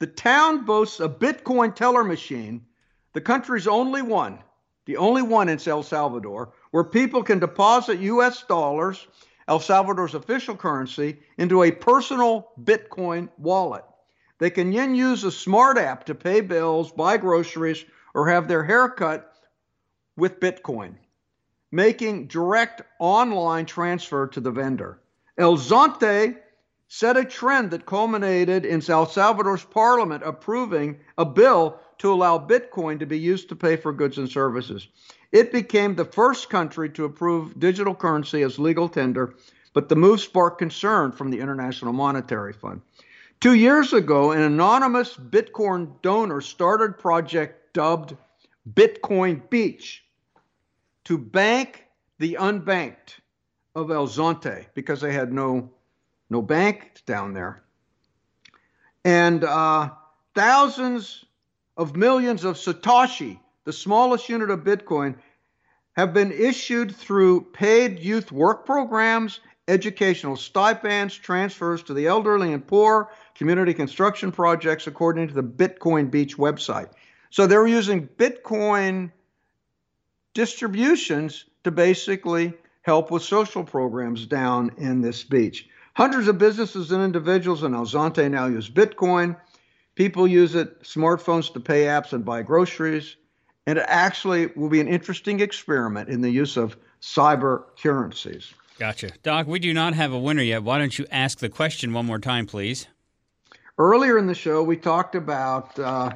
The 0.00 0.08
town 0.08 0.64
boasts 0.64 1.00
a 1.00 1.08
Bitcoin 1.08 1.74
teller 1.74 2.04
machine, 2.04 2.66
the 3.14 3.20
country's 3.20 3.66
only 3.66 4.02
one, 4.02 4.40
the 4.86 4.96
only 4.96 5.22
one 5.22 5.48
in 5.48 5.60
El 5.64 5.82
Salvador, 5.82 6.52
where 6.72 6.84
people 6.84 7.22
can 7.22 7.38
deposit 7.38 8.00
US 8.00 8.42
dollars, 8.42 9.06
El 9.48 9.60
Salvador's 9.60 10.14
official 10.14 10.56
currency, 10.56 11.18
into 11.38 11.62
a 11.62 11.70
personal 11.70 12.50
Bitcoin 12.62 13.28
wallet. 13.38 13.84
They 14.40 14.48
can 14.50 14.72
then 14.72 14.94
use 14.94 15.22
a 15.22 15.30
smart 15.30 15.76
app 15.76 16.06
to 16.06 16.14
pay 16.14 16.40
bills, 16.40 16.90
buy 16.90 17.18
groceries, 17.18 17.84
or 18.14 18.30
have 18.30 18.48
their 18.48 18.64
hair 18.64 18.88
cut 18.88 19.34
with 20.16 20.40
Bitcoin, 20.40 20.94
making 21.70 22.26
direct 22.26 22.80
online 22.98 23.66
transfer 23.66 24.26
to 24.28 24.40
the 24.40 24.50
vendor. 24.50 24.98
El 25.36 25.58
Zonte 25.58 26.38
set 26.88 27.18
a 27.18 27.24
trend 27.24 27.70
that 27.70 27.84
culminated 27.84 28.64
in 28.64 28.82
El 28.88 29.06
Salvador's 29.06 29.62
parliament 29.62 30.22
approving 30.24 30.98
a 31.18 31.26
bill 31.26 31.78
to 31.98 32.10
allow 32.10 32.38
Bitcoin 32.38 32.98
to 32.98 33.06
be 33.06 33.18
used 33.18 33.50
to 33.50 33.56
pay 33.56 33.76
for 33.76 33.92
goods 33.92 34.16
and 34.16 34.28
services. 34.28 34.88
It 35.32 35.52
became 35.52 35.94
the 35.94 36.06
first 36.06 36.48
country 36.48 36.88
to 36.90 37.04
approve 37.04 37.60
digital 37.60 37.94
currency 37.94 38.40
as 38.40 38.58
legal 38.58 38.88
tender, 38.88 39.34
but 39.74 39.90
the 39.90 39.96
move 39.96 40.20
sparked 40.20 40.58
concern 40.58 41.12
from 41.12 41.30
the 41.30 41.40
International 41.40 41.92
Monetary 41.92 42.54
Fund. 42.54 42.80
Two 43.40 43.54
years 43.54 43.94
ago, 43.94 44.32
an 44.32 44.42
anonymous 44.42 45.16
Bitcoin 45.16 46.00
donor 46.02 46.42
started 46.42 46.90
a 46.90 47.00
project 47.00 47.72
dubbed 47.72 48.14
Bitcoin 48.70 49.48
Beach 49.48 50.04
to 51.04 51.16
bank 51.16 51.86
the 52.18 52.34
unbanked 52.38 53.20
of 53.74 53.90
El 53.90 54.06
Zonte 54.06 54.66
because 54.74 55.00
they 55.00 55.12
had 55.12 55.32
no 55.32 55.70
no 56.28 56.42
bank 56.42 57.02
down 57.06 57.32
there. 57.32 57.62
And 59.06 59.42
uh, 59.42 59.88
thousands 60.34 61.24
of 61.78 61.96
millions 61.96 62.44
of 62.44 62.56
Satoshi, 62.56 63.40
the 63.64 63.72
smallest 63.72 64.28
unit 64.28 64.50
of 64.50 64.60
Bitcoin, 64.60 65.16
have 65.92 66.12
been 66.12 66.30
issued 66.30 66.94
through 66.94 67.40
paid 67.52 68.00
youth 68.00 68.30
work 68.30 68.66
programs, 68.66 69.40
educational 69.70 70.36
stipends, 70.36 71.16
transfers 71.16 71.82
to 71.84 71.94
the 71.94 72.06
elderly 72.06 72.52
and 72.52 72.66
poor, 72.66 73.10
community 73.34 73.72
construction 73.72 74.32
projects, 74.32 74.86
according 74.86 75.28
to 75.28 75.34
the 75.34 75.42
Bitcoin 75.42 76.10
Beach 76.10 76.36
website. 76.36 76.90
So 77.30 77.46
they're 77.46 77.66
using 77.66 78.08
Bitcoin 78.08 79.12
distributions 80.34 81.44
to 81.64 81.70
basically 81.70 82.52
help 82.82 83.10
with 83.10 83.22
social 83.22 83.62
programs 83.62 84.26
down 84.26 84.72
in 84.78 85.00
this 85.00 85.22
beach. 85.22 85.68
Hundreds 85.94 86.28
of 86.28 86.38
businesses 86.38 86.90
and 86.92 87.02
individuals 87.02 87.62
in 87.62 87.74
El 87.74 87.86
Zonte 87.86 88.30
now 88.30 88.46
use 88.46 88.68
Bitcoin. 88.68 89.36
People 89.94 90.26
use 90.26 90.54
it, 90.54 90.82
smartphones 90.82 91.52
to 91.52 91.60
pay 91.60 91.84
apps 91.84 92.12
and 92.12 92.24
buy 92.24 92.42
groceries. 92.42 93.16
And 93.66 93.78
it 93.78 93.84
actually 93.86 94.46
will 94.56 94.70
be 94.70 94.80
an 94.80 94.88
interesting 94.88 95.40
experiment 95.40 96.08
in 96.08 96.22
the 96.22 96.30
use 96.30 96.56
of 96.56 96.76
cyber 97.00 97.64
currencies. 97.80 98.54
Gotcha. 98.80 99.10
Doc, 99.22 99.46
we 99.46 99.58
do 99.58 99.74
not 99.74 99.92
have 99.92 100.10
a 100.10 100.18
winner 100.18 100.42
yet. 100.42 100.62
Why 100.62 100.78
don't 100.78 100.98
you 100.98 101.04
ask 101.10 101.38
the 101.38 101.50
question 101.50 101.92
one 101.92 102.06
more 102.06 102.18
time, 102.18 102.46
please? 102.46 102.86
Earlier 103.76 104.16
in 104.16 104.26
the 104.26 104.34
show, 104.34 104.62
we 104.62 104.78
talked 104.78 105.14
about 105.14 105.78
uh, 105.78 106.12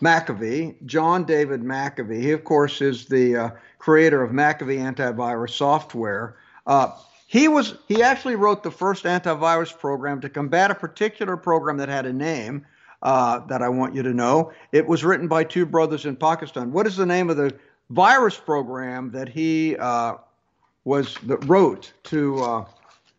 McAfee, 0.00 0.84
John 0.84 1.22
David 1.22 1.62
McAfee. 1.62 2.20
He, 2.20 2.32
of 2.32 2.42
course, 2.42 2.80
is 2.82 3.06
the 3.06 3.36
uh, 3.36 3.50
creator 3.78 4.20
of 4.20 4.32
McAfee 4.32 4.80
antivirus 4.80 5.50
software. 5.50 6.38
Uh, 6.66 6.90
he 7.28 7.46
was 7.46 7.76
he 7.86 8.02
actually 8.02 8.34
wrote 8.34 8.64
the 8.64 8.70
first 8.72 9.04
antivirus 9.04 9.78
program 9.78 10.20
to 10.22 10.28
combat 10.28 10.72
a 10.72 10.74
particular 10.74 11.36
program 11.36 11.76
that 11.76 11.88
had 11.88 12.04
a 12.04 12.12
name 12.12 12.66
uh, 13.04 13.46
that 13.46 13.62
I 13.62 13.68
want 13.68 13.94
you 13.94 14.02
to 14.02 14.12
know. 14.12 14.52
It 14.72 14.88
was 14.88 15.04
written 15.04 15.28
by 15.28 15.44
two 15.44 15.64
brothers 15.64 16.04
in 16.04 16.16
Pakistan. 16.16 16.72
What 16.72 16.84
is 16.88 16.96
the 16.96 17.06
name 17.06 17.30
of 17.30 17.36
the 17.36 17.56
virus 17.90 18.36
program 18.36 19.12
that 19.12 19.28
he 19.28 19.76
uh, 19.76 20.14
was 20.88 21.14
that 21.26 21.36
wrote 21.46 21.92
to 22.02 22.42
uh, 22.42 22.64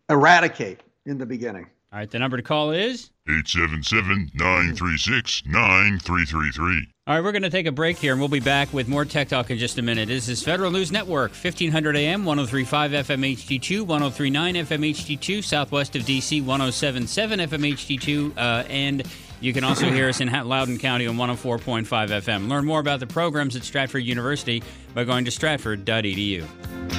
eradicate 0.09 0.82
in 1.05 1.20
the 1.20 1.26
beginning? 1.26 1.67
All 1.93 1.99
right, 1.99 2.09
the 2.09 2.17
number 2.17 2.36
to 2.36 2.43
call 2.43 2.72
is 2.72 3.11
877 3.28 4.32
936 4.34 5.43
9333. 5.45 6.88
All 7.05 7.15
right, 7.15 7.24
we're 7.24 7.32
going 7.32 7.43
to 7.43 7.49
take 7.49 7.67
a 7.67 7.72
break 7.72 7.97
here, 7.97 8.11
and 8.11 8.22
we'll 8.22 8.28
be 8.28 8.39
back 8.39 8.74
with 8.74 8.88
more 8.88 9.05
Tech 9.05 9.30
Talk 9.30 9.51
in 9.51 9.57
just 9.57 9.78
a 9.78 9.82
minute. 9.84 10.07
This 10.07 10.28
is 10.28 10.43
Federal 10.43 10.72
News 10.72 10.91
Network, 10.91 11.32
1500 11.32 11.95
AM, 11.95 12.26
1035 12.26 12.91
FM 12.91 13.36
HD2, 13.36 13.82
1039 13.82 14.55
FM 14.55 14.91
HD2, 14.91 15.43
southwest 15.43 15.95
of 15.95 16.03
DC, 16.03 16.43
1077 16.43 17.39
FM 17.39 17.74
HD2, 17.74 18.38
uh, 18.38 18.67
and 18.67 19.03
you 19.41 19.53
can 19.53 19.63
also 19.63 19.89
hear 19.89 20.09
us 20.09 20.22
in 20.22 20.30
Loudoun 20.30 20.80
County 20.80 21.07
on 21.07 21.17
104.5 21.17 21.86
FM. 21.86 22.49
Learn 22.49 22.65
more 22.65 22.80
about 22.80 22.99
the 22.99 23.07
programs 23.07 23.55
at 23.55 23.63
Stratford 23.63 24.03
University 24.03 24.61
by 24.93 25.03
going 25.03 25.26
to 25.26 25.32
stratford.edu. 25.32 26.99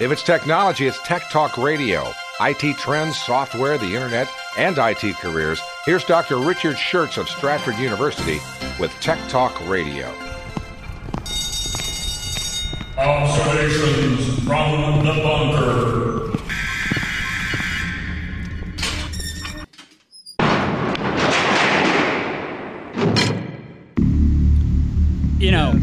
If 0.00 0.10
it's 0.10 0.24
technology, 0.24 0.88
it's 0.88 1.00
Tech 1.02 1.30
Talk 1.30 1.56
Radio. 1.56 2.12
IT 2.40 2.78
trends, 2.78 3.16
software, 3.16 3.78
the 3.78 3.94
internet, 3.94 4.28
and 4.58 4.76
IT 4.76 5.14
careers. 5.18 5.60
Here's 5.86 6.02
Dr. 6.02 6.38
Richard 6.38 6.74
Shurtz 6.74 7.16
of 7.16 7.28
Stratford 7.28 7.78
University 7.78 8.40
with 8.80 8.90
Tech 9.00 9.20
Talk 9.28 9.56
Radio. 9.68 10.12
Observations 12.98 14.42
from 14.42 15.04
the 15.04 15.12
bunker. 15.22 16.32
You 25.38 25.52
know, 25.52 25.74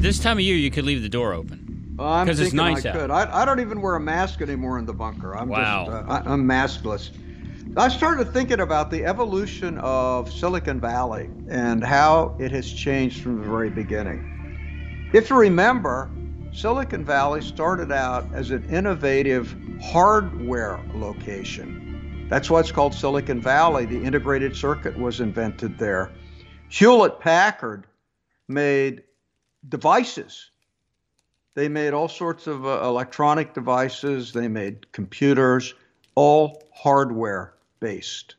this 0.00 0.18
time 0.18 0.38
of 0.38 0.40
year, 0.40 0.56
you 0.56 0.72
could 0.72 0.84
leave 0.84 1.02
the 1.02 1.08
door 1.08 1.32
open. 1.32 1.71
I'm 2.02 2.26
'Cause 2.26 2.40
it's 2.40 2.50
thinking 2.50 2.56
nice 2.74 2.84
I 2.86 2.90
out. 2.90 2.94
could. 2.96 3.10
I, 3.10 3.42
I 3.42 3.44
don't 3.44 3.60
even 3.60 3.80
wear 3.80 3.94
a 3.96 4.00
mask 4.00 4.40
anymore 4.42 4.78
in 4.78 4.86
the 4.86 4.92
bunker. 4.94 5.36
I'm 5.36 5.48
Wow. 5.48 5.84
just 5.86 5.96
uh, 5.96 6.04
I, 6.08 6.32
I'm 6.32 6.44
maskless. 6.46 7.10
I 7.76 7.88
started 7.88 8.32
thinking 8.32 8.60
about 8.60 8.90
the 8.90 9.04
evolution 9.06 9.78
of 9.78 10.30
Silicon 10.32 10.80
Valley 10.80 11.30
and 11.48 11.82
how 11.82 12.36
it 12.38 12.50
has 12.52 12.70
changed 12.70 13.22
from 13.22 13.38
the 13.40 13.48
very 13.48 13.70
beginning. 13.70 15.10
If 15.14 15.30
you 15.30 15.36
remember, 15.36 16.10
Silicon 16.52 17.04
Valley 17.04 17.40
started 17.40 17.90
out 17.90 18.26
as 18.34 18.50
an 18.50 18.68
innovative 18.68 19.54
hardware 19.82 20.80
location. 20.94 22.26
That's 22.28 22.50
why 22.50 22.60
it's 22.60 22.72
called 22.72 22.94
Silicon 22.94 23.40
Valley. 23.40 23.86
The 23.86 24.02
integrated 24.02 24.54
circuit 24.56 24.98
was 24.98 25.20
invented 25.20 25.78
there. 25.78 26.10
Hewlett 26.68 27.20
Packard 27.20 27.86
made 28.48 29.02
devices. 29.68 30.50
They 31.54 31.68
made 31.68 31.92
all 31.92 32.08
sorts 32.08 32.46
of 32.46 32.64
uh, 32.64 32.80
electronic 32.82 33.52
devices, 33.52 34.32
they 34.32 34.48
made 34.48 34.90
computers, 34.92 35.74
all 36.14 36.62
hardware 36.74 37.54
based. 37.80 38.36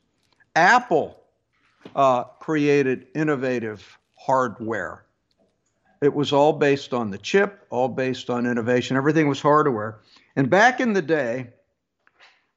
Apple 0.56 1.20
uh, 1.96 2.24
created 2.24 3.08
innovative 3.14 3.98
hardware. 4.16 5.06
It 6.02 6.14
was 6.14 6.34
all 6.34 6.54
based 6.54 6.94
on 6.94 7.12
the 7.12 7.18
chip, 7.18 7.66
all 7.70 7.88
based 7.88 8.30
on 8.30 8.46
innovation. 8.46 8.98
Everything 8.98 9.28
was 9.28 9.40
hardware. 9.40 10.00
And 10.36 10.50
back 10.50 10.80
in 10.80 10.94
the 10.94 11.02
day, 11.02 11.50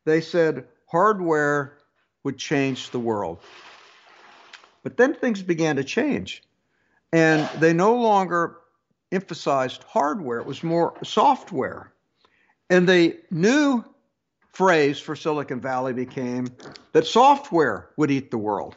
they 0.04 0.20
said 0.20 0.66
hardware 0.86 1.78
would 2.24 2.38
change 2.38 2.90
the 2.90 2.98
world. 2.98 3.38
But 4.82 4.96
then 4.96 5.14
things 5.14 5.42
began 5.42 5.76
to 5.76 5.84
change. 5.84 6.42
And 7.12 7.48
they 7.60 7.72
no 7.72 7.94
longer 7.96 8.58
emphasized 9.12 9.82
hardware, 9.84 10.38
it 10.38 10.46
was 10.46 10.62
more 10.62 10.94
software. 11.02 11.92
And 12.70 12.88
the 12.88 13.18
new 13.30 13.84
phrase 14.52 14.98
for 14.98 15.14
Silicon 15.14 15.60
Valley 15.60 15.92
became 15.92 16.48
that 16.92 17.06
software 17.06 17.90
would 17.96 18.10
eat 18.10 18.30
the 18.30 18.38
world. 18.38 18.74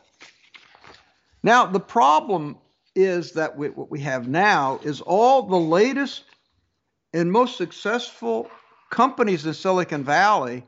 Now, 1.42 1.66
the 1.66 1.80
problem 1.80 2.58
is 2.96 3.32
that 3.32 3.58
we, 3.58 3.70
what 3.70 3.90
we 3.90 4.02
have 4.02 4.28
now 4.28 4.80
is 4.84 5.02
all 5.02 5.44
the 5.44 5.56
latest 5.56 6.26
and 7.14 7.32
most 7.32 7.58
successful 7.58 8.52
companies 8.90 9.46
in 9.46 9.54
Silicon 9.54 10.04
Valley 10.04 10.66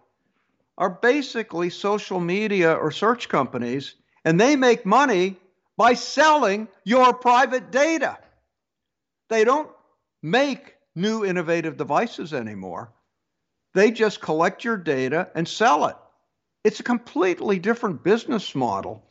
are 0.78 0.90
basically 0.90 1.70
social 1.70 2.20
media 2.20 2.74
or 2.74 2.90
search 2.90 3.28
companies, 3.30 3.96
and 4.26 4.40
they 4.40 4.56
make 4.56 4.86
money 4.86 5.36
by 5.78 5.94
selling 5.94 6.68
your 6.86 7.14
private 7.14 7.72
data. 7.72 8.18
They 9.32 9.46
don't 9.46 9.70
make 10.22 10.76
new 10.94 11.24
innovative 11.24 11.78
devices 11.78 12.34
anymore. 12.34 12.92
They 13.74 13.90
just 13.90 14.20
collect 14.20 14.66
your 14.66 14.76
data 14.76 15.30
and 15.36 15.48
sell 15.48 15.86
it. 15.86 15.96
It's 16.66 16.82
a 16.82 16.84
completely 16.84 17.58
different 17.58 18.04
business 18.04 18.54
model. 18.54 19.08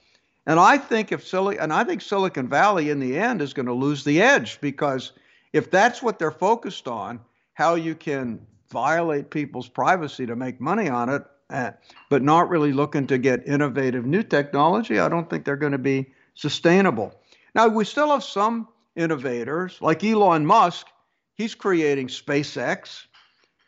And 0.47 0.61
I 0.61 0.77
think 0.77 1.11
if 1.11 1.27
Sil- 1.27 1.57
and 1.59 1.73
I 1.73 1.85
think 1.85 2.03
Silicon 2.03 2.51
Valley 2.51 2.91
in 2.91 3.01
the 3.01 3.19
end 3.19 3.41
is 3.41 3.55
going 3.55 3.65
to 3.65 3.73
lose 3.73 4.05
the 4.05 4.21
edge 4.21 4.61
because 4.61 5.13
if 5.55 5.71
that's 5.71 6.03
what 6.03 6.19
they're 6.19 6.31
focused 6.31 6.87
on, 6.87 7.21
how 7.55 7.77
you 7.77 7.95
can 7.95 8.47
violate 8.71 9.31
people's 9.31 9.69
privacy 9.69 10.27
to 10.27 10.37
make 10.37 10.61
money 10.61 10.91
on 10.91 11.09
it, 11.09 11.23
uh, 11.49 11.71
but 12.11 12.21
not 12.21 12.51
really 12.51 12.75
looking 12.75 13.07
to 13.07 13.17
get 13.17 13.49
innovative 13.49 14.05
new 14.05 14.23
technology, 14.23 14.99
I 14.99 15.09
don't 15.09 15.31
think 15.31 15.47
they're 15.47 15.57
going 15.57 15.73
to 15.73 15.79
be 15.79 16.13
sustainable. 16.35 17.15
Now, 17.55 17.69
we 17.69 17.87
still 17.87 18.11
have 18.11 18.23
some 18.23 18.69
innovators 18.97 19.79
like 19.81 20.05
Elon 20.05 20.47
Musk. 20.47 20.87
He's 21.35 21.55
creating 21.55 22.09
SpaceX. 22.09 23.07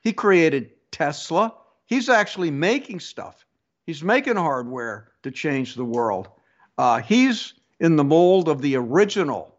He 0.02 0.12
created 0.12 0.70
Tesla. 0.90 1.54
He's 1.86 2.08
actually 2.08 2.50
making 2.50 3.00
stuff. 3.00 3.46
He's 3.86 4.02
making 4.02 4.36
hardware 4.36 5.12
to 5.22 5.30
change 5.30 5.74
the 5.74 5.84
world. 5.84 6.28
Uh, 6.78 7.00
he's 7.00 7.54
in 7.80 7.96
the 7.96 8.04
mold 8.04 8.48
of 8.48 8.62
the 8.62 8.76
original 8.76 9.56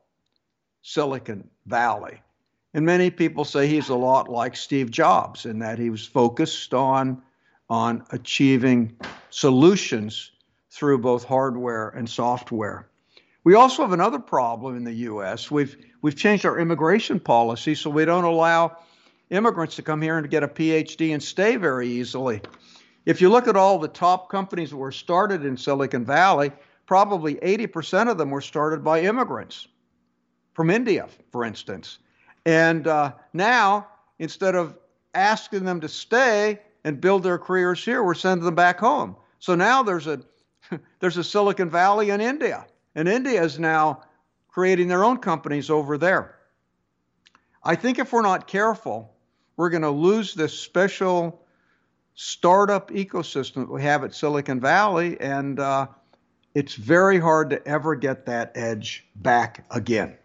Silicon 0.82 1.50
Valley. 1.66 2.22
And 2.74 2.86
many 2.86 3.12
people 3.12 3.46
say 3.46 3.68
he's 3.68 3.90
a 3.90 3.96
lot 3.96 4.30
like 4.30 4.56
Steve 4.56 4.90
Jobs 4.90 5.46
in 5.46 5.60
that 5.60 5.78
he 5.78 5.90
was 5.90 6.06
focused 6.06 6.74
on, 6.74 7.22
on 7.70 8.04
achieving 8.12 8.98
solutions 9.30 10.32
through 10.72 10.98
both 11.00 11.24
hardware 11.24 11.90
and 11.90 12.10
software. 12.10 12.88
We 13.44 13.56
also 13.56 13.82
have 13.82 13.92
another 13.92 14.20
problem 14.20 14.78
in 14.78 14.84
the 14.84 14.94
U.S. 14.94 15.52
We've, 15.52 15.76
we've 16.02 16.16
changed 16.16 16.46
our 16.46 16.60
immigration 16.60 17.20
policy 17.20 17.76
so 17.76 17.90
we 17.90 18.06
don't 18.06 18.24
allow 18.24 18.78
immigrants 19.30 19.76
to 19.76 19.82
come 19.82 20.02
here 20.02 20.18
and 20.18 20.30
get 20.30 20.44
a 20.44 20.48
PhD 20.48 21.14
and 21.14 21.22
stay 21.22 21.58
very 21.58 21.88
easily. 21.88 22.42
If 23.06 23.20
you 23.20 23.30
look 23.30 23.48
at 23.48 23.58
all 23.58 23.80
the 23.80 23.90
top 23.90 24.30
companies 24.30 24.70
that 24.70 24.78
were 24.78 24.92
started 24.94 25.44
in 25.44 25.58
Silicon 25.58 26.06
Valley, 26.06 26.52
probably 26.86 27.36
80% 27.36 28.10
of 28.10 28.18
them 28.18 28.30
were 28.30 28.42
started 28.42 28.84
by 28.84 29.02
immigrants 29.02 29.68
from 30.54 30.70
India, 30.70 31.10
for 31.32 31.44
instance. 31.44 32.00
And 32.46 32.88
uh, 32.88 33.14
now, 33.34 33.88
instead 34.20 34.56
of 34.56 34.78
asking 35.16 35.66
them 35.66 35.82
to 35.82 35.90
stay 35.90 36.60
and 36.86 37.02
build 37.02 37.24
their 37.24 37.38
careers 37.38 37.84
here, 37.84 38.04
we're 38.04 38.14
sending 38.14 38.46
them 38.46 38.56
back 38.56 38.80
home. 38.80 39.18
So 39.40 39.56
now 39.56 39.84
there's 39.84 40.08
a 40.08 40.22
there's 41.00 41.18
a 41.18 41.24
Silicon 41.24 41.70
Valley 41.70 42.10
in 42.10 42.22
India, 42.22 42.66
and 42.96 43.08
India 43.08 43.44
is 43.44 43.60
now 43.60 44.04
creating 44.48 44.88
their 44.88 45.04
own 45.04 45.18
companies 45.18 45.70
over 45.70 45.98
there. 45.98 46.36
I 47.64 47.76
think 47.76 48.00
if 48.00 48.12
we're 48.12 48.22
not 48.22 48.48
careful, 48.48 49.14
we're 49.58 49.70
going 49.70 49.84
to 49.84 49.90
lose 49.90 50.34
this 50.34 50.58
special 50.58 51.42
startup 52.16 52.92
ecosystem 52.92 53.66
that 53.66 53.72
we 53.72 53.82
have 53.82 54.04
at 54.04 54.14
Silicon 54.14 54.60
Valley, 54.60 55.20
and 55.20 55.60
uh, 55.60 55.88
it's 56.54 56.76
very 56.76 57.20
hard 57.20 57.50
to 57.50 57.68
ever 57.68 57.96
get 57.96 58.26
that 58.26 58.52
edge 58.56 59.06
back 59.16 59.66
again. 59.72 60.16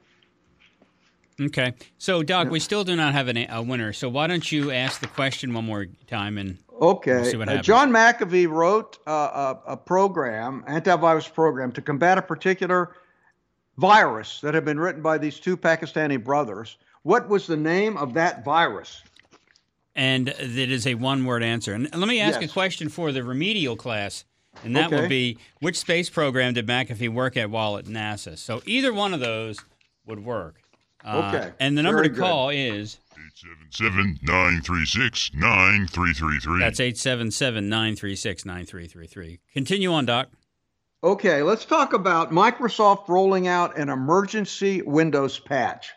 Okay. 1.41 1.75
So, 1.99 2.23
Doc, 2.23 2.51
we 2.51 2.59
still 2.59 2.83
do 2.83 2.97
not 2.97 3.15
have 3.15 3.29
an, 3.29 3.37
a 3.49 3.63
winner. 3.63 3.93
So, 3.93 4.09
why 4.09 4.27
don't 4.27 4.51
you 4.51 4.73
ask 4.73 5.01
the 5.01 5.07
question 5.07 5.55
one 5.55 5.65
more 5.65 5.87
time 6.09 6.37
and 6.37 6.59
okay. 6.81 7.37
We'll 7.37 7.51
uh, 7.51 7.63
John 7.63 7.91
McAfee 7.91 8.49
wrote 8.49 8.99
uh, 9.07 9.55
a, 9.67 9.73
a, 9.73 9.77
program, 9.77 10.65
antivirus 10.69 11.33
program, 11.33 11.73
to 11.73 11.83
combat 11.83 12.19
a 12.19 12.23
particular 12.23 12.97
virus 13.77 14.41
that 14.41 14.55
had 14.55 14.65
been 14.65 14.79
written 14.79 15.03
by 15.03 15.19
these 15.19 15.41
two 15.41 15.57
Pakistani 15.57 16.23
brothers. 16.23 16.79
What 17.03 17.29
was 17.29 17.47
the 17.47 17.57
name 17.57 17.97
of 17.97 18.15
that 18.15 18.45
virus? 18.45 19.03
And 19.95 20.29
it 20.29 20.71
is 20.71 20.87
a 20.87 20.95
one-word 20.95 21.43
answer. 21.43 21.75
And 21.75 21.93
let 21.95 22.09
me 22.09 22.21
ask 22.21 22.41
yes. 22.41 22.51
a 22.51 22.53
question 22.53 22.89
for 22.89 23.11
the 23.13 23.25
remedial 23.25 23.77
class. 23.77 24.25
And 24.65 24.75
that 24.77 24.87
okay. 24.87 25.01
would 25.01 25.09
be 25.09 25.39
which 25.61 25.79
space 25.79 26.11
program 26.11 26.55
did 26.55 26.67
McAfee 26.67 27.09
work 27.09 27.37
at 27.37 27.51
while 27.51 27.77
at 27.77 27.85
NASA? 27.85 28.37
So 28.37 28.63
either 28.67 28.93
one 28.93 29.15
of 29.15 29.21
those 29.21 29.59
would 30.07 30.25
work. 30.25 30.61
Uh, 31.05 31.33
okay. 31.33 31.53
And 31.61 31.79
the 31.79 31.83
number 31.83 32.03
Very 32.03 32.15
to 32.15 32.21
call 32.21 32.51
good. 32.51 32.57
is 32.57 32.99
877 33.45 34.19
936 34.23 35.31
9333. 35.35 36.59
That's 36.59 36.81
877 36.81 37.69
936 37.69 38.45
9333. 38.45 39.41
Continue 39.53 39.93
on, 39.93 40.07
Doc. 40.07 40.29
Okay, 41.05 41.43
let's 41.43 41.65
talk 41.65 41.93
about 41.93 42.33
Microsoft 42.33 43.07
rolling 43.07 43.47
out 43.47 43.79
an 43.79 43.91
emergency 43.91 44.83
Windows 44.83 45.39
patch. 45.39 45.91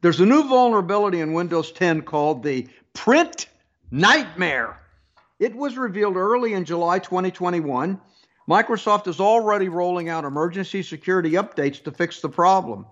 There's 0.00 0.18
a 0.18 0.26
new 0.26 0.48
vulnerability 0.48 1.20
in 1.20 1.32
Windows 1.32 1.70
10 1.70 2.02
called 2.02 2.42
the 2.42 2.66
Print 2.92 3.46
Nightmare. 3.92 4.80
It 5.38 5.54
was 5.54 5.76
revealed 5.76 6.16
early 6.16 6.54
in 6.54 6.64
July 6.64 6.98
2021. 6.98 8.00
Microsoft 8.50 9.06
is 9.06 9.20
already 9.20 9.68
rolling 9.68 10.08
out 10.08 10.24
emergency 10.24 10.82
security 10.82 11.32
updates 11.32 11.82
to 11.84 11.92
fix 11.92 12.20
the 12.20 12.28
problem. 12.28 12.84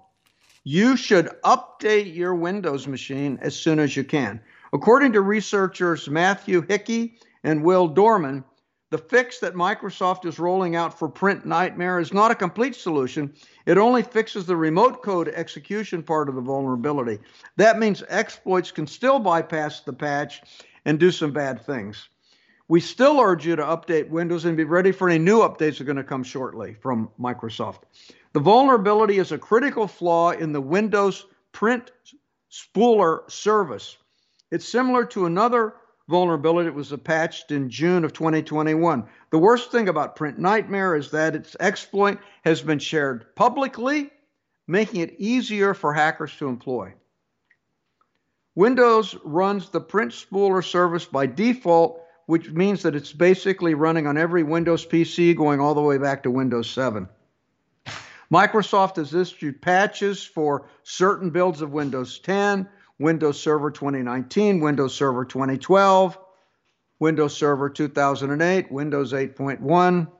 You 0.64 0.96
should 0.96 1.28
update 1.44 2.14
your 2.14 2.36
Windows 2.36 2.86
machine 2.86 3.36
as 3.42 3.56
soon 3.56 3.80
as 3.80 3.96
you 3.96 4.04
can. 4.04 4.40
According 4.72 5.12
to 5.14 5.20
researchers 5.20 6.08
Matthew 6.08 6.64
Hickey 6.68 7.18
and 7.42 7.64
Will 7.64 7.88
Dormann, 7.88 8.44
the 8.90 8.98
fix 8.98 9.40
that 9.40 9.54
Microsoft 9.54 10.24
is 10.24 10.38
rolling 10.38 10.76
out 10.76 10.96
for 10.96 11.08
Print 11.08 11.44
Nightmare 11.44 11.98
is 11.98 12.12
not 12.12 12.30
a 12.30 12.36
complete 12.36 12.76
solution. 12.76 13.34
It 13.66 13.76
only 13.76 14.04
fixes 14.04 14.46
the 14.46 14.54
remote 14.54 15.02
code 15.02 15.28
execution 15.28 16.00
part 16.00 16.28
of 16.28 16.36
the 16.36 16.40
vulnerability. 16.40 17.18
That 17.56 17.80
means 17.80 18.04
exploits 18.08 18.70
can 18.70 18.86
still 18.86 19.18
bypass 19.18 19.80
the 19.80 19.92
patch 19.92 20.42
and 20.84 21.00
do 21.00 21.10
some 21.10 21.32
bad 21.32 21.66
things. 21.66 22.08
We 22.68 22.78
still 22.80 23.18
urge 23.18 23.44
you 23.44 23.56
to 23.56 23.62
update 23.62 24.08
Windows 24.10 24.44
and 24.44 24.56
be 24.56 24.64
ready 24.64 24.92
for 24.92 25.08
any 25.08 25.18
new 25.18 25.40
updates 25.40 25.78
that 25.78 25.80
are 25.80 25.84
going 25.84 25.96
to 25.96 26.04
come 26.04 26.22
shortly 26.22 26.74
from 26.74 27.10
Microsoft. 27.18 27.80
The 28.32 28.40
vulnerability 28.40 29.18
is 29.18 29.32
a 29.32 29.38
critical 29.38 29.86
flaw 29.86 30.30
in 30.30 30.52
the 30.52 30.60
Windows 30.60 31.26
print 31.52 31.90
spooler 32.50 33.30
service. 33.30 33.96
It's 34.50 34.68
similar 34.68 35.04
to 35.06 35.26
another 35.26 35.74
vulnerability 36.08 36.68
that 36.68 36.74
was 36.74 36.92
patched 37.04 37.50
in 37.52 37.70
June 37.70 38.04
of 38.04 38.12
2021. 38.12 39.08
The 39.30 39.38
worst 39.38 39.70
thing 39.70 39.88
about 39.88 40.16
Print 40.16 40.38
Nightmare 40.38 40.96
is 40.96 41.10
that 41.10 41.34
its 41.34 41.56
exploit 41.60 42.18
has 42.44 42.62
been 42.62 42.78
shared 42.78 43.34
publicly, 43.36 44.10
making 44.66 45.00
it 45.00 45.14
easier 45.18 45.74
for 45.74 45.92
hackers 45.92 46.34
to 46.38 46.48
employ. 46.48 46.94
Windows 48.54 49.16
runs 49.24 49.68
the 49.70 49.80
print 49.80 50.12
spooler 50.12 50.64
service 50.64 51.06
by 51.06 51.26
default 51.26 52.02
which 52.26 52.50
means 52.50 52.82
that 52.82 52.94
it's 52.94 53.12
basically 53.12 53.74
running 53.74 54.06
on 54.06 54.16
every 54.16 54.42
Windows 54.42 54.86
PC 54.86 55.36
going 55.36 55.60
all 55.60 55.74
the 55.74 55.82
way 55.82 55.98
back 55.98 56.22
to 56.22 56.30
Windows 56.30 56.70
7. 56.70 57.08
Microsoft 58.32 58.96
has 58.96 59.12
issued 59.12 59.60
patches 59.60 60.24
for 60.24 60.66
certain 60.84 61.28
builds 61.28 61.60
of 61.60 61.72
Windows 61.72 62.18
10, 62.20 62.66
Windows 62.98 63.38
Server 63.38 63.70
2019, 63.70 64.60
Windows 64.60 64.94
Server 64.94 65.26
2012, 65.26 66.18
Windows 66.98 67.36
Server 67.36 67.68
2008, 67.68 68.72
Windows 68.72 69.12
8.1, 69.12 70.10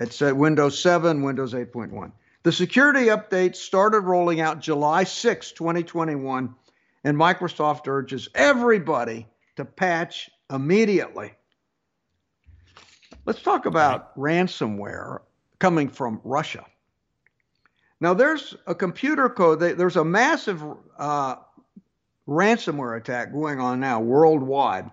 it's 0.00 0.20
at 0.20 0.36
Windows 0.36 0.76
7, 0.80 1.22
Windows 1.22 1.54
8.1. 1.54 2.10
The 2.42 2.50
security 2.50 3.06
update 3.06 3.54
started 3.54 4.00
rolling 4.00 4.40
out 4.40 4.58
July 4.58 5.04
6, 5.04 5.52
2021, 5.52 6.52
and 7.04 7.16
Microsoft 7.16 7.86
urges 7.86 8.28
everybody 8.34 9.28
to 9.54 9.64
patch 9.64 10.28
immediately. 10.52 11.32
Let's 13.26 13.42
talk 13.42 13.66
about 13.66 14.18
ransomware 14.18 15.20
coming 15.60 15.88
from 15.88 16.20
Russia. 16.24 16.66
Now, 18.00 18.14
there's 18.14 18.54
a 18.66 18.74
computer 18.74 19.28
code, 19.28 19.60
there's 19.60 19.96
a 19.96 20.04
massive 20.04 20.62
uh, 20.98 21.36
ransomware 22.28 22.96
attack 22.96 23.32
going 23.32 23.60
on 23.60 23.80
now 23.80 24.00
worldwide. 24.00 24.90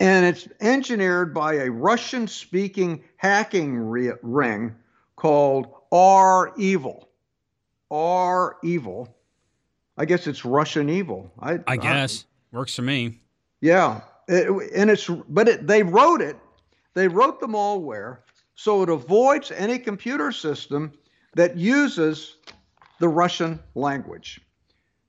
And 0.00 0.26
it's 0.26 0.48
engineered 0.60 1.32
by 1.32 1.54
a 1.54 1.70
Russian 1.70 2.26
speaking 2.26 3.04
hacking 3.16 3.76
re- 3.76 4.12
ring 4.22 4.74
called 5.16 5.66
REvil. 5.92 7.08
R 7.90 8.56
Evil. 8.64 9.14
I 9.98 10.06
guess 10.06 10.26
it's 10.26 10.44
Russian 10.44 10.88
evil. 10.88 11.30
I, 11.38 11.60
I 11.66 11.76
guess. 11.76 12.24
I, 12.52 12.56
Works 12.56 12.74
for 12.74 12.82
me. 12.82 13.20
Yeah. 13.60 14.00
It, 14.28 14.48
and 14.74 14.90
it's, 14.90 15.08
but 15.28 15.48
it, 15.48 15.66
they 15.66 15.82
wrote 15.82 16.22
it, 16.22 16.36
they 16.94 17.08
wrote 17.08 17.40
the 17.40 17.46
malware 17.46 18.18
so 18.54 18.82
it 18.82 18.88
avoids 18.88 19.50
any 19.50 19.78
computer 19.78 20.32
system 20.32 20.92
that 21.34 21.56
uses 21.56 22.36
the 22.98 23.08
Russian 23.08 23.58
language. 23.74 24.40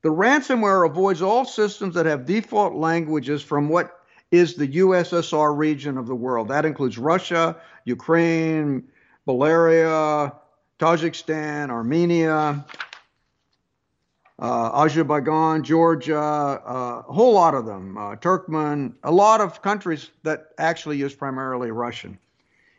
The 0.02 0.10
ransomware 0.10 0.90
avoids 0.90 1.22
all 1.22 1.46
systems 1.46 1.96
that 1.96 2.06
have 2.06 2.26
default 2.26 2.74
languages 2.74 3.42
from 3.42 3.70
what 3.70 4.00
is 4.32 4.56
the 4.56 4.68
USSR 4.68 5.56
region 5.56 5.98
of 5.98 6.08
the 6.08 6.16
world. 6.16 6.48
That 6.48 6.66
includes 6.66 6.98
Russia, 6.98 7.56
Ukraine, 7.86 8.84
Bulgaria, 9.26 10.34
Tajikistan, 10.80 11.70
Armenia, 11.70 12.66
uh, 14.40 14.84
Azerbaijan, 14.84 15.64
Georgia, 15.64 16.20
uh, 16.20 17.04
a 17.08 17.14
whole 17.14 17.34
lot 17.34 17.54
of 17.54 17.66
them, 17.66 17.98
uh, 17.98 18.16
Turkmen, 18.16 18.94
a 19.04 19.12
lot 19.12 19.40
of 19.40 19.62
countries 19.62 20.10
that 20.24 20.50
actually 20.58 20.98
use 20.98 21.14
primarily 21.14 21.72
Russian. 21.72 22.18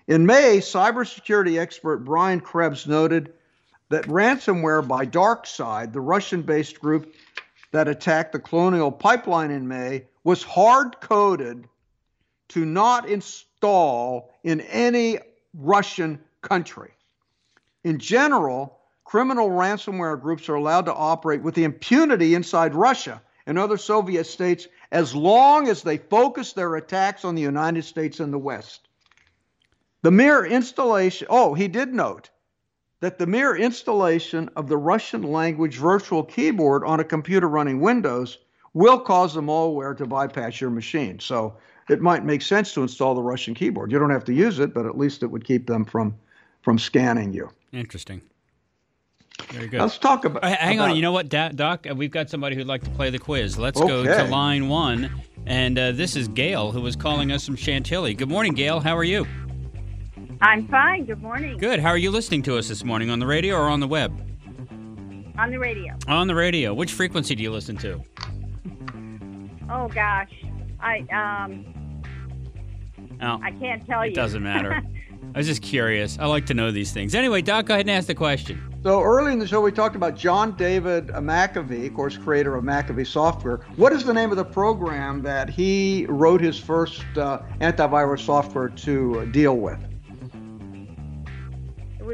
In 0.07 0.27
May, 0.27 0.59
cybersecurity 0.59 1.59
expert 1.59 2.05
Brian 2.05 2.41
Krebs 2.41 2.87
noted 2.87 3.33
that 3.89 4.05
ransomware 4.05 4.87
by 4.87 5.07
DarkSide, 5.07 5.95
the 5.95 6.01
Russian 6.01 6.43
based 6.43 6.79
group 6.79 7.15
that 7.73 7.89
attacked 7.89 8.33
the 8.33 8.39
Colonial 8.39 8.93
Pipeline 8.93 9.51
in 9.51 9.67
May, 9.67 10.07
was 10.23 10.43
hard 10.43 11.01
coded 11.01 11.67
to 12.49 12.67
not 12.67 13.09
install 13.09 14.31
in 14.43 14.61
any 14.61 15.19
Russian 15.55 16.21
country. 16.43 16.93
In 17.83 17.99
general, 17.99 18.81
criminal 19.05 19.49
ransomware 19.49 20.21
groups 20.21 20.51
are 20.51 20.55
allowed 20.55 20.85
to 20.85 20.95
operate 20.95 21.43
with 21.43 21.55
the 21.55 21.65
impunity 21.65 22.35
inside 22.35 22.75
Russia 22.75 23.23
and 23.47 23.59
other 23.59 23.79
Soviet 23.79 24.25
states 24.25 24.69
as 24.93 25.15
long 25.15 25.69
as 25.69 25.83
they 25.83 25.97
focus 25.97 26.53
their 26.53 26.77
attacks 26.77 27.25
on 27.25 27.35
the 27.35 27.43
United 27.43 27.85
States 27.85 28.21
and 28.21 28.33
the 28.33 28.39
West. 28.39 28.89
The 30.05 30.11
mere 30.11 30.45
installation, 30.45 31.29
oh, 31.31 31.55
he 31.55 31.67
did 31.67 31.95
note 31.95 32.29
that 33.01 33.19
the 33.19 33.27
mere 33.27 33.57
installation 33.57 34.51
of 34.55 34.69
the 34.69 34.77
Russian 34.77 35.23
language 35.23 35.79
virtual 35.79 36.23
keyboard 36.23 36.85
on 36.85 37.01
a 37.01 37.05
computer 37.05 37.49
running 37.49 37.81
Windows 37.81 38.37
will 38.75 39.01
cause 39.01 39.33
the 39.33 39.41
malware 39.41 39.97
to 39.97 40.05
bypass 40.05 40.61
your 40.61 40.69
machine. 40.69 41.21
So 41.21 41.57
it 41.89 42.03
might 42.03 42.23
make 42.23 42.43
sense 42.43 42.75
to 42.75 42.83
install 42.83 43.15
the 43.15 43.23
Russian 43.23 43.55
keyboard. 43.55 43.91
You 43.91 43.99
don't 43.99 44.11
have 44.11 44.27
to 44.27 44.35
use 44.35 44.59
it, 44.59 44.75
but 44.75 44.85
at 44.85 44.99
least 44.99 45.23
it 45.23 45.29
would 45.29 45.47
keep 45.47 45.67
them 45.67 45.87
from 45.87 46.15
from 46.61 46.79
scanning 46.79 47.33
you. 47.33 47.49
Interesting. 47.73 48.21
Very 49.53 49.69
good. 49.69 49.81
Let's 49.81 49.97
talk 49.97 50.27
about. 50.27 50.45
Uh, 50.45 50.55
hang 50.55 50.81
about, 50.81 50.91
on. 50.91 50.97
You 50.97 51.03
know 51.03 51.13
what, 51.13 51.31
Doc? 51.31 51.87
Uh, 51.91 51.95
we've 51.95 52.11
got 52.11 52.29
somebody 52.29 52.57
who'd 52.57 52.67
like 52.67 52.85
to 52.85 52.91
play 52.91 53.09
the 53.09 53.19
quiz. 53.19 53.59
Let's 53.59 53.81
okay. 53.81 53.89
go 53.89 54.05
to 54.05 54.25
line 54.25 54.69
one. 54.69 55.11
And 55.47 55.79
uh, 55.79 55.93
this 55.93 56.15
is 56.15 56.29
Gail, 56.29 56.73
who 56.73 56.83
was 56.83 56.95
calling 56.95 57.33
us 57.33 57.47
from 57.47 57.57
Chantilly. 57.57 58.13
Good 58.13 58.29
morning, 58.29 58.53
Gail. 58.53 58.81
How 58.81 58.97
are 58.97 59.05
you? 59.05 59.27
I'm 60.41 60.67
fine. 60.69 61.05
Good 61.05 61.23
morning. 61.23 61.57
Good. 61.59 61.81
How 61.81 61.91
are 61.91 61.99
you 61.99 62.11
listening 62.11 62.43
to 62.43 62.59
us 62.59 62.69
this 62.69 62.85
morning 62.85 63.11
on 63.11 63.19
the 63.19 63.27
radio 63.27 63.57
or 63.57 63.69
on 63.69 63.81
the 63.81 63.89
web? 63.89 64.13
On 65.39 65.51
the 65.51 65.59
radio. 65.59 65.97
On 66.07 66.27
the 66.27 66.35
radio. 66.35 66.75
Which 66.75 66.93
frequency 66.93 67.35
do 67.35 67.43
you 67.43 67.51
listen 67.51 67.77
to? 67.79 68.03
Oh 69.71 69.89
gosh, 69.89 70.31
I 70.81 70.99
um. 71.13 71.65
Oh, 73.23 73.41
I 73.43 73.53
can't 73.53 73.85
tell 73.87 74.03
it 74.03 74.07
you. 74.07 74.13
It 74.13 74.15
doesn't 74.15 74.43
matter. 74.43 74.83
I 75.35 75.39
was 75.39 75.47
just 75.47 75.63
curious. 75.63 76.19
I 76.21 76.27
like 76.27 76.47
to 76.47 76.55
know 76.55 76.71
these 76.71 76.93
things. 76.93 77.15
Anyway, 77.15 77.43
Doc, 77.43 77.67
go 77.67 77.75
ahead 77.75 77.87
and 77.87 77.91
ask 77.91 78.07
the 78.07 78.15
question. 78.15 78.63
So 78.85 79.03
early 79.03 79.33
in 79.33 79.39
the 79.39 79.47
show, 79.47 79.61
we 79.61 79.73
talked 79.73 79.97
about 79.97 80.15
John 80.15 80.57
David 80.57 81.09
McAfee, 81.09 81.87
of 81.87 81.95
course, 81.95 82.17
creator 82.17 82.55
of 82.55 82.63
McAfee 82.63 83.07
Software. 83.07 83.61
What 83.77 83.93
is 83.93 84.05
the 84.05 84.15
name 84.15 84.31
of 84.31 84.37
the 84.37 84.45
program 84.45 85.23
that 85.23 85.49
he 85.49 86.07
wrote 86.09 86.41
his 86.41 86.59
first 86.59 87.03
uh, 87.17 87.41
antivirus 87.61 88.21
software 88.21 88.69
to 88.69 89.27
deal 89.33 89.57
with? 89.57 89.79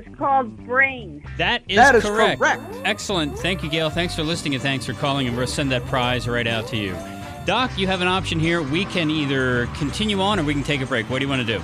It 0.01 0.09
was 0.09 0.19
called 0.19 0.67
Brain. 0.67 1.23
That 1.37 1.63
is, 1.69 1.77
that 1.77 1.95
is 1.95 2.05
correct. 2.05 2.41
correct. 2.41 2.63
Excellent. 2.85 3.39
Thank 3.39 3.63
you, 3.63 3.69
Gail. 3.69 3.91
Thanks 3.91 4.15
for 4.15 4.23
listening 4.23 4.55
and 4.55 4.63
thanks 4.63 4.87
for 4.87 4.95
calling. 4.95 5.29
And 5.29 5.37
we'll 5.37 5.47
send 5.47 5.71
that 5.73 5.85
prize 5.87 6.27
right 6.27 6.47
out 6.47 6.67
to 6.69 6.77
you. 6.77 6.97
Doc, 7.45 7.77
you 7.79 7.87
have 7.87 8.01
an 8.01 8.09
option 8.09 8.41
here. 8.41 8.63
We 8.63 8.87
can 8.87 9.11
either 9.11 9.67
continue 9.77 10.21
on 10.23 10.41
or 10.41 10.45
we 10.45 10.55
can 10.55 10.63
take 10.63 10.81
a 10.81 10.87
break. 10.87 11.11
What 11.11 11.19
do 11.19 11.25
you 11.27 11.29
want 11.29 11.47
to 11.47 11.59
do? 11.59 11.63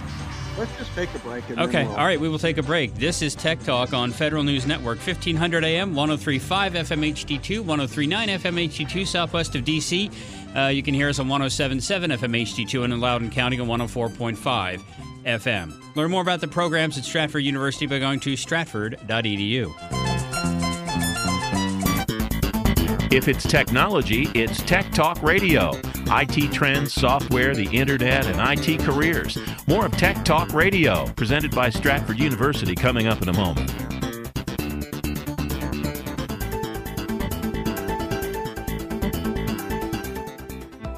Let's 0.59 0.77
just 0.77 0.95
take 0.95 1.15
a 1.15 1.19
break. 1.21 1.51
okay. 1.51 1.85
We'll... 1.85 1.97
All 1.97 2.05
right. 2.05 2.21
We 2.21 2.29
will 2.29 2.39
take 2.39 2.59
a 2.59 2.63
break. 2.63 2.95
This 2.95 3.23
is 3.23 3.35
Tech 3.35 3.59
Talk 3.61 3.95
on 3.95 4.11
Federal 4.11 4.43
News 4.43 4.67
Network, 4.67 4.99
1500 4.99 5.65
AM, 5.65 5.95
1035 5.95 6.75
FM 6.75 7.13
HD2, 7.13 7.61
1039 7.61 8.29
FM 8.29 8.69
HD2, 8.69 9.07
southwest 9.07 9.55
of 9.55 9.65
D.C. 9.65 10.11
Uh, 10.57 10.69
you 10.69 10.83
can 10.83 10.95
hear 10.95 11.11
us 11.11 11.19
on 11.19 11.29
1077 11.29 12.11
FM 12.13 12.43
HD2 12.43 12.85
and 12.85 12.93
in 12.93 13.01
Loudoun 13.01 13.31
County 13.31 13.61
on 13.61 13.69
104.5 13.69 14.81
FM. 15.25 15.97
Learn 15.97 16.11
more 16.11 16.23
about 16.23 16.41
the 16.41 16.49
programs 16.49 16.97
at 16.97 17.05
Stratford 17.05 17.43
University 17.43 17.87
by 17.87 17.99
going 17.99 18.21
to 18.21 18.37
stratford.edu. 18.37 19.73
If 23.13 23.29
it's 23.29 23.47
technology, 23.47 24.29
it's 24.35 24.63
Tech 24.63 24.91
Talk 24.93 25.23
Radio. 25.23 25.73
IT 26.09 26.53
trends, 26.53 26.93
software, 26.93 27.55
the 27.55 27.69
internet, 27.77 28.27
and 28.27 28.69
IT 28.69 28.81
careers. 28.81 29.39
More 29.67 29.87
of 29.87 29.93
Tech 29.93 30.25
Talk 30.25 30.53
Radio, 30.55 31.07
presented 31.17 31.55
by 31.55 31.71
Stratford 31.71 32.19
University, 32.19 32.75
coming 32.75 33.07
up 33.07 33.21
in 33.23 33.29
a 33.29 33.33
moment. 33.33 33.96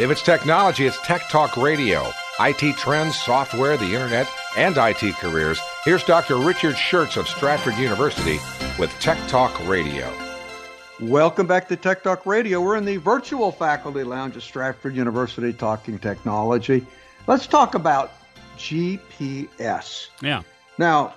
If 0.00 0.10
it's 0.10 0.22
technology, 0.22 0.86
it's 0.86 1.00
Tech 1.02 1.28
Talk 1.28 1.56
Radio. 1.56 2.10
IT 2.40 2.76
trends, 2.76 3.16
software, 3.16 3.76
the 3.76 3.94
internet, 3.94 4.28
and 4.56 4.76
IT 4.76 5.14
careers. 5.18 5.60
Here's 5.84 6.02
Dr. 6.02 6.36
Richard 6.36 6.74
Shurtz 6.74 7.16
of 7.16 7.28
Stratford 7.28 7.76
University 7.76 8.40
with 8.76 8.90
Tech 8.98 9.16
Talk 9.28 9.56
Radio. 9.68 10.12
Welcome 11.00 11.46
back 11.46 11.68
to 11.68 11.76
Tech 11.76 12.02
Talk 12.02 12.26
Radio. 12.26 12.60
We're 12.60 12.74
in 12.74 12.84
the 12.84 12.96
virtual 12.96 13.52
faculty 13.52 14.02
lounge 14.02 14.36
at 14.36 14.42
Stratford 14.42 14.96
University 14.96 15.52
talking 15.52 16.00
technology. 16.00 16.84
Let's 17.28 17.46
talk 17.46 17.76
about 17.76 18.14
GPS. 18.58 20.08
Yeah. 20.20 20.42
Now, 20.76 21.14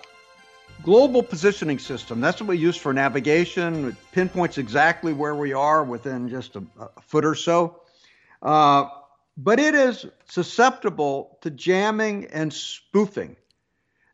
global 0.83 1.23
positioning 1.23 1.79
system. 1.79 2.21
That's 2.21 2.39
what 2.39 2.49
we 2.49 2.57
use 2.57 2.77
for 2.77 2.93
navigation. 2.93 3.87
It 3.87 3.95
pinpoints 4.11 4.59
exactly 4.59 5.13
where 5.13 5.33
we 5.33 5.51
are 5.51 5.83
within 5.83 6.29
just 6.29 6.55
a, 6.55 6.63
a 6.79 7.01
foot 7.01 7.25
or 7.25 7.33
so. 7.33 7.81
Uh, 8.41 8.89
but 9.37 9.59
it 9.59 9.75
is 9.75 10.05
susceptible 10.25 11.37
to 11.41 11.49
jamming 11.51 12.25
and 12.25 12.51
spoofing. 12.51 13.35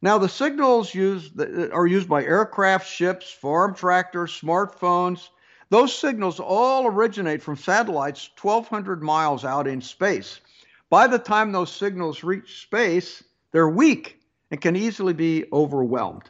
Now, 0.02 0.18
the 0.18 0.28
signals 0.28 0.94
used 0.94 1.40
are 1.40 1.88
used 1.88 2.10
by 2.10 2.26
aircraft, 2.26 2.88
ships, 2.88 3.32
farm 3.32 3.74
tractors, 3.74 4.38
smartphones. 4.38 5.30
Those 5.70 5.96
signals 5.96 6.42
all 6.42 6.88
originate 6.88 7.42
from 7.42 7.56
satellites 7.56 8.30
1,200 8.40 9.02
miles 9.02 9.46
out 9.46 9.66
in 9.66 9.82
space. 9.82 10.42
By 10.90 11.08
the 11.08 11.18
time 11.18 11.52
those 11.52 11.72
signals 11.72 12.24
reach 12.24 12.62
space, 12.62 13.24
they're 13.54 13.70
weak 13.70 14.20
and 14.52 14.60
can 14.60 14.76
easily 14.76 15.14
be 15.14 15.46
overwhelmed. 15.54 16.30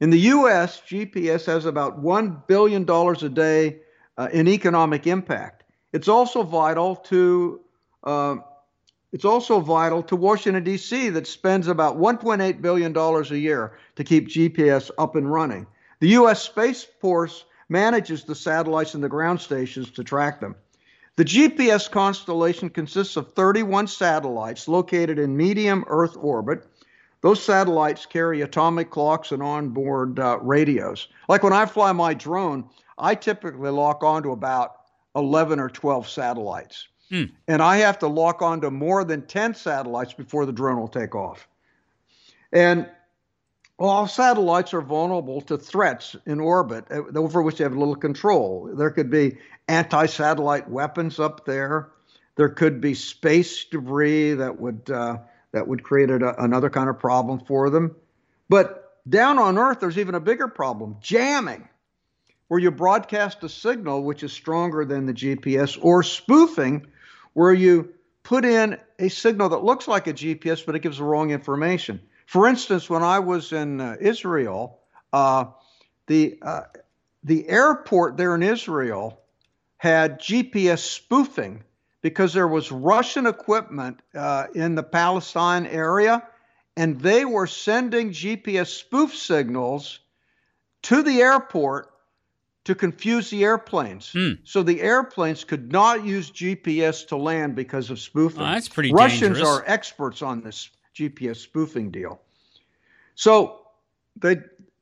In 0.00 0.10
the 0.10 0.20
U.S., 0.20 0.80
GPS 0.80 1.44
has 1.46 1.66
about 1.66 2.02
$1 2.02 2.46
billion 2.46 2.88
a 2.88 3.28
day 3.28 3.80
uh, 4.16 4.28
in 4.32 4.48
economic 4.48 5.06
impact. 5.06 5.59
It's 5.92 6.08
also 6.08 6.42
vital 6.42 6.96
to 6.96 7.60
uh, 8.04 8.36
it's 9.12 9.24
also 9.24 9.58
vital 9.58 10.02
to 10.04 10.14
Washington, 10.14 10.62
D.C., 10.62 11.08
that 11.10 11.26
spends 11.26 11.66
about 11.66 11.98
$1.8 11.98 12.62
billion 12.62 12.96
a 12.96 13.22
year 13.34 13.72
to 13.96 14.04
keep 14.04 14.28
GPS 14.28 14.90
up 14.98 15.16
and 15.16 15.30
running. 15.30 15.66
The 15.98 16.10
U.S. 16.10 16.42
Space 16.42 16.84
Force 17.00 17.44
manages 17.68 18.22
the 18.24 18.36
satellites 18.36 18.94
and 18.94 19.02
the 19.02 19.08
ground 19.08 19.40
stations 19.40 19.90
to 19.92 20.04
track 20.04 20.40
them. 20.40 20.54
The 21.16 21.24
GPS 21.24 21.90
constellation 21.90 22.70
consists 22.70 23.16
of 23.16 23.32
31 23.32 23.88
satellites 23.88 24.68
located 24.68 25.18
in 25.18 25.36
medium 25.36 25.84
Earth 25.88 26.16
orbit. 26.16 26.66
Those 27.20 27.42
satellites 27.42 28.06
carry 28.06 28.40
atomic 28.42 28.90
clocks 28.90 29.32
and 29.32 29.42
onboard 29.42 30.18
uh, 30.18 30.38
radios. 30.40 31.08
Like 31.28 31.42
when 31.42 31.52
I 31.52 31.66
fly 31.66 31.92
my 31.92 32.14
drone, 32.14 32.70
I 32.96 33.16
typically 33.16 33.70
lock 33.70 34.02
onto 34.02 34.30
about 34.30 34.79
11 35.14 35.60
or 35.60 35.68
12 35.68 36.08
satellites. 36.08 36.88
Mm. 37.10 37.32
And 37.48 37.62
I 37.62 37.78
have 37.78 37.98
to 38.00 38.06
lock 38.06 38.42
onto 38.42 38.70
more 38.70 39.04
than 39.04 39.26
10 39.26 39.54
satellites 39.54 40.12
before 40.12 40.46
the 40.46 40.52
drone 40.52 40.78
will 40.78 40.88
take 40.88 41.14
off. 41.14 41.48
And 42.52 42.88
all 43.78 44.06
satellites 44.06 44.74
are 44.74 44.82
vulnerable 44.82 45.40
to 45.42 45.56
threats 45.56 46.14
in 46.26 46.38
orbit 46.38 46.84
uh, 46.90 47.18
over 47.18 47.42
which 47.42 47.56
they 47.56 47.64
have 47.64 47.74
little 47.74 47.96
control. 47.96 48.70
There 48.74 48.90
could 48.90 49.10
be 49.10 49.38
anti 49.68 50.06
satellite 50.06 50.68
weapons 50.68 51.18
up 51.18 51.46
there. 51.46 51.90
There 52.36 52.50
could 52.50 52.80
be 52.80 52.94
space 52.94 53.64
debris 53.64 54.34
that 54.34 54.60
would, 54.60 54.90
uh, 54.90 55.18
that 55.52 55.66
would 55.66 55.82
create 55.82 56.10
a, 56.10 56.42
another 56.42 56.70
kind 56.70 56.88
of 56.88 56.98
problem 56.98 57.40
for 57.40 57.70
them. 57.70 57.96
But 58.48 59.00
down 59.08 59.38
on 59.38 59.58
Earth, 59.58 59.80
there's 59.80 59.98
even 59.98 60.14
a 60.14 60.20
bigger 60.20 60.48
problem 60.48 60.96
jamming 61.00 61.68
where 62.50 62.58
you 62.58 62.72
broadcast 62.72 63.44
a 63.44 63.48
signal 63.48 64.02
which 64.02 64.24
is 64.24 64.32
stronger 64.32 64.84
than 64.84 65.06
the 65.06 65.14
GPS, 65.14 65.78
or 65.80 66.02
spoofing, 66.02 66.84
where 67.32 67.54
you 67.54 67.94
put 68.24 68.44
in 68.44 68.76
a 68.98 69.08
signal 69.08 69.50
that 69.50 69.62
looks 69.62 69.86
like 69.86 70.08
a 70.08 70.12
GPS, 70.12 70.66
but 70.66 70.74
it 70.74 70.80
gives 70.82 70.98
the 70.98 71.04
wrong 71.04 71.30
information. 71.30 72.00
For 72.26 72.48
instance, 72.48 72.90
when 72.90 73.04
I 73.04 73.20
was 73.20 73.52
in 73.52 73.80
uh, 73.80 73.98
Israel, 74.00 74.80
uh, 75.12 75.44
the 76.08 76.40
uh, 76.42 76.62
the 77.22 77.48
airport 77.48 78.16
there 78.16 78.34
in 78.34 78.42
Israel 78.42 79.20
had 79.76 80.18
GPS 80.18 80.80
spoofing 80.80 81.62
because 82.02 82.32
there 82.32 82.48
was 82.48 82.72
Russian 82.72 83.26
equipment 83.26 84.02
uh, 84.12 84.48
in 84.56 84.74
the 84.74 84.82
Palestine 84.82 85.66
area, 85.66 86.26
and 86.76 87.00
they 87.00 87.24
were 87.24 87.46
sending 87.46 88.10
GPS 88.10 88.76
spoof 88.76 89.14
signals 89.14 90.00
to 90.82 91.04
the 91.04 91.22
airport 91.22 91.89
to 92.70 92.74
confuse 92.76 93.30
the 93.30 93.42
airplanes. 93.42 94.12
Mm. 94.12 94.38
So 94.44 94.62
the 94.62 94.80
airplanes 94.80 95.42
could 95.42 95.72
not 95.72 96.04
use 96.04 96.30
GPS 96.30 97.08
to 97.08 97.16
land 97.16 97.56
because 97.56 97.90
of 97.90 97.98
spoofing. 97.98 98.42
that's 98.42 98.68
pretty 98.68 98.92
Russians 98.92 99.38
dangerous. 99.38 99.48
are 99.48 99.64
experts 99.66 100.22
on 100.22 100.40
this 100.40 100.70
GPS 100.94 101.38
spoofing 101.38 101.90
deal. 101.90 102.20
So 103.16 103.62
they, 104.14 104.36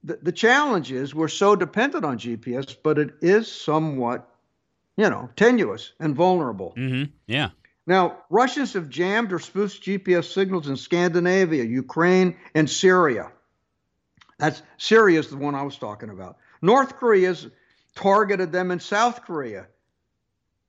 the, 0.05 0.19
the 0.21 0.33
challenge 0.33 0.93
is 0.93 1.15
we're 1.15 1.29
so 1.29 1.57
dependent 1.57 2.05
on 2.05 2.19
GPS, 2.19 2.77
but 2.83 2.99
it 2.99 3.15
is 3.23 3.51
somewhat, 3.51 4.29
you 4.99 5.09
know, 5.09 5.31
tenuous 5.35 5.93
and 5.99 6.15
vulnerable. 6.15 6.75
Mm-hmm. 6.77 7.11
Yeah. 7.27 7.51
Now, 7.87 8.19
Russians 8.29 8.75
have 8.75 8.91
jammed 8.91 9.33
or 9.33 9.39
spoofed 9.39 9.83
GPS 9.83 10.31
signals 10.31 10.69
in 10.69 10.77
Scandinavia, 10.77 11.65
Ukraine, 11.65 12.37
and 12.55 12.69
Syria. 12.69 13.33
That's 14.39 14.61
Syria 14.77 15.21
is 15.21 15.29
the 15.29 15.39
one 15.39 15.55
I 15.55 15.63
was 15.63 15.79
talking 15.79 16.11
about. 16.11 16.37
North 16.61 16.97
Korea's 16.97 17.47
targeted 17.99 18.53
them 18.53 18.71
in 18.71 18.79
South 18.79 19.25
Korea. 19.25 19.67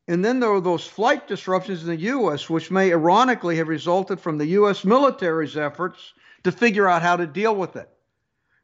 And 0.07 0.25
then 0.25 0.39
there 0.39 0.49
were 0.49 0.61
those 0.61 0.85
flight 0.85 1.27
disruptions 1.27 1.83
in 1.83 1.89
the 1.89 1.95
U.S., 1.97 2.49
which 2.49 2.71
may 2.71 2.91
ironically 2.91 3.57
have 3.57 3.67
resulted 3.67 4.19
from 4.19 4.39
the 4.39 4.47
U.S. 4.47 4.83
military's 4.83 5.55
efforts 5.55 6.13
to 6.43 6.51
figure 6.51 6.89
out 6.89 7.03
how 7.03 7.15
to 7.15 7.27
deal 7.27 7.55
with 7.55 7.75
it. 7.75 7.87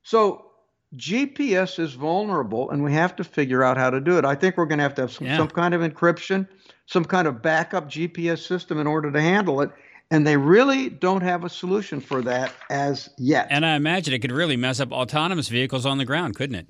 So 0.01 0.47
GPS 0.95 1.77
is 1.77 1.93
vulnerable, 1.93 2.71
and 2.71 2.83
we 2.83 2.93
have 2.93 3.15
to 3.17 3.23
figure 3.23 3.63
out 3.63 3.77
how 3.77 3.91
to 3.91 4.01
do 4.01 4.17
it. 4.17 4.25
I 4.25 4.33
think 4.33 4.57
we're 4.57 4.65
going 4.65 4.79
to 4.79 4.83
have 4.83 4.95
to 4.95 5.01
have 5.01 5.11
some, 5.11 5.27
yeah. 5.27 5.37
some 5.37 5.49
kind 5.49 5.75
of 5.75 5.81
encryption, 5.81 6.47
some 6.87 7.05
kind 7.05 7.27
of 7.27 7.43
backup 7.43 7.87
GPS 7.87 8.39
system 8.39 8.79
in 8.79 8.87
order 8.87 9.11
to 9.11 9.21
handle 9.21 9.61
it. 9.61 9.69
And 10.09 10.25
they 10.25 10.37
really 10.37 10.89
don't 10.89 11.21
have 11.21 11.43
a 11.43 11.49
solution 11.49 11.99
for 11.99 12.23
that 12.23 12.53
as 12.71 13.09
yet. 13.19 13.47
And 13.51 13.65
I 13.65 13.75
imagine 13.75 14.13
it 14.15 14.19
could 14.19 14.31
really 14.31 14.57
mess 14.57 14.79
up 14.79 14.91
autonomous 14.91 15.49
vehicles 15.49 15.85
on 15.85 15.99
the 15.99 16.05
ground, 16.05 16.35
couldn't 16.35 16.55
it? 16.55 16.67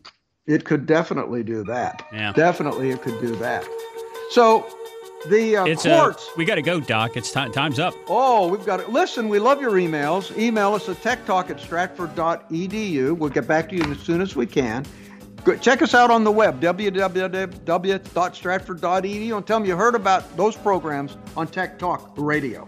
It 0.48 0.64
could 0.64 0.86
definitely 0.86 1.44
do 1.44 1.64
that. 1.64 2.06
Yeah. 2.14 2.32
Definitely, 2.34 2.92
it 2.92 3.02
could 3.02 3.20
do 3.20 3.36
that. 3.38 3.68
So 4.30 4.68
the 5.28 5.58
uh, 5.58 5.66
it's, 5.66 5.86
uh, 5.86 6.02
courts. 6.02 6.28
Uh, 6.28 6.32
we 6.38 6.46
got 6.46 6.56
to 6.56 6.62
go, 6.62 6.80
Doc. 6.80 7.18
It's 7.18 7.32
time. 7.32 7.52
Time's 7.52 7.80
up. 7.80 7.96
Oh, 8.08 8.48
we've 8.48 8.66
got 8.66 8.78
to 8.78 8.90
listen. 8.92 9.28
We 9.28 9.40
love 9.40 9.60
your 9.62 9.72
emails. 9.72 10.38
Email 10.38 10.74
us 10.74 10.88
at 10.88 10.98
techtalk 10.98 11.50
at 11.50 11.60
stratford.edu. 11.60 13.18
We'll 13.18 13.32
get 13.32 13.48
back 13.48 13.70
to 13.70 13.76
you 13.76 13.92
as 13.92 14.00
soon 14.00 14.22
as 14.22 14.36
we 14.36 14.46
can. 14.46 14.86
Check 15.62 15.84
us 15.84 15.94
out 15.94 16.10
on 16.10 16.24
the 16.24 16.32
web, 16.32 16.60
www.stratford.edu, 16.60 19.38
and 19.38 19.46
tell 19.46 19.60
them 19.60 19.68
you 19.68 19.76
heard 19.76 19.94
about 19.94 20.38
those 20.38 20.56
programs 20.56 21.18
on 21.38 21.46
Tech 21.48 21.78
Talk 21.78 22.14
Radio. 22.18 22.68